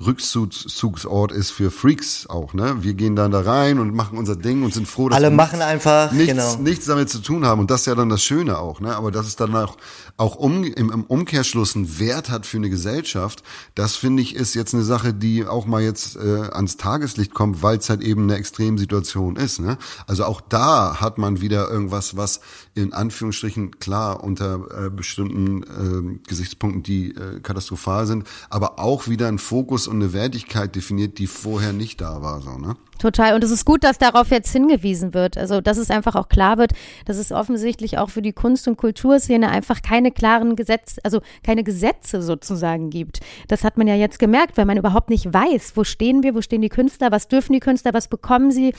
Rückzugsort 0.04 1.32
ist 1.32 1.52
für 1.52 1.72
Freaks 1.72 2.28
auch, 2.28 2.54
ne? 2.54 2.84
Wir 2.84 2.96
gehen 2.96 3.16
dann 3.16 3.32
da 3.32 3.39
rein 3.39 3.80
und 3.80 3.93
machen 3.93 4.18
unser 4.18 4.36
Ding 4.36 4.64
und 4.64 4.74
sind 4.74 4.89
froh, 4.89 5.08
dass 5.08 5.16
alle 5.16 5.32
machen 5.32 5.60
nichts, 5.60 5.66
einfach 5.66 6.12
nichts, 6.12 6.34
genau. 6.34 6.56
nichts 6.58 6.86
damit 6.86 7.10
zu 7.10 7.20
tun 7.20 7.46
haben 7.46 7.62
und 7.62 7.72
das 7.72 7.82
ist 7.82 7.86
ja 7.88 7.96
dann 7.96 8.10
das 8.10 8.22
Schöne 8.22 8.58
auch, 8.58 8.82
ne? 8.82 8.93
Aber 8.93 9.12
dass 9.12 9.26
es 9.26 9.38
dann 9.38 9.56
auch 9.56 9.78
auch 10.18 10.36
um, 10.36 10.63
im, 10.63 10.91
im 10.91 11.03
Umkehrschluss 11.03 11.76
einen 11.76 11.99
Wert 11.99 12.30
hat 12.30 12.45
für 12.45 12.57
eine 12.57 12.70
Gesellschaft, 12.70 13.43
das 13.76 13.95
finde 13.95 14.22
ich 14.22 14.36
ist 14.36 14.55
jetzt 14.55 14.74
eine 14.74 14.84
Sache, 14.84 15.13
die 15.13 15.45
auch 15.45 15.66
mal 15.66 15.82
jetzt 15.82 16.16
äh, 16.16 16.49
ans 16.51 16.78
Tageslicht 16.78 17.34
kommt, 17.34 17.61
weil 17.61 17.78
es 17.78 17.89
halt 17.89 18.01
eben 18.01 18.24
eine 18.24 18.36
Extremsituation 18.36 19.36
ist, 19.36 19.59
ne? 19.59 19.78
Also 20.07 20.26
auch 20.26 20.41
da 20.41 21.01
hat 21.01 21.18
man 21.18 21.41
wieder 21.41 21.70
irgendwas, 21.70 22.16
was 22.16 22.39
in 22.76 22.93
Anführungsstrichen 22.93 23.80
klar 23.80 24.24
unter 24.24 24.86
äh, 24.86 24.89
bestimmten 24.89 25.63
äh, 25.63 26.20
Gesichtspunkten, 26.28 26.84
die 26.84 27.11
äh, 27.11 27.41
katastrophal 27.41 28.07
sind, 28.07 28.26
aber 28.49 28.80
auch 28.80 29.07
wieder 29.07 29.28
ein 29.28 29.39
Fokus 29.39 29.88
und 29.88 29.95
eine 29.95 30.13
Wertigkeit 30.13 30.76
definiert, 30.76 31.18
die 31.18 31.28
vorher 31.28 31.74
nicht 31.74 31.99
da 31.99 32.22
war, 32.22 32.41
so, 32.41 32.57
ne? 32.57 32.78
Total. 33.00 33.36
Und 33.36 33.43
es 33.43 33.52
ist 33.52 33.66
gut, 33.66 33.84
dass 33.84 33.98
darauf 33.98 34.32
jetzt 34.32 34.52
hingewiesen 34.52 35.14
wird. 35.14 35.38
Also, 35.38 35.62
dass 35.62 35.78
es 35.78 35.91
einfach 35.91 36.16
auch 36.16 36.30
klar 36.30 36.58
wird, 36.58 36.72
dass 37.06 37.18
es 37.18 37.32
offensichtlich 37.32 37.98
auch 37.98 38.10
für 38.10 38.22
die 38.22 38.34
Kunst- 38.34 38.68
und 38.68 38.78
Kulturszene 38.78 39.50
einfach 39.50 39.82
keine 39.82 40.12
klaren 40.12 40.56
Gesetze, 40.56 41.02
also 41.04 41.22
keine 41.43 41.64
Gesetze 41.64 42.22
sozusagen 42.22 42.89
gibt. 42.89 43.20
Das 43.48 43.64
hat 43.64 43.78
man 43.78 43.88
ja 43.88 43.96
jetzt 43.96 44.20
gemerkt, 44.20 44.58
weil 44.58 44.66
man 44.66 44.78
überhaupt 44.78 45.10
nicht 45.10 45.34
weiß, 45.34 45.74
wo 45.76 45.84
stehen 45.84 46.24
wir, 46.24 46.36
wo 46.36 46.41
stehen 46.41 46.62
die 46.62 46.70
Künstler, 46.70 47.12
was 47.12 47.28
dürfen 47.28 47.54
die 47.54 47.60
Künstler, 47.60 47.93
was 47.93 48.08
bekommen 48.08 48.52
sie, 48.52 48.74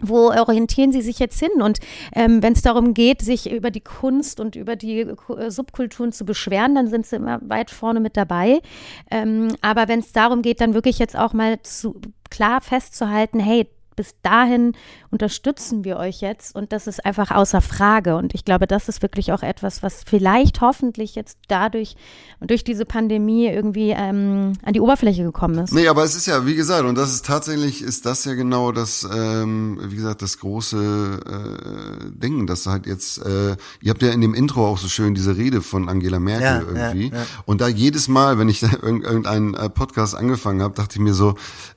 wo 0.00 0.30
orientieren 0.30 0.92
Sie 0.92 1.02
sich 1.02 1.18
jetzt 1.18 1.38
hin? 1.38 1.62
Und 1.62 1.78
ähm, 2.14 2.42
wenn 2.42 2.52
es 2.52 2.62
darum 2.62 2.94
geht, 2.94 3.22
sich 3.22 3.50
über 3.50 3.70
die 3.70 3.80
Kunst 3.80 4.40
und 4.40 4.56
über 4.56 4.76
die 4.76 5.00
äh, 5.00 5.50
Subkulturen 5.50 6.12
zu 6.12 6.24
beschweren, 6.24 6.74
dann 6.74 6.88
sind 6.88 7.06
Sie 7.06 7.16
immer 7.16 7.40
weit 7.42 7.70
vorne 7.70 8.00
mit 8.00 8.16
dabei. 8.16 8.60
Ähm, 9.10 9.48
aber 9.60 9.88
wenn 9.88 10.00
es 10.00 10.12
darum 10.12 10.42
geht, 10.42 10.60
dann 10.60 10.74
wirklich 10.74 10.98
jetzt 10.98 11.16
auch 11.16 11.32
mal 11.32 11.62
zu, 11.62 12.00
klar 12.34 12.60
festzuhalten, 12.60 13.38
hey, 13.38 13.68
bis 13.96 14.14
dahin 14.22 14.72
unterstützen 15.10 15.84
wir 15.84 15.96
euch 15.98 16.20
jetzt 16.20 16.56
und 16.56 16.72
das 16.72 16.86
ist 16.86 17.04
einfach 17.06 17.30
außer 17.30 17.60
Frage. 17.60 18.16
Und 18.16 18.34
ich 18.34 18.44
glaube, 18.44 18.66
das 18.66 18.88
ist 18.88 19.02
wirklich 19.02 19.32
auch 19.32 19.42
etwas, 19.42 19.82
was 19.82 20.02
vielleicht 20.04 20.60
hoffentlich 20.60 21.14
jetzt 21.14 21.38
dadurch 21.48 21.94
und 22.40 22.50
durch 22.50 22.64
diese 22.64 22.84
Pandemie 22.84 23.46
irgendwie 23.46 23.90
ähm, 23.90 24.54
an 24.64 24.72
die 24.72 24.80
Oberfläche 24.80 25.22
gekommen 25.22 25.58
ist. 25.58 25.72
Nee, 25.72 25.86
aber 25.86 26.02
es 26.02 26.16
ist 26.16 26.26
ja, 26.26 26.44
wie 26.46 26.56
gesagt, 26.56 26.84
und 26.84 26.96
das 26.96 27.12
ist 27.12 27.24
tatsächlich, 27.24 27.82
ist 27.82 28.06
das 28.06 28.24
ja 28.24 28.34
genau 28.34 28.72
das, 28.72 29.08
ähm, 29.14 29.78
wie 29.80 29.96
gesagt, 29.96 30.22
das 30.22 30.38
große 30.38 31.20
äh, 31.24 32.10
Ding, 32.10 32.46
dass 32.46 32.66
halt 32.66 32.86
jetzt, 32.86 33.18
äh, 33.24 33.56
ihr 33.80 33.90
habt 33.90 34.02
ja 34.02 34.10
in 34.10 34.20
dem 34.20 34.34
Intro 34.34 34.66
auch 34.66 34.78
so 34.78 34.88
schön 34.88 35.14
diese 35.14 35.36
Rede 35.36 35.62
von 35.62 35.88
Angela 35.88 36.18
Merkel 36.18 36.42
Ja, 36.44 36.60
irgendwie. 36.60 37.10
ja, 37.10 37.18
ja. 37.18 37.26
Und 37.46 37.60
da 37.60 37.68
jedes 37.68 38.08
Mal, 38.08 38.38
wenn 38.38 38.48
ich 38.48 38.62
irgendeinen 38.82 39.54
äh, 39.54 39.70
Podcast 39.70 40.16
angefangen 40.16 40.62
habe, 40.62 40.74
dachte 40.74 40.96
ich 40.96 41.00
mir 41.00 41.14
so, 41.14 41.36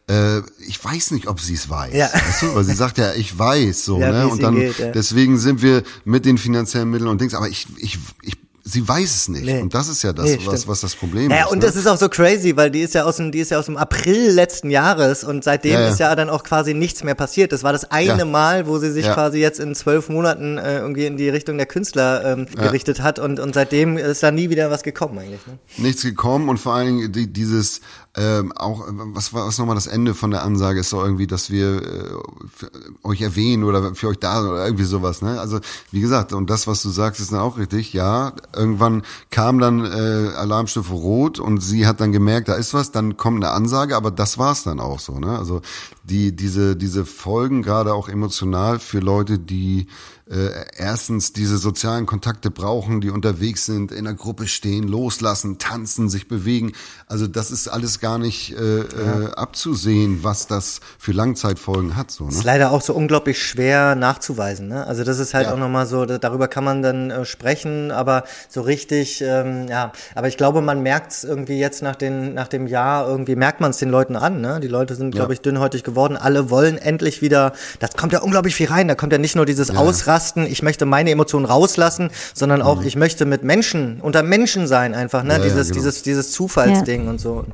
äh, 0.09 0.39
ich 0.67 0.83
weiß 0.83 1.11
nicht, 1.11 1.27
ob 1.27 1.39
sie 1.41 1.53
es 1.55 1.69
weiß. 1.69 1.93
Ja. 1.93 2.09
Weißt 2.13 2.41
du? 2.43 2.55
Weil 2.55 2.63
sie 2.63 2.73
sagt 2.75 2.97
ja, 2.97 3.13
ich 3.13 3.37
weiß 3.37 3.85
so, 3.85 3.99
Ja, 3.99 4.11
ne? 4.11 4.27
Und 4.27 4.41
dann 4.41 4.55
geht, 4.55 4.79
ja. 4.79 4.91
deswegen 4.91 5.37
sind 5.37 5.61
wir 5.61 5.83
mit 6.05 6.25
den 6.25 6.37
finanziellen 6.37 6.89
Mitteln 6.89 7.09
und 7.09 7.19
Dings, 7.21 7.33
aber 7.33 7.47
ich, 7.49 7.67
ich, 7.77 7.97
ich 8.23 8.37
sie 8.69 8.85
weiß 8.85 9.15
es 9.15 9.27
nicht. 9.29 9.45
Nee. 9.45 9.61
Und 9.61 9.73
das 9.73 9.87
ist 9.87 10.03
ja 10.03 10.11
das, 10.11 10.25
Nee, 10.25 10.39
was, 10.43 10.67
was 10.67 10.81
das 10.81 10.93
Problem 10.93 11.31
Ja, 11.31 11.45
ist. 11.45 11.51
und 11.53 11.59
ne? 11.59 11.65
das 11.65 11.77
ist 11.77 11.87
auch 11.87 11.95
so 11.95 12.09
crazy, 12.09 12.57
weil 12.57 12.69
die 12.69 12.81
ist 12.81 12.95
ja 12.95 13.05
aus 13.05 13.15
dem, 13.15 13.31
die 13.31 13.39
ist 13.39 13.49
ja 13.49 13.59
aus 13.59 13.67
dem 13.67 13.77
April 13.77 14.31
letzten 14.31 14.69
Jahres 14.69 15.23
und 15.23 15.45
seitdem 15.45 15.71
Ja, 15.71 15.81
ja. 15.83 15.87
ist 15.87 15.99
ja 16.01 16.13
dann 16.15 16.29
auch 16.29 16.43
quasi 16.43 16.73
nichts 16.73 17.01
mehr 17.01 17.15
passiert. 17.15 17.53
Das 17.53 17.63
war 17.63 17.71
das 17.71 17.85
eine 17.91 18.17
Ja. 18.17 18.25
Mal, 18.25 18.67
wo 18.67 18.77
sie 18.77 18.91
sich 18.91 19.05
quasi 19.05 19.39
jetzt 19.39 19.61
in 19.61 19.73
zwölf 19.73 20.09
Monaten 20.09 20.57
äh, 20.57 20.79
irgendwie 20.79 21.05
in 21.05 21.15
die 21.15 21.29
Richtung 21.29 21.55
der 21.55 21.65
Künstler 21.65 22.25
ähm, 22.25 22.45
gerichtet 22.57 23.01
hat 23.01 23.19
und, 23.19 23.39
und 23.39 23.53
seitdem 23.53 23.97
ist 23.97 24.21
da 24.21 24.31
nie 24.31 24.49
wieder 24.49 24.69
was 24.69 24.83
gekommen 24.83 25.17
eigentlich. 25.19 25.47
Ne? 25.47 25.57
nichts 25.77 26.01
gekommen 26.01 26.49
und 26.49 26.57
vor 26.57 26.73
allen 26.73 26.87
Dingen 26.87 27.11
die, 27.13 27.31
dieses 27.31 27.79
ähm, 28.17 28.51
auch 28.53 28.87
äh, 28.87 28.91
was 28.91 29.31
war 29.31 29.45
was 29.45 29.59
nochmal 29.59 29.75
das 29.75 29.85
Ende 29.85 30.15
von 30.15 30.31
der 30.31 30.43
Ansage 30.43 30.79
ist 30.79 30.89
so 30.89 31.03
irgendwie, 31.03 31.27
dass 31.27 31.51
wir 31.51 31.83
äh, 31.83 32.09
für 32.53 32.71
euch 33.03 33.21
erwähnen 33.21 33.63
oder 33.63 33.93
für 33.93 34.07
euch 34.07 34.17
da 34.17 34.41
sind 34.41 34.49
oder 34.49 34.65
irgendwie 34.65 34.85
sowas. 34.85 35.21
Ne? 35.21 35.39
Also 35.39 35.59
wie 35.91 36.01
gesagt 36.01 36.33
und 36.33 36.49
das 36.49 36.65
was 36.65 36.81
du 36.81 36.89
sagst 36.89 37.21
ist 37.21 37.31
dann 37.31 37.39
auch 37.39 37.57
richtig. 37.57 37.93
Ja, 37.93 38.33
irgendwann 38.55 39.03
kam 39.29 39.59
dann 39.59 39.85
äh, 39.85 40.31
Alarmstufe 40.35 40.93
Rot 40.93 41.39
und 41.39 41.59
sie 41.59 41.85
hat 41.85 42.01
dann 42.01 42.11
gemerkt, 42.11 42.49
da 42.49 42.55
ist 42.55 42.73
was. 42.73 42.91
Dann 42.91 43.17
kommt 43.17 43.43
eine 43.43 43.53
Ansage, 43.53 43.95
aber 43.95 44.09
das 44.09 44.39
war's 44.39 44.63
dann 44.63 44.79
auch 44.79 44.99
so. 44.99 45.19
Ne? 45.19 45.37
Also 45.37 45.61
die 46.03 46.35
diese 46.35 46.75
diese 46.75 47.05
Folgen 47.05 47.61
gerade 47.61 47.93
auch 47.93 48.09
emotional 48.09 48.79
für 48.79 48.99
Leute, 48.99 49.37
die 49.37 49.87
äh, 50.29 50.49
erstens 50.77 51.31
diese 51.33 51.57
sozialen 51.57 52.05
Kontakte 52.05 52.51
brauchen, 52.51 52.99
die 53.01 53.09
unterwegs 53.09 53.65
sind, 53.65 53.91
in 53.91 54.03
der 54.05 54.13
Gruppe 54.13 54.47
stehen, 54.47 54.87
loslassen, 54.87 55.57
tanzen, 55.57 56.09
sich 56.09 56.27
bewegen. 56.27 56.73
Also 57.07 57.27
das 57.27 57.49
ist 57.51 57.67
alles 57.69 57.99
gar 57.99 58.17
nicht 58.17 58.51
äh, 58.57 58.79
äh, 58.81 59.31
abzusehen, 59.35 60.23
was 60.23 60.47
das 60.47 60.81
für 60.99 61.13
Langzeitfolgen 61.13 61.95
hat. 61.95 62.11
So, 62.11 62.27
Ist 62.27 62.37
ne? 62.39 62.43
leider 62.43 62.71
auch 62.71 62.81
so 62.81 62.93
unglaublich 62.93 63.41
schwer 63.41 63.95
nachzuweisen. 63.95 64.67
Ne? 64.67 64.85
Also 64.85 65.03
das 65.05 65.19
ist 65.19 65.33
halt 65.33 65.47
Ja. 65.47 65.53
auch 65.53 65.57
nochmal 65.57 65.85
so, 65.87 66.05
da- 66.05 66.17
darüber 66.17 66.47
kann 66.49 66.63
man 66.65 66.81
dann 66.81 67.09
äh, 67.09 67.23
sprechen, 67.25 67.91
aber 67.91 68.23
so 68.49 68.61
richtig, 68.61 69.21
ähm, 69.25 69.67
ja, 69.69 69.93
aber 70.13 70.27
ich 70.27 70.35
glaube, 70.37 70.61
man 70.61 70.83
merkt 70.83 71.13
es 71.13 71.23
irgendwie 71.23 71.57
jetzt 71.59 71.81
nach, 71.81 71.95
den, 71.95 72.33
nach 72.33 72.49
dem 72.49 72.67
Jahr, 72.67 73.07
irgendwie 73.07 73.35
merkt 73.37 73.61
man 73.61 73.71
es 73.71 73.77
den 73.77 73.89
Leuten 73.89 74.15
an. 74.17 74.41
Ne? 74.41 74.59
Die 74.61 74.67
Leute 74.67 74.95
sind, 74.95 75.11
glaube 75.15 75.31
ich, 75.33 75.41
dünnhäutig 75.41 75.83
geworden. 75.83 76.17
Alle 76.17 76.49
wollen 76.49 76.77
endlich 76.77 77.21
wieder, 77.21 77.53
das 77.79 77.91
kommt 77.95 78.11
ja 78.11 78.19
unglaublich 78.19 78.55
viel 78.55 78.67
rein. 78.67 78.87
Da 78.89 78.95
kommt 78.95 79.13
ja 79.13 79.17
nicht 79.19 79.35
nur 79.37 79.45
dieses 79.45 79.69
Ausrasten, 79.71 80.16
ich 80.45 80.61
möchte 80.63 80.85
meine 80.85 81.11
Emotionen 81.11 81.45
rauslassen, 81.45 82.09
sondern 82.33 82.61
auch, 82.61 82.83
ich 82.83 82.95
möchte 82.95 83.25
mit 83.25 83.43
Menschen, 83.43 83.99
unter 84.01 84.23
Menschen 84.23 84.67
sein 84.67 84.93
einfach. 84.93 85.23
Ne? 85.23 85.33
Mhm. 85.33 85.37
Ja, 85.37 85.37
ja, 85.37 85.43
dieses, 85.43 85.67
genau. 85.69 85.79
dieses, 85.79 86.03
dieses 86.03 86.31
Zufallsding 86.31 87.07
und 87.07 87.19
so. 87.19 87.45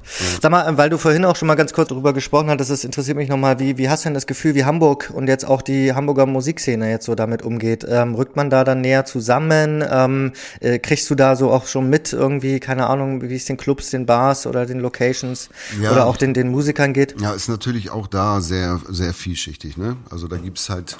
Sag 0.41 0.51
mal, 0.51 0.77
weil 0.77 0.89
du 0.89 0.97
vorhin 0.97 1.25
auch 1.25 1.35
schon 1.35 1.47
mal 1.47 1.55
ganz 1.55 1.73
kurz 1.73 1.89
darüber 1.89 2.13
gesprochen 2.13 2.49
hattest, 2.49 2.71
das 2.71 2.83
interessiert 2.83 3.17
mich 3.17 3.29
nochmal, 3.29 3.59
wie, 3.59 3.77
wie 3.77 3.89
hast 3.89 4.03
du 4.03 4.07
denn 4.07 4.13
das 4.13 4.27
Gefühl, 4.27 4.55
wie 4.55 4.65
Hamburg 4.65 5.11
und 5.13 5.27
jetzt 5.27 5.45
auch 5.45 5.61
die 5.61 5.93
Hamburger 5.93 6.25
Musikszene 6.25 6.89
jetzt 6.89 7.05
so 7.05 7.15
damit 7.15 7.41
umgeht? 7.41 7.85
Ähm, 7.87 8.15
rückt 8.15 8.35
man 8.35 8.49
da 8.49 8.63
dann 8.63 8.81
näher 8.81 9.05
zusammen? 9.05 9.83
Ähm, 9.89 10.33
äh, 10.59 10.79
kriegst 10.79 11.09
du 11.09 11.15
da 11.15 11.35
so 11.35 11.51
auch 11.51 11.67
schon 11.67 11.89
mit 11.89 12.13
irgendwie, 12.13 12.59
keine 12.59 12.87
Ahnung, 12.87 13.21
wie 13.21 13.35
es 13.35 13.45
den 13.45 13.57
Clubs, 13.57 13.89
den 13.89 14.05
Bars 14.05 14.45
oder 14.47 14.65
den 14.65 14.79
Locations 14.79 15.49
Ja. 15.81 15.91
oder 15.91 16.05
auch 16.05 16.17
den, 16.17 16.33
den 16.33 16.49
Musikern 16.49 16.93
geht? 16.93 17.19
Ja, 17.19 17.33
ist 17.33 17.49
natürlich 17.49 17.91
auch 17.91 18.07
da 18.07 18.41
sehr, 18.41 18.79
sehr 18.89 19.13
vielschichtig. 19.13 19.77
Ne? 19.77 19.97
Also 20.09 20.27
da 20.27 20.37
gibt's 20.37 20.69
halt 20.69 20.97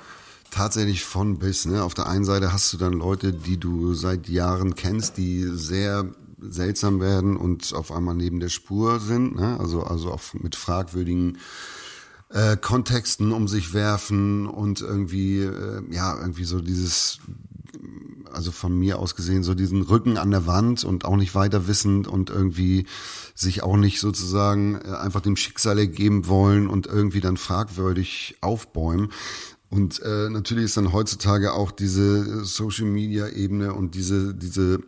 tatsächlich 0.53 1.03
von 1.03 1.39
bis. 1.39 1.65
Ne? 1.65 1.83
Auf 1.83 1.93
der 1.93 2.07
einen 2.07 2.25
Seite 2.25 2.53
hast 2.53 2.71
du 2.73 2.77
dann 2.77 2.93
Leute, 2.93 3.33
die 3.33 3.59
du 3.59 3.93
seit 3.93 4.29
Jahren 4.29 4.75
kennst, 4.75 5.17
die 5.17 5.49
sehr 5.53 6.13
seltsam 6.39 6.99
werden 6.99 7.37
und 7.37 7.73
auf 7.73 7.91
einmal 7.91 8.15
neben 8.15 8.39
der 8.39 8.49
Spur 8.49 8.99
sind. 8.99 9.35
Ne? 9.35 9.59
Also, 9.59 9.83
also 9.83 10.11
auch 10.11 10.21
mit 10.33 10.55
fragwürdigen 10.55 11.39
äh, 12.29 12.57
Kontexten 12.57 13.31
um 13.31 13.47
sich 13.47 13.73
werfen 13.73 14.47
und 14.47 14.81
irgendwie, 14.81 15.39
äh, 15.39 15.81
ja, 15.89 16.17
irgendwie 16.19 16.43
so 16.43 16.61
dieses, 16.61 17.19
also 18.31 18.51
von 18.51 18.77
mir 18.77 18.99
aus 18.99 19.15
gesehen, 19.15 19.43
so 19.43 19.53
diesen 19.53 19.83
Rücken 19.83 20.17
an 20.17 20.31
der 20.31 20.47
Wand 20.47 20.83
und 20.83 21.05
auch 21.05 21.15
nicht 21.15 21.35
weiter 21.35 21.67
wissend 21.67 22.07
und 22.07 22.29
irgendwie 22.29 22.85
sich 23.35 23.63
auch 23.63 23.77
nicht 23.77 23.99
sozusagen 23.99 24.75
äh, 24.75 24.95
einfach 24.95 25.21
dem 25.21 25.35
Schicksal 25.35 25.77
ergeben 25.77 26.27
wollen 26.27 26.67
und 26.67 26.87
irgendwie 26.87 27.21
dann 27.21 27.37
fragwürdig 27.37 28.37
aufbäumen. 28.41 29.11
Und 29.73 30.03
äh, 30.03 30.29
natürlich 30.29 30.65
ist 30.65 30.77
dann 30.77 30.93
heutzutage 30.93 31.53
auch 31.53 31.71
diese 31.71 32.45
Social 32.45 32.85
Media 32.85 33.27
Ebene 33.29 33.73
und 33.73 33.95
diese, 33.95 34.35
diese 34.35 34.81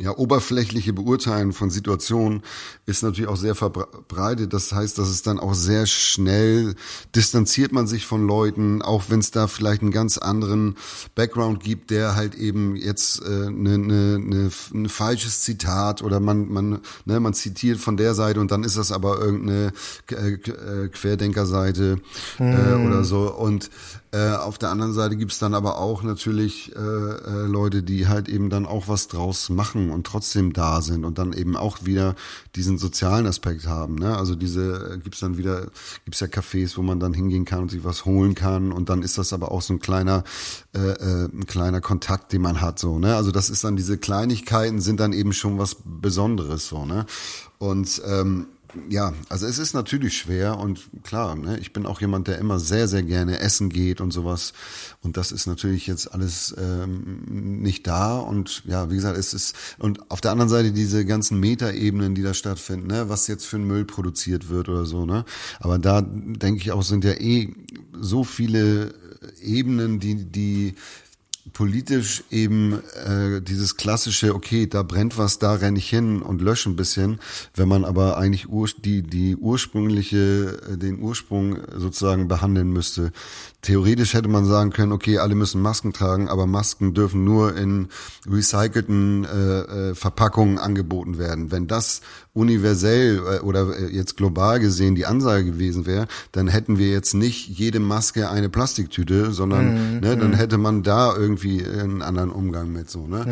ja, 0.00 0.16
oberflächliche 0.16 0.92
Beurteilen 0.92 1.52
von 1.52 1.70
Situationen 1.70 2.42
ist 2.86 3.02
natürlich 3.02 3.28
auch 3.28 3.36
sehr 3.36 3.56
verbreitet. 3.56 4.52
Das 4.52 4.72
heißt, 4.72 4.96
dass 4.96 5.08
es 5.08 5.22
dann 5.22 5.40
auch 5.40 5.54
sehr 5.54 5.86
schnell 5.86 6.76
distanziert 7.16 7.72
man 7.72 7.88
sich 7.88 8.06
von 8.06 8.24
Leuten, 8.24 8.80
auch 8.80 9.04
wenn 9.08 9.18
es 9.18 9.32
da 9.32 9.48
vielleicht 9.48 9.82
einen 9.82 9.90
ganz 9.90 10.16
anderen 10.16 10.76
Background 11.16 11.64
gibt, 11.64 11.90
der 11.90 12.14
halt 12.14 12.36
eben 12.36 12.76
jetzt 12.76 13.20
äh, 13.24 13.50
ne, 13.50 13.76
ne, 13.76 14.18
ne, 14.20 14.50
ein 14.72 14.88
falsches 14.88 15.40
Zitat 15.40 16.02
oder 16.02 16.20
man 16.20 16.48
man 16.48 16.80
ne, 17.04 17.18
man 17.18 17.34
zitiert 17.34 17.80
von 17.80 17.96
der 17.96 18.14
Seite 18.14 18.40
und 18.40 18.52
dann 18.52 18.62
ist 18.62 18.76
das 18.76 18.92
aber 18.92 19.18
irgendeine 19.18 19.72
äh, 20.12 20.34
äh, 20.34 20.88
Querdenkerseite 20.88 22.00
äh, 22.38 22.74
oder 22.74 23.02
so 23.02 23.34
und 23.34 23.68
äh, 24.10 24.30
auf 24.30 24.56
der 24.56 24.70
anderen 24.70 24.94
Seite 24.94 25.16
gibt's 25.16 25.38
dann 25.38 25.52
aber 25.52 25.78
auch 25.78 26.02
natürlich 26.02 26.74
äh, 26.74 26.78
äh, 26.78 27.46
Leute, 27.46 27.82
die 27.82 28.08
halt 28.08 28.28
eben 28.28 28.48
dann 28.48 28.64
auch 28.64 28.88
was 28.88 29.08
draus 29.08 29.50
machen 29.50 29.90
und 29.90 30.06
trotzdem 30.06 30.54
da 30.54 30.80
sind 30.80 31.04
und 31.04 31.18
dann 31.18 31.34
eben 31.34 31.56
auch 31.56 31.84
wieder 31.84 32.14
diesen 32.56 32.78
sozialen 32.78 33.26
Aspekt 33.26 33.66
haben. 33.66 33.96
Ne? 33.96 34.16
Also 34.16 34.34
diese 34.34 34.94
äh, 34.94 34.98
gibt's 34.98 35.20
dann 35.20 35.36
wieder, 35.36 35.66
gibt's 36.04 36.20
ja 36.20 36.26
Cafés, 36.26 36.76
wo 36.78 36.82
man 36.82 37.00
dann 37.00 37.12
hingehen 37.12 37.44
kann 37.44 37.60
und 37.60 37.70
sich 37.70 37.84
was 37.84 38.06
holen 38.06 38.34
kann 38.34 38.72
und 38.72 38.88
dann 38.88 39.02
ist 39.02 39.18
das 39.18 39.34
aber 39.34 39.52
auch 39.52 39.60
so 39.60 39.74
ein 39.74 39.80
kleiner, 39.80 40.24
äh, 40.74 40.78
äh, 40.78 41.24
ein 41.26 41.46
kleiner 41.46 41.82
Kontakt, 41.82 42.32
den 42.32 42.40
man 42.40 42.62
hat. 42.62 42.78
So, 42.78 42.98
ne? 42.98 43.14
Also 43.14 43.30
das 43.30 43.50
ist 43.50 43.64
dann 43.64 43.76
diese 43.76 43.98
Kleinigkeiten 43.98 44.80
sind 44.80 45.00
dann 45.00 45.12
eben 45.12 45.34
schon 45.34 45.58
was 45.58 45.76
Besonderes 45.84 46.68
so, 46.68 46.86
ne? 46.86 47.04
Und 47.58 48.00
ähm, 48.06 48.46
ja, 48.88 49.14
also 49.28 49.46
es 49.46 49.58
ist 49.58 49.72
natürlich 49.72 50.18
schwer 50.18 50.58
und 50.58 50.80
klar, 51.02 51.36
ne, 51.36 51.58
ich 51.58 51.72
bin 51.72 51.86
auch 51.86 52.00
jemand, 52.00 52.28
der 52.28 52.38
immer 52.38 52.58
sehr, 52.58 52.86
sehr 52.86 53.02
gerne 53.02 53.40
essen 53.40 53.70
geht 53.70 54.00
und 54.00 54.12
sowas. 54.12 54.52
Und 55.02 55.16
das 55.16 55.32
ist 55.32 55.46
natürlich 55.46 55.86
jetzt 55.86 56.12
alles 56.12 56.54
ähm, 56.58 57.60
nicht 57.62 57.86
da. 57.86 58.18
Und 58.18 58.62
ja, 58.66 58.90
wie 58.90 58.96
gesagt, 58.96 59.16
es 59.16 59.32
ist, 59.32 59.56
und 59.78 60.10
auf 60.10 60.20
der 60.20 60.32
anderen 60.32 60.50
Seite 60.50 60.72
diese 60.72 61.06
ganzen 61.06 61.40
Metaebenen, 61.40 62.14
die 62.14 62.22
da 62.22 62.34
stattfinden, 62.34 62.88
ne, 62.88 63.08
was 63.08 63.26
jetzt 63.26 63.46
für 63.46 63.56
ein 63.56 63.66
Müll 63.66 63.84
produziert 63.84 64.50
wird 64.50 64.68
oder 64.68 64.84
so, 64.84 65.06
ne. 65.06 65.24
Aber 65.60 65.78
da 65.78 66.02
denke 66.02 66.60
ich 66.60 66.72
auch, 66.72 66.82
sind 66.82 67.04
ja 67.04 67.12
eh 67.12 67.54
so 67.92 68.22
viele 68.22 68.94
Ebenen, 69.40 69.98
die, 69.98 70.24
die 70.24 70.74
politisch 71.52 72.24
eben 72.30 72.80
äh, 73.04 73.40
dieses 73.40 73.76
klassische, 73.76 74.34
okay, 74.34 74.66
da 74.66 74.82
brennt 74.82 75.18
was, 75.18 75.38
da 75.38 75.54
renne 75.54 75.78
ich 75.78 75.88
hin 75.88 76.22
und 76.22 76.40
lösche 76.40 76.70
ein 76.70 76.76
bisschen. 76.76 77.20
Wenn 77.54 77.68
man 77.68 77.84
aber 77.84 78.18
eigentlich 78.18 78.48
ur 78.48 78.68
die, 78.84 79.02
die 79.02 79.36
ursprüngliche, 79.36 80.60
äh, 80.72 80.76
den 80.76 81.00
Ursprung 81.00 81.58
sozusagen 81.76 82.28
behandeln 82.28 82.72
müsste. 82.72 83.12
Theoretisch 83.60 84.14
hätte 84.14 84.28
man 84.28 84.44
sagen 84.44 84.70
können, 84.70 84.92
okay, 84.92 85.18
alle 85.18 85.34
müssen 85.34 85.60
Masken 85.60 85.92
tragen, 85.92 86.28
aber 86.28 86.46
Masken 86.46 86.94
dürfen 86.94 87.24
nur 87.24 87.56
in 87.56 87.88
recycelten 88.30 89.24
äh, 89.24 89.60
äh, 89.90 89.94
Verpackungen 89.96 90.58
angeboten 90.58 91.18
werden. 91.18 91.50
Wenn 91.50 91.66
das 91.66 92.00
universell 92.34 93.18
äh, 93.18 93.40
oder 93.40 93.76
äh, 93.76 93.86
jetzt 93.86 94.16
global 94.16 94.60
gesehen 94.60 94.94
die 94.94 95.06
Ansage 95.06 95.44
gewesen 95.44 95.86
wäre, 95.86 96.06
dann 96.30 96.46
hätten 96.46 96.78
wir 96.78 96.90
jetzt 96.90 97.14
nicht 97.14 97.48
jede 97.48 97.80
Maske 97.80 98.30
eine 98.30 98.48
Plastiktüte, 98.48 99.32
sondern 99.32 99.98
ne, 99.98 100.16
dann 100.16 100.34
hätte 100.34 100.56
man 100.56 100.84
da 100.84 101.16
irgendwie 101.16 101.64
einen 101.64 102.00
anderen 102.00 102.30
Umgang 102.30 102.72
mit 102.72 102.88
so. 102.88 103.08
Ne? 103.08 103.26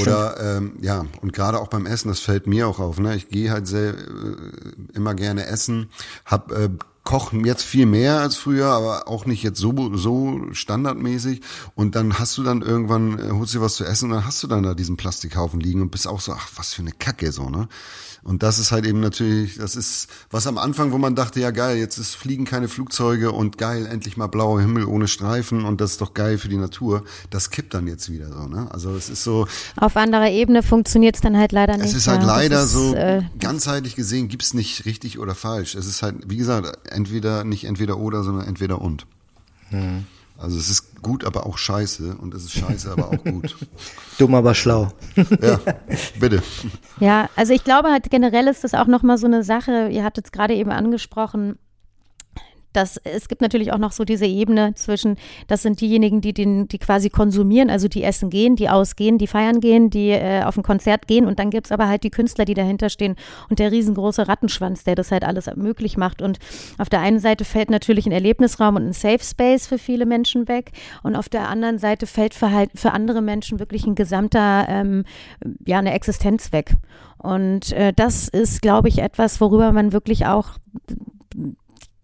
oder 0.00 0.36
ähm, 0.56 0.74
ja, 0.82 1.04
und 1.20 1.32
gerade 1.32 1.58
auch 1.58 1.68
beim 1.68 1.86
Essen, 1.86 2.08
das 2.08 2.20
fällt 2.20 2.46
mir 2.46 2.68
auch 2.68 2.78
auf. 2.78 3.00
Ne? 3.00 3.16
Ich 3.16 3.28
gehe 3.28 3.50
halt 3.50 3.66
sehr 3.66 3.94
äh, 3.94 4.36
immer 4.92 5.14
gerne 5.14 5.46
essen, 5.46 5.88
hab 6.24 6.52
äh, 6.52 6.68
kochen 7.04 7.44
jetzt 7.44 7.62
viel 7.62 7.86
mehr 7.86 8.20
als 8.20 8.36
früher, 8.36 8.66
aber 8.66 9.08
auch 9.08 9.26
nicht 9.26 9.42
jetzt 9.42 9.58
so, 9.58 9.94
so 9.94 10.40
standardmäßig. 10.52 11.42
Und 11.74 11.94
dann 11.94 12.18
hast 12.18 12.36
du 12.38 12.42
dann 12.42 12.62
irgendwann, 12.62 13.18
äh, 13.18 13.30
holst 13.32 13.54
dir 13.54 13.60
was 13.60 13.76
zu 13.76 13.84
essen 13.84 14.06
und 14.06 14.16
dann 14.16 14.26
hast 14.26 14.42
du 14.42 14.46
dann 14.46 14.62
da 14.62 14.74
diesen 14.74 14.96
Plastikhaufen 14.96 15.60
liegen 15.60 15.82
und 15.82 15.90
bist 15.90 16.08
auch 16.08 16.20
so, 16.20 16.32
ach, 16.32 16.48
was 16.56 16.72
für 16.72 16.82
eine 16.82 16.92
Kacke, 16.92 17.30
so, 17.30 17.50
ne? 17.50 17.68
Und 18.24 18.42
das 18.42 18.58
ist 18.58 18.72
halt 18.72 18.86
eben 18.86 19.00
natürlich, 19.00 19.58
das 19.58 19.76
ist 19.76 20.08
was 20.30 20.46
am 20.46 20.56
Anfang, 20.56 20.92
wo 20.92 20.98
man 20.98 21.14
dachte, 21.14 21.40
ja 21.40 21.50
geil, 21.50 21.76
jetzt 21.76 21.98
ist, 21.98 22.16
fliegen 22.16 22.46
keine 22.46 22.68
Flugzeuge 22.68 23.32
und 23.32 23.58
geil, 23.58 23.86
endlich 23.86 24.16
mal 24.16 24.28
blauer 24.28 24.62
Himmel 24.62 24.86
ohne 24.86 25.08
Streifen 25.08 25.66
und 25.66 25.82
das 25.82 25.92
ist 25.92 26.00
doch 26.00 26.14
geil 26.14 26.38
für 26.38 26.48
die 26.48 26.56
Natur. 26.56 27.04
Das 27.28 27.50
kippt 27.50 27.74
dann 27.74 27.86
jetzt 27.86 28.10
wieder 28.10 28.32
so, 28.32 28.48
ne? 28.48 28.66
Also 28.70 28.96
es 28.96 29.10
ist 29.10 29.24
so. 29.24 29.46
Auf 29.76 29.98
anderer 29.98 30.30
Ebene 30.30 30.62
funktioniert 30.62 31.16
es 31.16 31.20
dann 31.20 31.36
halt 31.36 31.52
leider 31.52 31.76
nicht. 31.76 31.86
Es 31.86 31.94
ist 31.94 32.08
halt 32.08 32.22
ja, 32.22 32.26
leider 32.26 32.62
ist, 32.62 32.72
so, 32.72 32.94
äh, 32.94 33.22
ganzheitlich 33.38 33.94
gesehen 33.94 34.28
gibt's 34.28 34.54
nicht 34.54 34.86
richtig 34.86 35.18
oder 35.18 35.34
falsch. 35.34 35.74
Es 35.74 35.86
ist 35.86 36.02
halt, 36.02 36.16
wie 36.26 36.38
gesagt, 36.38 36.78
entweder, 36.90 37.44
nicht 37.44 37.64
entweder 37.64 37.98
oder, 37.98 38.22
sondern 38.22 38.48
entweder 38.48 38.80
und. 38.80 39.06
Hm. 39.68 40.06
Also 40.36 40.58
es 40.58 40.68
ist 40.68 41.00
gut, 41.00 41.24
aber 41.24 41.46
auch 41.46 41.58
scheiße 41.58 42.16
und 42.16 42.34
es 42.34 42.44
ist 42.44 42.52
scheiße, 42.52 42.90
aber 42.90 43.10
auch 43.10 43.24
gut. 43.24 43.56
Dumm, 44.18 44.34
aber 44.34 44.54
schlau. 44.54 44.88
ja, 45.16 45.60
bitte. 46.18 46.42
Ja, 46.98 47.28
also 47.36 47.52
ich 47.52 47.62
glaube 47.62 47.90
halt 47.90 48.10
generell 48.10 48.48
ist 48.48 48.64
das 48.64 48.74
auch 48.74 48.86
nochmal 48.86 49.18
so 49.18 49.26
eine 49.26 49.44
Sache, 49.44 49.88
ihr 49.88 50.02
hattet 50.02 50.26
es 50.26 50.32
gerade 50.32 50.54
eben 50.54 50.70
angesprochen, 50.70 51.58
dass 52.76 52.98
es 52.98 53.28
gibt 53.28 53.40
natürlich 53.40 53.72
auch 53.72 53.78
noch 53.78 53.92
so 53.92 54.04
diese 54.04 54.26
Ebene 54.26 54.74
zwischen, 54.74 55.16
das 55.46 55.62
sind 55.62 55.80
diejenigen, 55.80 56.20
die 56.20 56.32
den, 56.32 56.68
die 56.68 56.78
quasi 56.78 57.10
konsumieren, 57.10 57.70
also 57.70 57.88
die 57.88 58.02
essen 58.02 58.30
gehen, 58.30 58.56
die 58.56 58.68
ausgehen, 58.68 59.18
die 59.18 59.26
feiern 59.26 59.60
gehen, 59.60 59.90
die 59.90 60.10
äh, 60.10 60.42
auf 60.42 60.56
ein 60.56 60.62
Konzert 60.62 61.06
gehen 61.06 61.26
und 61.26 61.38
dann 61.38 61.50
gibt's 61.50 61.72
aber 61.72 61.88
halt 61.88 62.02
die 62.04 62.10
Künstler, 62.10 62.44
die 62.44 62.54
dahinter 62.54 62.88
stehen 62.88 63.16
und 63.48 63.58
der 63.58 63.72
riesengroße 63.72 64.28
Rattenschwanz, 64.28 64.84
der 64.84 64.94
das 64.94 65.10
halt 65.10 65.24
alles 65.24 65.48
möglich 65.56 65.96
macht. 65.96 66.22
Und 66.22 66.38
auf 66.78 66.88
der 66.88 67.00
einen 67.00 67.20
Seite 67.20 67.44
fällt 67.44 67.70
natürlich 67.70 68.06
ein 68.06 68.12
Erlebnisraum 68.12 68.76
und 68.76 68.86
ein 68.86 68.92
Safe 68.92 69.22
Space 69.22 69.66
für 69.66 69.78
viele 69.78 70.06
Menschen 70.06 70.48
weg 70.48 70.72
und 71.02 71.16
auf 71.16 71.28
der 71.28 71.48
anderen 71.48 71.78
Seite 71.78 72.06
fällt 72.06 72.34
für 72.34 72.50
halt 72.50 72.70
für 72.74 72.92
andere 72.92 73.22
Menschen 73.22 73.58
wirklich 73.58 73.86
ein 73.86 73.94
gesamter, 73.94 74.66
ähm, 74.68 75.04
ja, 75.66 75.78
eine 75.78 75.92
Existenz 75.92 76.52
weg. 76.52 76.74
Und 77.18 77.72
äh, 77.72 77.92
das 77.94 78.28
ist, 78.28 78.60
glaube 78.60 78.88
ich, 78.88 78.98
etwas, 78.98 79.40
worüber 79.40 79.72
man 79.72 79.92
wirklich 79.92 80.26
auch 80.26 80.58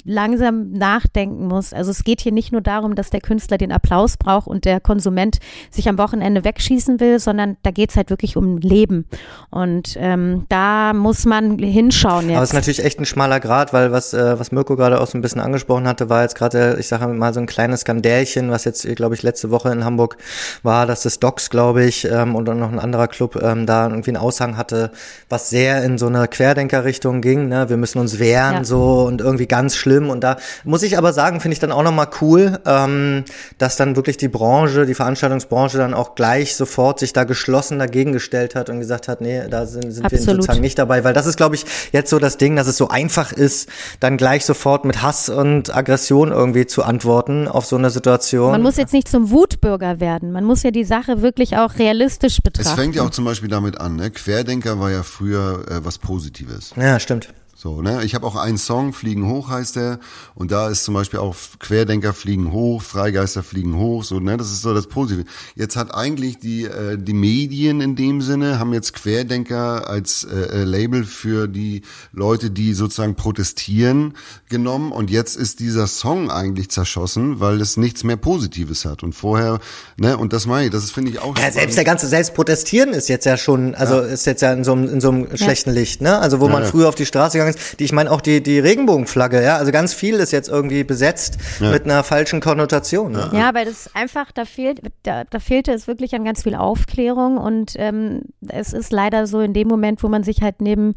langsam 0.04 0.72
nachdenken 0.72 1.46
muss. 1.46 1.72
Also 1.72 1.90
es 1.90 2.04
geht 2.04 2.20
hier 2.20 2.32
nicht 2.32 2.52
nur 2.52 2.60
darum, 2.60 2.94
dass 2.94 3.10
der 3.10 3.20
Künstler 3.20 3.58
den 3.58 3.72
Applaus 3.72 4.16
braucht 4.16 4.46
und 4.46 4.64
der 4.64 4.80
Konsument 4.80 5.38
sich 5.70 5.88
am 5.88 5.98
Wochenende 5.98 6.44
wegschießen 6.44 7.00
will, 7.00 7.18
sondern 7.18 7.56
da 7.62 7.70
geht 7.70 7.90
es 7.90 7.96
halt 7.96 8.10
wirklich 8.10 8.36
um 8.36 8.58
Leben. 8.58 9.06
Und 9.50 9.96
ähm, 9.98 10.46
da 10.48 10.92
muss 10.92 11.26
man 11.26 11.58
hinschauen 11.58 12.28
jetzt. 12.28 12.36
Aber 12.36 12.44
es 12.44 12.50
ist 12.50 12.54
natürlich 12.54 12.84
echt 12.84 12.98
ein 12.98 13.06
schmaler 13.06 13.40
Grad, 13.40 13.72
weil 13.72 13.92
was, 13.92 14.14
äh, 14.14 14.38
was 14.38 14.52
Mirko 14.52 14.76
gerade 14.76 15.00
auch 15.00 15.06
so 15.06 15.18
ein 15.18 15.22
bisschen 15.22 15.40
angesprochen 15.40 15.86
hatte, 15.86 16.08
war 16.08 16.22
jetzt 16.22 16.34
gerade, 16.34 16.76
ich 16.78 16.88
sage 16.88 17.06
mal, 17.08 17.34
so 17.34 17.40
ein 17.40 17.46
kleines 17.46 17.80
Skandälchen, 17.80 18.50
was 18.50 18.64
jetzt, 18.64 18.86
glaube 18.96 19.14
ich, 19.14 19.22
letzte 19.22 19.50
Woche 19.50 19.70
in 19.70 19.84
Hamburg 19.84 20.16
war, 20.62 20.86
dass 20.86 21.02
das 21.02 21.18
Docs, 21.18 21.50
glaube 21.50 21.84
ich, 21.84 22.04
ähm, 22.04 22.34
und 22.34 22.46
dann 22.46 22.58
noch 22.58 22.72
ein 22.72 22.78
anderer 22.78 23.08
Club 23.08 23.40
ähm, 23.42 23.66
da 23.66 23.88
irgendwie 23.88 24.10
einen 24.10 24.16
Aushang 24.16 24.56
hatte, 24.56 24.90
was 25.28 25.50
sehr 25.50 25.84
in 25.84 25.98
so 25.98 26.06
eine 26.06 26.28
Querdenkerrichtung 26.28 27.20
ging. 27.20 27.48
Ne? 27.48 27.68
Wir 27.68 27.76
müssen 27.76 27.98
uns 27.98 28.18
wehren 28.18 28.56
ja. 28.56 28.64
so 28.64 29.02
und 29.02 29.20
irgendwie 29.20 29.46
ganz 29.46 29.76
schlimm 29.76 29.89
schlimm. 29.90 30.10
Und 30.10 30.22
da 30.22 30.36
muss 30.64 30.82
ich 30.82 30.96
aber 30.96 31.12
sagen, 31.12 31.40
finde 31.40 31.54
ich 31.54 31.58
dann 31.58 31.72
auch 31.72 31.82
nochmal 31.82 32.08
cool, 32.20 32.58
ähm, 32.66 33.24
dass 33.58 33.76
dann 33.76 33.96
wirklich 33.96 34.16
die 34.16 34.28
Branche, 34.28 34.86
die 34.86 34.94
Veranstaltungsbranche 34.94 35.78
dann 35.78 35.94
auch 35.94 36.14
gleich 36.14 36.54
sofort 36.54 37.00
sich 37.00 37.12
da 37.12 37.24
geschlossen 37.24 37.78
dagegen 37.78 38.12
gestellt 38.12 38.54
hat 38.54 38.70
und 38.70 38.78
gesagt 38.78 39.08
hat, 39.08 39.20
nee, 39.20 39.42
da 39.48 39.66
sind, 39.66 39.90
sind 39.90 40.10
wir 40.10 40.18
sozusagen 40.18 40.60
nicht 40.60 40.78
dabei. 40.78 41.02
Weil 41.04 41.12
das 41.12 41.26
ist, 41.26 41.36
glaube 41.36 41.56
ich, 41.56 41.64
jetzt 41.92 42.10
so 42.10 42.18
das 42.18 42.38
Ding, 42.38 42.56
dass 42.56 42.66
es 42.66 42.76
so 42.76 42.88
einfach 42.88 43.32
ist, 43.32 43.68
dann 43.98 44.16
gleich 44.16 44.44
sofort 44.44 44.84
mit 44.84 45.02
Hass 45.02 45.28
und 45.28 45.74
Aggression 45.74 46.30
irgendwie 46.30 46.66
zu 46.66 46.82
antworten 46.84 47.48
auf 47.48 47.66
so 47.66 47.76
eine 47.76 47.90
Situation. 47.90 48.52
Man 48.52 48.62
muss 48.62 48.76
jetzt 48.76 48.92
nicht 48.92 49.08
zum 49.08 49.30
Wutbürger 49.30 50.00
werden. 50.00 50.32
Man 50.32 50.44
muss 50.44 50.62
ja 50.62 50.70
die 50.70 50.84
Sache 50.84 51.22
wirklich 51.22 51.56
auch 51.56 51.78
realistisch 51.78 52.40
betrachten. 52.42 52.68
Es 52.68 52.74
fängt 52.74 52.94
ja 52.94 53.02
auch 53.02 53.10
zum 53.10 53.24
Beispiel 53.24 53.48
damit 53.48 53.80
an, 53.80 53.96
ne? 53.96 54.10
Querdenker 54.10 54.78
war 54.78 54.90
ja 54.90 55.02
früher 55.02 55.64
äh, 55.68 55.84
was 55.84 55.98
Positives. 55.98 56.72
Ja, 56.76 57.00
stimmt. 57.00 57.28
So, 57.62 57.82
ne? 57.82 58.04
Ich 58.06 58.14
habe 58.14 58.26
auch 58.26 58.36
einen 58.36 58.56
Song, 58.56 58.94
Fliegen 58.94 59.28
hoch 59.28 59.50
heißt 59.50 59.76
der. 59.76 59.98
Und 60.34 60.50
da 60.50 60.70
ist 60.70 60.82
zum 60.82 60.94
Beispiel 60.94 61.20
auch 61.20 61.36
Querdenker 61.58 62.14
fliegen 62.14 62.52
hoch, 62.52 62.80
Freigeister 62.80 63.42
fliegen 63.42 63.76
hoch, 63.76 64.02
so, 64.02 64.18
ne? 64.18 64.38
Das 64.38 64.50
ist 64.50 64.62
so 64.62 64.72
das 64.72 64.86
Positive. 64.86 65.26
Jetzt 65.56 65.76
hat 65.76 65.94
eigentlich 65.94 66.38
die, 66.38 66.64
äh, 66.64 66.96
die 66.96 67.12
Medien 67.12 67.82
in 67.82 67.96
dem 67.96 68.22
Sinne, 68.22 68.58
haben 68.58 68.72
jetzt 68.72 68.94
Querdenker 68.94 69.90
als 69.90 70.24
äh, 70.24 70.36
äh, 70.36 70.64
Label 70.64 71.04
für 71.04 71.48
die 71.48 71.82
Leute, 72.12 72.50
die 72.50 72.72
sozusagen 72.72 73.14
protestieren, 73.14 74.14
genommen. 74.48 74.90
Und 74.90 75.10
jetzt 75.10 75.36
ist 75.36 75.60
dieser 75.60 75.86
Song 75.86 76.30
eigentlich 76.30 76.70
zerschossen, 76.70 77.40
weil 77.40 77.60
es 77.60 77.76
nichts 77.76 78.04
mehr 78.04 78.16
Positives 78.16 78.86
hat. 78.86 79.02
Und 79.02 79.12
vorher, 79.12 79.60
ne? 79.98 80.16
Und 80.16 80.32
das 80.32 80.46
meine 80.46 80.64
ich, 80.64 80.72
das 80.72 80.90
finde 80.90 81.10
ich 81.10 81.18
auch. 81.18 81.36
Ja, 81.36 81.52
selbst 81.52 81.76
der 81.76 81.84
ganze, 81.84 82.06
selbst 82.06 82.32
protestieren 82.32 82.94
ist 82.94 83.10
jetzt 83.10 83.26
ja 83.26 83.36
schon, 83.36 83.74
also 83.74 83.96
ja. 83.96 84.06
ist 84.06 84.24
jetzt 84.24 84.40
ja 84.40 84.50
in 84.54 84.64
so 84.64 84.72
einem, 84.72 84.88
in 84.88 85.02
so 85.02 85.10
einem 85.10 85.28
ja. 85.28 85.36
schlechten 85.36 85.72
Licht, 85.72 86.00
ne? 86.00 86.18
Also 86.20 86.40
wo 86.40 86.46
ja, 86.46 86.52
man 86.52 86.64
früher 86.64 86.88
auf 86.88 86.94
die 86.94 87.04
Straße 87.04 87.36
gegangen 87.36 87.49
ist, 87.50 87.78
die, 87.80 87.84
ich 87.84 87.92
meine 87.92 88.10
auch 88.10 88.20
die, 88.20 88.42
die 88.42 88.58
Regenbogenflagge, 88.58 89.42
ja, 89.42 89.56
also 89.56 89.72
ganz 89.72 89.94
viel 89.94 90.16
ist 90.16 90.32
jetzt 90.32 90.48
irgendwie 90.48 90.84
besetzt 90.84 91.38
ja. 91.60 91.70
mit 91.70 91.84
einer 91.84 92.02
falschen 92.02 92.40
Konnotation. 92.40 93.12
Ne? 93.12 93.30
Ja, 93.32 93.54
weil 93.54 93.66
das 93.66 93.94
einfach, 93.94 94.32
da 94.32 94.44
fehlt, 94.44 94.80
da, 95.02 95.24
da 95.24 95.38
fehlte 95.38 95.72
es 95.72 95.86
wirklich 95.86 96.14
an 96.14 96.24
ganz 96.24 96.42
viel 96.42 96.54
Aufklärung 96.54 97.36
und 97.36 97.72
ähm, 97.76 98.22
es 98.48 98.72
ist 98.72 98.92
leider 98.92 99.26
so 99.26 99.40
in 99.40 99.52
dem 99.52 99.68
Moment, 99.68 100.02
wo 100.02 100.08
man 100.08 100.22
sich 100.22 100.42
halt 100.42 100.60
neben 100.60 100.94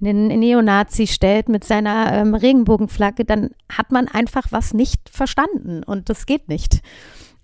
einen 0.00 0.28
Neonazi 0.28 1.06
stellt 1.06 1.48
mit 1.48 1.64
seiner 1.64 2.12
ähm, 2.12 2.34
Regenbogenflagge, 2.34 3.24
dann 3.24 3.50
hat 3.70 3.92
man 3.92 4.08
einfach 4.08 4.46
was 4.50 4.74
nicht 4.74 5.00
verstanden 5.10 5.82
und 5.82 6.08
das 6.08 6.26
geht 6.26 6.48
nicht. 6.48 6.80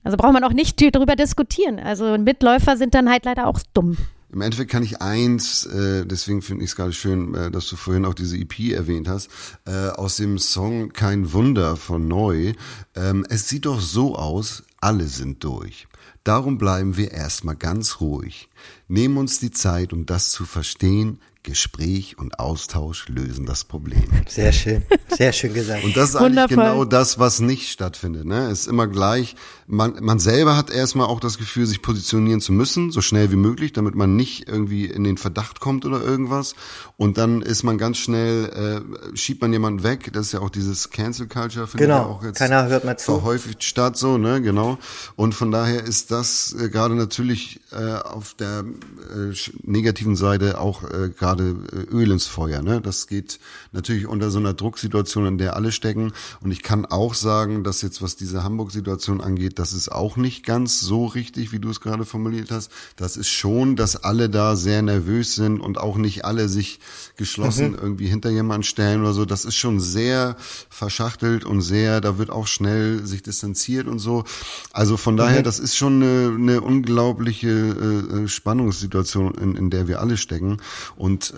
Also 0.02 0.16
braucht 0.16 0.32
man 0.32 0.44
auch 0.44 0.52
nicht 0.52 0.80
darüber 0.94 1.16
diskutieren. 1.16 1.78
Also 1.78 2.16
Mitläufer 2.16 2.76
sind 2.76 2.94
dann 2.94 3.11
halt 3.11 3.24
leider 3.24 3.46
auch 3.46 3.61
dumm. 3.74 3.98
Im 4.33 4.43
Endeffekt 4.43 4.70
kann 4.70 4.85
ich 4.85 5.03
eins, 5.03 5.66
äh, 5.66 6.07
deswegen 6.07 6.41
finde 6.41 6.62
ich 6.62 6.70
es 6.70 6.76
gerade 6.76 6.93
schön, 6.93 7.35
äh, 7.35 7.51
dass 7.51 7.66
du 7.66 7.76
vorhin 7.76 8.05
auch 8.05 8.14
diese 8.14 8.37
EP 8.37 8.72
erwähnt 8.72 9.09
hast, 9.09 9.28
äh, 9.66 9.89
aus 9.89 10.16
dem 10.16 10.39
Song 10.39 10.93
Kein 10.93 11.33
Wunder 11.33 11.76
von 11.76 12.07
Neu. 12.07 12.53
Ähm, 12.95 13.26
es 13.28 13.49
sieht 13.49 13.66
doch 13.66 13.81
so 13.81 14.14
aus, 14.14 14.62
alle 14.81 15.07
sind 15.09 15.43
durch. 15.43 15.89
Darum 16.22 16.59
bleiben 16.59 16.97
wir 16.97 17.11
erstmal 17.11 17.57
ganz 17.57 18.01
ruhig. 18.01 18.51
Nehmen 18.87 19.16
uns 19.16 19.41
die 19.41 19.51
Zeit, 19.51 19.93
um 19.93 20.07
das 20.07 20.31
zu 20.31 20.45
verstehen, 20.45 21.18
Gespräch 21.43 22.18
und 22.18 22.38
Austausch 22.38 23.09
lösen 23.09 23.47
das 23.47 23.64
Problem. 23.64 24.09
Sehr 24.28 24.53
schön, 24.53 24.82
sehr 25.16 25.32
schön 25.32 25.55
gesagt. 25.55 25.84
Und 25.84 25.97
das 25.97 26.11
ist 26.11 26.16
eigentlich 26.16 26.49
genau 26.49 26.84
das, 26.84 27.18
was 27.18 27.41
nicht 27.41 27.70
stattfindet. 27.70 28.26
Ne? 28.26 28.51
Es 28.51 28.61
ist 28.61 28.66
immer 28.66 28.86
gleich, 28.86 29.36
man, 29.66 29.95
man 30.01 30.18
selber 30.18 30.55
hat 30.57 30.70
erstmal 30.70 31.07
auch 31.07 31.18
das 31.18 31.38
Gefühl, 31.38 31.64
sich 31.64 31.80
positionieren 31.80 32.43
zu 32.43 32.53
müssen, 32.53 32.91
so 32.91 33.01
schnell 33.01 33.30
wie 33.30 33.36
möglich, 33.36 33.72
damit 33.72 33.95
man 33.95 34.16
nicht 34.16 34.49
irgendwie 34.49 34.84
in 34.84 35.03
den 35.03 35.16
Verdacht 35.16 35.61
kommt 35.61 35.86
oder 35.86 36.03
irgendwas. 36.03 36.55
Und 36.99 37.16
dann 37.16 37.41
ist 37.41 37.62
man 37.62 37.78
ganz 37.78 37.97
schnell, 37.97 38.82
äh, 39.12 39.16
schiebt 39.16 39.41
man 39.41 39.53
jemanden 39.53 39.82
weg. 39.82 40.12
Das 40.12 40.26
ist 40.26 40.32
ja 40.32 40.41
auch 40.41 40.51
dieses 40.51 40.91
Cancel 40.91 41.26
Culture, 41.26 41.66
finde 41.66 41.86
genau. 41.86 42.01
ich 42.01 42.07
auch 42.07 42.22
jetzt 42.24 42.38
Keiner 42.38 42.66
hört 42.66 42.84
mehr 42.84 42.99
zu. 42.99 43.12
verhäufigt 43.12 43.64
statt, 43.64 43.97
so, 43.97 44.18
ne, 44.18 44.43
genau. 44.43 44.78
Und 45.16 45.34
von 45.34 45.51
daher 45.51 45.84
ist 45.84 46.11
das 46.11 46.55
äh, 46.59 46.68
gerade 46.68 46.95
natürlich 46.97 47.61
äh, 47.72 47.95
auf 47.95 48.34
der 48.34 48.61
äh, 48.61 49.34
negativen 49.62 50.16
Seite 50.16 50.61
auch 50.61 50.84
äh, 50.84 51.09
gerade 51.09 51.30
gerade 51.31 51.57
äh, 51.72 51.95
Öl 51.95 52.11
ins 52.11 52.26
Feuer. 52.26 52.62
Ne? 52.62 52.81
Das 52.81 53.07
geht 53.07 53.39
natürlich 53.72 54.07
unter 54.07 54.31
so 54.31 54.39
einer 54.39 54.55
Drucksituation, 54.55 55.26
in 55.26 55.39
der 55.39 55.57
alle 55.57 55.72
stecken. 55.72 56.12
Und 56.41 56.51
ich 56.51 56.62
kann 56.62 56.87
auch 56.87 57.14
sagen, 57.14 57.62
dass 57.64 57.83
jetzt, 57.83 58.03
was 58.03 58.16
diese 58.16 58.43
Hamburg-Situation 58.43 59.20
angeht, 59.20 59.59
das 59.59 59.72
ist 59.72 59.91
auch 59.91 60.16
nicht 60.16 60.45
ganz 60.45 60.81
so 60.81 61.07
richtig, 61.07 61.53
wie 61.53 61.59
du 61.59 61.70
es 61.70 61.81
gerade 61.81 62.05
formuliert 62.05 62.51
hast. 62.51 62.70
Das 62.97 63.16
ist 63.16 63.28
schon, 63.28 63.76
dass 63.76 63.97
alle 63.97 64.28
da 64.28 64.57
sehr 64.57 64.83
nervös 64.83 65.35
sind 65.35 65.61
und 65.61 65.78
auch 65.78 65.97
nicht 65.97 66.24
alle 66.24 66.49
sich 66.49 66.81
geschlossen 67.16 67.72
mhm. 67.72 67.78
irgendwie 67.81 68.07
hinter 68.07 68.31
jemanden 68.31 68.64
stellen 68.64 69.03
oder 69.03 69.12
so. 69.12 69.24
Das 69.24 69.45
ist 69.45 69.57
schon 69.57 69.81
sehr 69.81 70.37
verschachtelt 70.68 71.45
und 71.45 71.62
sehr, 71.62 72.01
da 72.01 72.18
wird 72.18 72.31
auch 72.31 72.47
schnell 72.47 73.07
sich 73.07 73.22
distanziert 73.22 73.87
und 73.87 73.99
so. 73.99 74.24
Also 74.72 74.97
von 74.97 75.16
daher, 75.16 75.41
mhm. 75.41 75.45
das 75.45 75.59
ist 75.59 75.76
schon 75.76 76.03
eine, 76.03 76.35
eine 76.37 76.61
unglaubliche 76.61 77.49
äh, 77.49 78.24
äh 78.24 78.28
Spannungssituation, 78.28 79.35
in, 79.35 79.57
in 79.57 79.70
der 79.70 79.87
wir 79.87 80.01
alle 80.01 80.16
stecken. 80.16 80.59
Und 80.97 81.20
und 81.21 81.35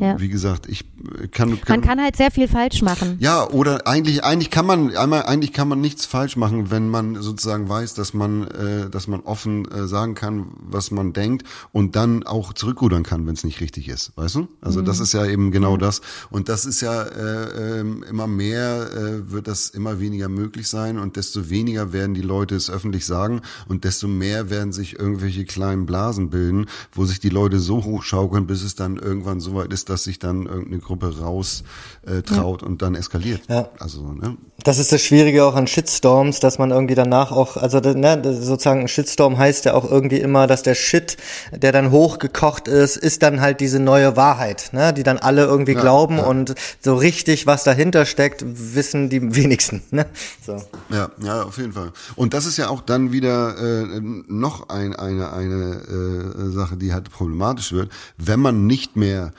äh, 0.00 0.04
ja. 0.04 0.20
wie 0.20 0.28
gesagt, 0.28 0.68
ich 0.68 0.84
kann, 1.30 1.60
kann, 1.60 1.80
Man 1.80 1.80
kann 1.82 2.00
halt 2.00 2.16
sehr 2.16 2.30
viel 2.30 2.48
falsch 2.48 2.82
machen. 2.82 3.16
Ja, 3.20 3.48
oder 3.48 3.86
eigentlich, 3.86 4.24
eigentlich 4.24 4.50
kann 4.50 4.66
man, 4.66 4.96
einmal, 4.96 5.22
eigentlich 5.22 5.52
kann 5.52 5.68
man 5.68 5.80
nichts 5.80 6.06
falsch 6.06 6.36
machen, 6.36 6.70
wenn 6.70 6.88
man 6.88 7.20
sozusagen 7.22 7.68
weiß, 7.68 7.94
dass 7.94 8.14
man, 8.14 8.46
äh, 8.48 8.90
dass 8.90 9.06
man 9.06 9.20
offen 9.20 9.70
äh, 9.70 9.86
sagen 9.86 10.14
kann, 10.14 10.46
was 10.60 10.90
man 10.90 11.12
denkt 11.12 11.46
und 11.72 11.96
dann 11.96 12.24
auch 12.24 12.52
zurückrudern 12.52 13.02
kann, 13.02 13.26
wenn 13.26 13.34
es 13.34 13.44
nicht 13.44 13.60
richtig 13.60 13.88
ist. 13.88 14.12
Weißt 14.16 14.34
du? 14.34 14.48
Also 14.60 14.80
mhm. 14.80 14.84
das 14.86 15.00
ist 15.00 15.12
ja 15.12 15.24
eben 15.26 15.52
genau 15.52 15.76
das. 15.76 16.00
Und 16.30 16.48
das 16.48 16.64
ist 16.64 16.80
ja 16.80 17.02
äh, 17.02 17.80
äh, 17.80 17.84
immer 18.08 18.26
mehr, 18.26 18.90
äh, 18.92 19.30
wird 19.30 19.48
das 19.48 19.70
immer 19.70 20.00
weniger 20.00 20.28
möglich 20.28 20.68
sein 20.68 20.98
und 20.98 21.16
desto 21.16 21.50
weniger 21.50 21.92
werden 21.92 22.14
die 22.14 22.22
Leute 22.22 22.56
es 22.56 22.70
öffentlich 22.70 23.06
sagen 23.06 23.42
und 23.68 23.84
desto 23.84 24.08
mehr 24.08 24.50
werden 24.50 24.72
sich 24.72 24.98
irgendwelche 24.98 25.44
kleinen 25.44 25.86
Blasen 25.86 26.30
bilden, 26.30 26.66
wo 26.92 27.04
sich 27.04 27.20
die 27.20 27.28
Leute 27.28 27.58
so 27.58 27.84
hochschaukeln, 27.84 28.46
bis 28.46 28.62
es 28.62 28.74
dann 28.74 28.96
irgendwie 28.96 29.19
irgendwann 29.20 29.40
so 29.40 29.54
weit 29.54 29.72
ist, 29.72 29.90
dass 29.90 30.04
sich 30.04 30.18
dann 30.18 30.46
irgendeine 30.46 30.78
Gruppe 30.78 31.18
raus 31.20 31.62
äh, 32.06 32.22
traut 32.22 32.62
ja. 32.62 32.68
und 32.68 32.82
dann 32.82 32.94
eskaliert. 32.94 33.42
Ja. 33.48 33.68
Also, 33.78 34.12
ne? 34.12 34.36
Das 34.64 34.78
ist 34.78 34.92
das 34.92 35.00
Schwierige 35.00 35.44
auch 35.44 35.54
an 35.54 35.66
Shitstorms, 35.66 36.40
dass 36.40 36.58
man 36.58 36.70
irgendwie 36.70 36.94
danach 36.94 37.32
auch, 37.32 37.56
also 37.56 37.80
ne, 37.80 38.20
sozusagen 38.40 38.80
ein 38.80 38.88
Shitstorm 38.88 39.38
heißt 39.38 39.64
ja 39.64 39.74
auch 39.74 39.90
irgendwie 39.90 40.18
immer, 40.18 40.46
dass 40.46 40.62
der 40.62 40.74
Shit, 40.74 41.16
der 41.52 41.72
dann 41.72 41.90
hochgekocht 41.90 42.68
ist, 42.68 42.96
ist 42.96 43.22
dann 43.22 43.40
halt 43.40 43.60
diese 43.60 43.80
neue 43.80 44.16
Wahrheit, 44.16 44.70
ne, 44.72 44.92
die 44.92 45.02
dann 45.02 45.18
alle 45.18 45.44
irgendwie 45.44 45.72
ja, 45.72 45.80
glauben 45.80 46.18
ja. 46.18 46.24
und 46.24 46.54
so 46.80 46.94
richtig, 46.94 47.46
was 47.46 47.64
dahinter 47.64 48.04
steckt, 48.04 48.44
wissen 48.46 49.08
die 49.08 49.34
wenigsten. 49.34 49.82
Ne? 49.90 50.06
So. 50.44 50.62
Ja, 50.90 51.10
ja, 51.22 51.42
auf 51.42 51.58
jeden 51.58 51.72
Fall. 51.72 51.92
Und 52.16 52.34
das 52.34 52.46
ist 52.46 52.56
ja 52.56 52.68
auch 52.68 52.82
dann 52.82 53.12
wieder 53.12 53.56
äh, 53.58 54.00
noch 54.00 54.68
ein, 54.68 54.94
eine, 54.94 55.32
eine 55.32 55.56
äh, 55.56 56.50
Sache, 56.50 56.76
die 56.76 56.92
halt 56.92 57.10
problematisch 57.10 57.72
wird, 57.72 57.90
wenn 58.18 58.40
man 58.40 58.66
nicht 58.66 58.96
mehr 58.96 59.09
yeah. 59.10 59.30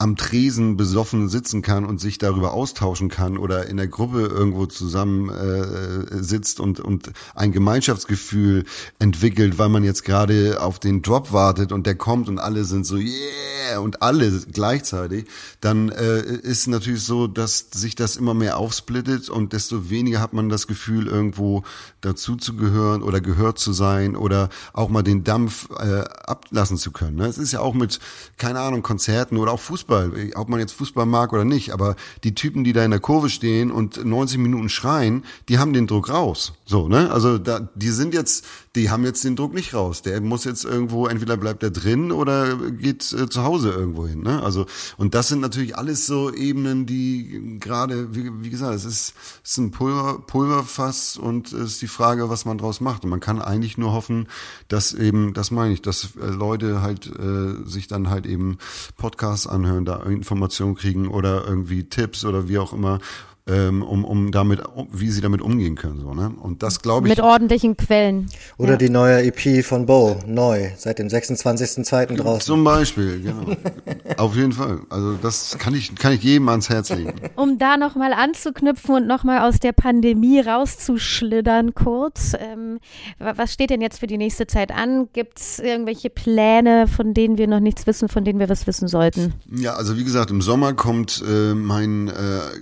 Am 0.00 0.16
Tresen 0.16 0.78
besoffen 0.78 1.28
sitzen 1.28 1.60
kann 1.60 1.84
und 1.84 2.00
sich 2.00 2.16
darüber 2.16 2.54
austauschen 2.54 3.10
kann 3.10 3.36
oder 3.36 3.66
in 3.66 3.76
der 3.76 3.86
Gruppe 3.86 4.22
irgendwo 4.22 4.64
zusammen 4.64 5.28
äh, 5.28 6.22
sitzt 6.22 6.58
und, 6.58 6.80
und 6.80 7.12
ein 7.34 7.52
Gemeinschaftsgefühl 7.52 8.64
entwickelt, 8.98 9.58
weil 9.58 9.68
man 9.68 9.84
jetzt 9.84 10.06
gerade 10.06 10.62
auf 10.62 10.78
den 10.78 11.02
Drop 11.02 11.32
wartet 11.34 11.70
und 11.70 11.86
der 11.86 11.96
kommt 11.96 12.30
und 12.30 12.38
alle 12.38 12.64
sind 12.64 12.86
so 12.86 12.96
yeah 12.96 13.78
und 13.78 14.00
alle 14.00 14.30
gleichzeitig, 14.50 15.26
dann 15.60 15.90
äh, 15.90 16.20
ist 16.20 16.66
natürlich 16.66 17.04
so, 17.04 17.26
dass 17.26 17.66
sich 17.70 17.94
das 17.94 18.16
immer 18.16 18.32
mehr 18.32 18.56
aufsplittet 18.56 19.28
und 19.28 19.52
desto 19.52 19.90
weniger 19.90 20.20
hat 20.20 20.32
man 20.32 20.48
das 20.48 20.66
Gefühl, 20.66 21.08
irgendwo 21.08 21.62
dazu 22.00 22.36
zu 22.36 22.56
gehören 22.56 23.02
oder 23.02 23.20
gehört 23.20 23.58
zu 23.58 23.74
sein 23.74 24.16
oder 24.16 24.48
auch 24.72 24.88
mal 24.88 25.02
den 25.02 25.24
Dampf 25.24 25.68
äh, 25.78 26.04
ablassen 26.26 26.78
zu 26.78 26.90
können. 26.90 27.18
Ne? 27.18 27.26
Es 27.26 27.36
ist 27.36 27.52
ja 27.52 27.60
auch 27.60 27.74
mit, 27.74 28.00
keine 28.38 28.60
Ahnung, 28.60 28.82
Konzerten 28.82 29.36
oder 29.36 29.52
auch 29.52 29.60
Fußball 29.60 29.89
Fußball, 29.90 30.30
ob 30.36 30.48
man 30.48 30.60
jetzt 30.60 30.72
Fußball 30.72 31.06
mag 31.06 31.32
oder 31.32 31.44
nicht, 31.44 31.72
aber 31.72 31.96
die 32.22 32.34
Typen, 32.34 32.62
die 32.64 32.72
da 32.72 32.84
in 32.84 32.92
der 32.92 33.00
Kurve 33.00 33.28
stehen 33.28 33.70
und 33.70 34.04
90 34.04 34.38
Minuten 34.38 34.68
schreien, 34.68 35.24
die 35.48 35.58
haben 35.58 35.72
den 35.72 35.86
Druck 35.86 36.08
raus. 36.08 36.52
So, 36.70 36.86
ne? 36.86 37.10
Also 37.10 37.36
da, 37.36 37.68
die 37.74 37.88
sind 37.88 38.14
jetzt, 38.14 38.46
die 38.76 38.90
haben 38.90 39.02
jetzt 39.02 39.24
den 39.24 39.34
Druck 39.34 39.52
nicht 39.54 39.74
raus. 39.74 40.02
Der 40.02 40.20
muss 40.20 40.44
jetzt 40.44 40.64
irgendwo, 40.64 41.08
entweder 41.08 41.36
bleibt 41.36 41.64
er 41.64 41.72
drin 41.72 42.12
oder 42.12 42.54
geht 42.54 43.12
äh, 43.12 43.28
zu 43.28 43.42
Hause 43.42 43.72
irgendwo 43.72 44.06
hin. 44.06 44.22
Ne? 44.22 44.40
Also, 44.40 44.66
und 44.96 45.16
das 45.16 45.26
sind 45.26 45.40
natürlich 45.40 45.76
alles 45.76 46.06
so 46.06 46.32
Ebenen, 46.32 46.86
die 46.86 47.58
gerade, 47.58 48.14
wie, 48.14 48.30
wie 48.44 48.50
gesagt, 48.50 48.76
es 48.76 48.84
ist, 48.84 49.14
es 49.42 49.50
ist 49.50 49.58
ein 49.58 49.72
Pulver, 49.72 50.20
Pulverfass 50.24 51.16
und 51.16 51.52
es 51.52 51.72
ist 51.72 51.82
die 51.82 51.88
Frage, 51.88 52.30
was 52.30 52.44
man 52.44 52.56
draus 52.56 52.80
macht. 52.80 53.02
Und 53.02 53.10
man 53.10 53.18
kann 53.18 53.42
eigentlich 53.42 53.76
nur 53.76 53.92
hoffen, 53.92 54.28
dass 54.68 54.94
eben, 54.94 55.34
das 55.34 55.50
meine 55.50 55.74
ich, 55.74 55.82
dass 55.82 56.10
äh, 56.22 56.26
Leute 56.26 56.82
halt 56.82 57.08
äh, 57.08 57.68
sich 57.68 57.88
dann 57.88 58.10
halt 58.10 58.26
eben 58.26 58.58
Podcasts 58.96 59.48
anhören 59.48 59.84
da 59.84 60.04
Informationen 60.04 60.76
kriegen 60.76 61.08
oder 61.08 61.44
irgendwie 61.48 61.88
Tipps 61.88 62.24
oder 62.24 62.46
wie 62.46 62.58
auch 62.58 62.72
immer 62.72 63.00
ähm, 63.50 63.82
um, 63.82 64.04
um 64.04 64.30
damit, 64.30 64.60
wie 64.92 65.10
sie 65.10 65.20
damit 65.20 65.40
umgehen 65.40 65.74
können. 65.74 66.00
So, 66.00 66.14
ne? 66.14 66.32
Und 66.40 66.62
das 66.62 66.80
glaube 66.80 67.08
ich. 67.08 67.16
Mit 67.16 67.24
ordentlichen 67.24 67.76
Quellen. 67.76 68.28
Oder 68.56 68.72
ja. 68.72 68.76
die 68.76 68.88
neue 68.88 69.22
EP 69.24 69.64
von 69.64 69.86
Bo, 69.86 70.18
neu, 70.26 70.70
seit 70.76 70.98
dem 70.98 71.08
26.02. 71.08 72.16
draußen. 72.16 72.40
Zum 72.40 72.64
Beispiel, 72.64 73.20
genau. 73.20 73.56
Auf 74.16 74.36
jeden 74.36 74.52
Fall. 74.52 74.80
Also 74.90 75.14
das 75.14 75.58
kann 75.58 75.74
ich, 75.74 75.94
kann 75.96 76.12
ich 76.12 76.22
jedem 76.22 76.48
ans 76.48 76.68
Herz 76.68 76.90
legen. 76.90 77.14
Um 77.36 77.58
da 77.58 77.76
nochmal 77.76 78.12
anzuknüpfen 78.12 78.94
und 78.94 79.06
nochmal 79.06 79.48
aus 79.48 79.58
der 79.58 79.72
Pandemie 79.72 80.40
rauszuschlittern 80.40 81.74
kurz. 81.74 82.34
Ähm, 82.38 82.78
was 83.18 83.52
steht 83.52 83.70
denn 83.70 83.80
jetzt 83.80 84.00
für 84.00 84.06
die 84.06 84.18
nächste 84.18 84.46
Zeit 84.46 84.70
an? 84.72 85.08
Gibt 85.12 85.40
es 85.40 85.58
irgendwelche 85.58 86.10
Pläne, 86.10 86.86
von 86.86 87.14
denen 87.14 87.38
wir 87.38 87.48
noch 87.48 87.60
nichts 87.60 87.86
wissen, 87.86 88.08
von 88.08 88.24
denen 88.24 88.38
wir 88.38 88.48
was 88.48 88.66
wissen 88.66 88.88
sollten? 88.88 89.34
Ja, 89.50 89.74
also 89.74 89.96
wie 89.96 90.04
gesagt, 90.04 90.30
im 90.30 90.42
Sommer 90.42 90.74
kommt 90.74 91.22
äh, 91.26 91.54
mein 91.54 92.08
äh, 92.08 92.12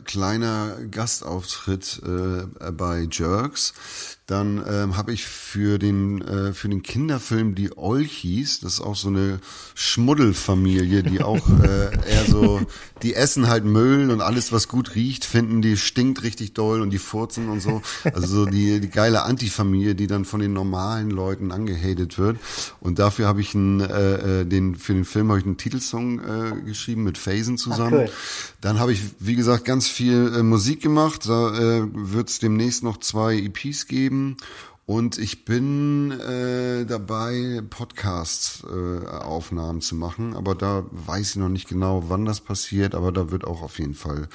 kleiner 0.05 0.78
Gastauftritt 0.91 2.01
äh, 2.05 2.70
bei 2.72 3.09
Jerks. 3.11 4.18
Dann 4.29 4.62
ähm, 4.68 4.99
habe 4.99 5.14
ich 5.14 5.24
für 5.24 5.79
den 5.79 6.20
äh, 6.20 6.53
für 6.53 6.68
den 6.68 6.83
Kinderfilm 6.83 7.55
die 7.55 7.79
Olchis, 7.79 8.61
das 8.61 8.74
ist 8.74 8.81
auch 8.83 8.95
so 8.95 9.09
eine 9.09 9.41
Schmuddelfamilie, 9.74 11.03
die 11.03 11.22
auch 11.22 11.49
äh, 11.62 11.87
eher 12.07 12.26
so, 12.26 12.61
die 13.01 13.14
essen 13.14 13.49
halt 13.49 13.64
Müll 13.64 14.11
und 14.11 14.20
alles 14.20 14.53
was 14.53 14.68
gut 14.68 14.95
riecht, 14.95 15.24
finden 15.24 15.62
die 15.62 15.79
stinkt 15.79 16.22
richtig 16.24 16.53
doll 16.53 16.83
und 16.83 16.91
die 16.91 16.99
furzen 16.99 17.49
und 17.49 17.62
so. 17.62 17.81
Also 18.05 18.26
so 18.26 18.45
die 18.45 18.81
die 18.81 18.91
geile 18.91 19.22
Antifamilie, 19.22 19.95
die 19.95 20.07
dann 20.07 20.26
von 20.26 20.41
den 20.41 20.53
normalen 20.53 21.11
Leuten 21.11 21.51
angehatet 21.51 22.18
wird. 22.18 22.37
Und 22.81 22.99
dafür 22.99 23.29
habe 23.29 23.41
ich 23.41 23.55
einen, 23.55 23.81
äh, 23.81 24.41
äh, 24.41 24.45
den 24.45 24.76
für 24.76 24.93
den 24.93 25.07
Film 25.07 25.31
habe 25.31 25.39
ich 25.39 25.47
einen 25.47 25.57
Titelsong 25.57 26.18
äh, 26.18 26.61
geschrieben 26.66 27.03
mit 27.03 27.16
Phasen 27.16 27.57
zusammen. 27.57 28.01
Ach, 28.05 28.11
cool. 28.11 28.12
Dann 28.61 28.79
habe 28.79 28.93
ich 28.93 29.01
wie 29.20 29.37
gesagt 29.37 29.64
ganz 29.64 29.89
viel 29.89 30.35
äh, 30.37 30.43
Musik 30.43 30.83
gemacht. 30.83 31.26
Da 31.26 31.79
äh, 31.79 31.87
wird 31.95 32.29
es 32.29 32.41
demnächst 32.41 32.83
noch 32.83 32.99
zwei 32.99 33.39
EPs 33.39 33.87
geben 33.87 34.18
geschrieben 34.19 34.37
und 34.87 35.19
ich 35.19 35.45
bin 35.45 36.12
äh, 36.12 36.87
dabei, 36.87 37.61
Podcast-Aufnahmen 37.69 39.81
äh, 39.81 39.83
zu 39.83 39.97
machen, 39.97 40.35
aber 40.35 40.55
da 40.55 40.87
weiß 40.91 41.31
ich 41.31 41.37
noch 41.37 41.51
nicht 41.51 41.69
genau, 41.69 42.05
wann 42.09 42.25
das 42.25 42.41
passiert, 42.41 42.95
aber 42.95 43.12
da 43.12 43.31
wird 43.31 43.45
auch 43.45 43.61
auf 43.61 43.79
jeden 43.79 43.95
Fall 43.95 44.31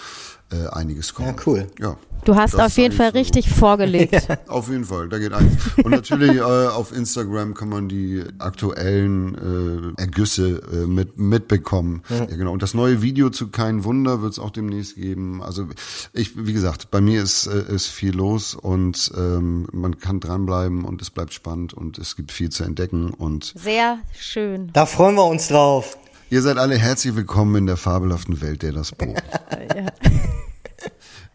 äh, 0.52 0.68
einiges 0.68 1.14
kommen. 1.14 1.30
Ja, 1.30 1.36
cool. 1.46 1.68
Ja. 1.80 1.98
Du 2.26 2.36
hast 2.36 2.56
auf 2.56 2.78
jeden 2.78 2.96
Fall 2.96 3.12
so. 3.12 3.18
richtig 3.18 3.50
vorgelegt. 3.50 4.28
auf 4.48 4.70
jeden 4.70 4.86
Fall, 4.86 5.10
da 5.10 5.20
geht 5.20 5.34
eins. 5.34 5.54
Und 5.84 5.92
natürlich 5.92 6.38
äh, 6.38 6.42
auf 6.42 6.96
Instagram 6.96 7.54
kann 7.54 7.70
man 7.70 7.90
die 7.90 8.24
aktuellen 8.40 9.96
äh, 9.98 10.02
Ergüsse 10.02 10.62
äh, 10.72 10.88
mit, 10.88 11.18
mitbekommen. 11.18 12.04
Ja. 12.10 12.18
ja. 12.18 12.26
genau. 12.26 12.54
Und 12.54 12.64
das 12.64 12.74
neue 12.74 13.02
Video 13.02 13.30
zu 13.30 13.50
Kein 13.50 13.84
Wunder 13.84 14.22
wird 14.22 14.34
es 14.34 14.40
auch 14.40 14.52
demnächst 14.52 14.96
geben. 14.96 15.44
Also 15.44 15.68
ich, 16.14 16.32
wie 16.38 16.54
gesagt, 16.54 16.92
bei 16.92 17.02
mir 17.02 17.22
ist, 17.22 17.48
äh, 17.48 17.74
ist 17.74 17.88
viel 17.88 18.16
los 18.16 18.56
und 18.56 19.12
ähm, 19.18 19.68
man 19.72 20.00
kann 20.00 20.20
dranbleiben 20.20 20.86
und 20.86 21.02
es 21.02 21.10
bleibt 21.10 21.34
spannend 21.34 21.74
und 21.74 21.98
es 21.98 22.16
gibt 22.16 22.32
viel 22.32 22.50
zu 22.50 22.64
entdecken. 22.64 23.12
Und 23.12 23.54
Sehr 23.58 24.00
schön. 24.18 24.70
Da 24.74 24.86
freuen 24.86 25.16
wir 25.16 25.26
uns 25.26 25.50
drauf. 25.50 25.98
Ihr 26.34 26.42
seid 26.42 26.58
alle 26.58 26.76
herzlich 26.76 27.16
willkommen 27.16 27.56
in 27.58 27.66
der 27.68 27.78
fabelhaften 27.78 28.42
Welt 28.42 28.64
der 28.64 28.72
das 28.72 28.92
Buch. 28.92 29.14
ja 29.76 29.86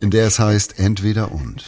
in 0.01 0.11
der 0.11 0.27
es 0.27 0.41
heißt 0.41 0.81
entweder 0.81 1.31
und. 1.31 1.65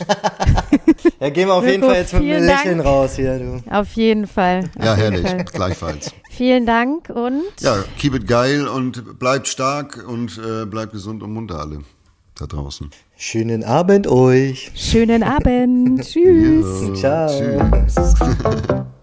ja, 1.21 1.31
gehen 1.31 1.47
wir 1.47 1.55
auf 1.55 1.65
jeden 1.65 1.85
Fall 1.85 1.95
jetzt 1.95 2.13
mit 2.13 2.23
einem 2.23 2.45
Lächeln 2.45 2.81
raus 2.81 3.15
hier, 3.15 3.39
du. 3.39 3.63
Auf 3.71 3.93
jeden 3.93 4.27
Fall. 4.27 4.69
Ja, 4.83 4.97
herrlich, 4.97 5.29
Fall. 5.29 5.45
gleichfalls. 5.45 6.13
Vielen 6.29 6.67
Dank 6.67 7.09
und. 7.09 7.45
Ja, 7.61 7.85
keep 7.99 8.17
it 8.17 8.27
geil 8.27 8.67
und 8.67 9.21
bleibt 9.21 9.47
stark 9.47 10.05
und 10.09 10.37
äh, 10.45 10.67
bleibt 10.67 10.91
gesund 10.91 11.23
und 11.23 11.33
munter 11.33 11.61
alle 11.61 11.79
da 12.37 12.47
draußen. 12.47 12.91
Schönen 13.17 13.63
Abend 13.63 14.09
euch. 14.09 14.73
Schönen 14.75 15.23
Abend. 15.23 16.01
Tschüss. 16.05 17.01
Ja, 17.01 17.29
Ciao. 17.29 17.61
Tschüss. 17.87 18.15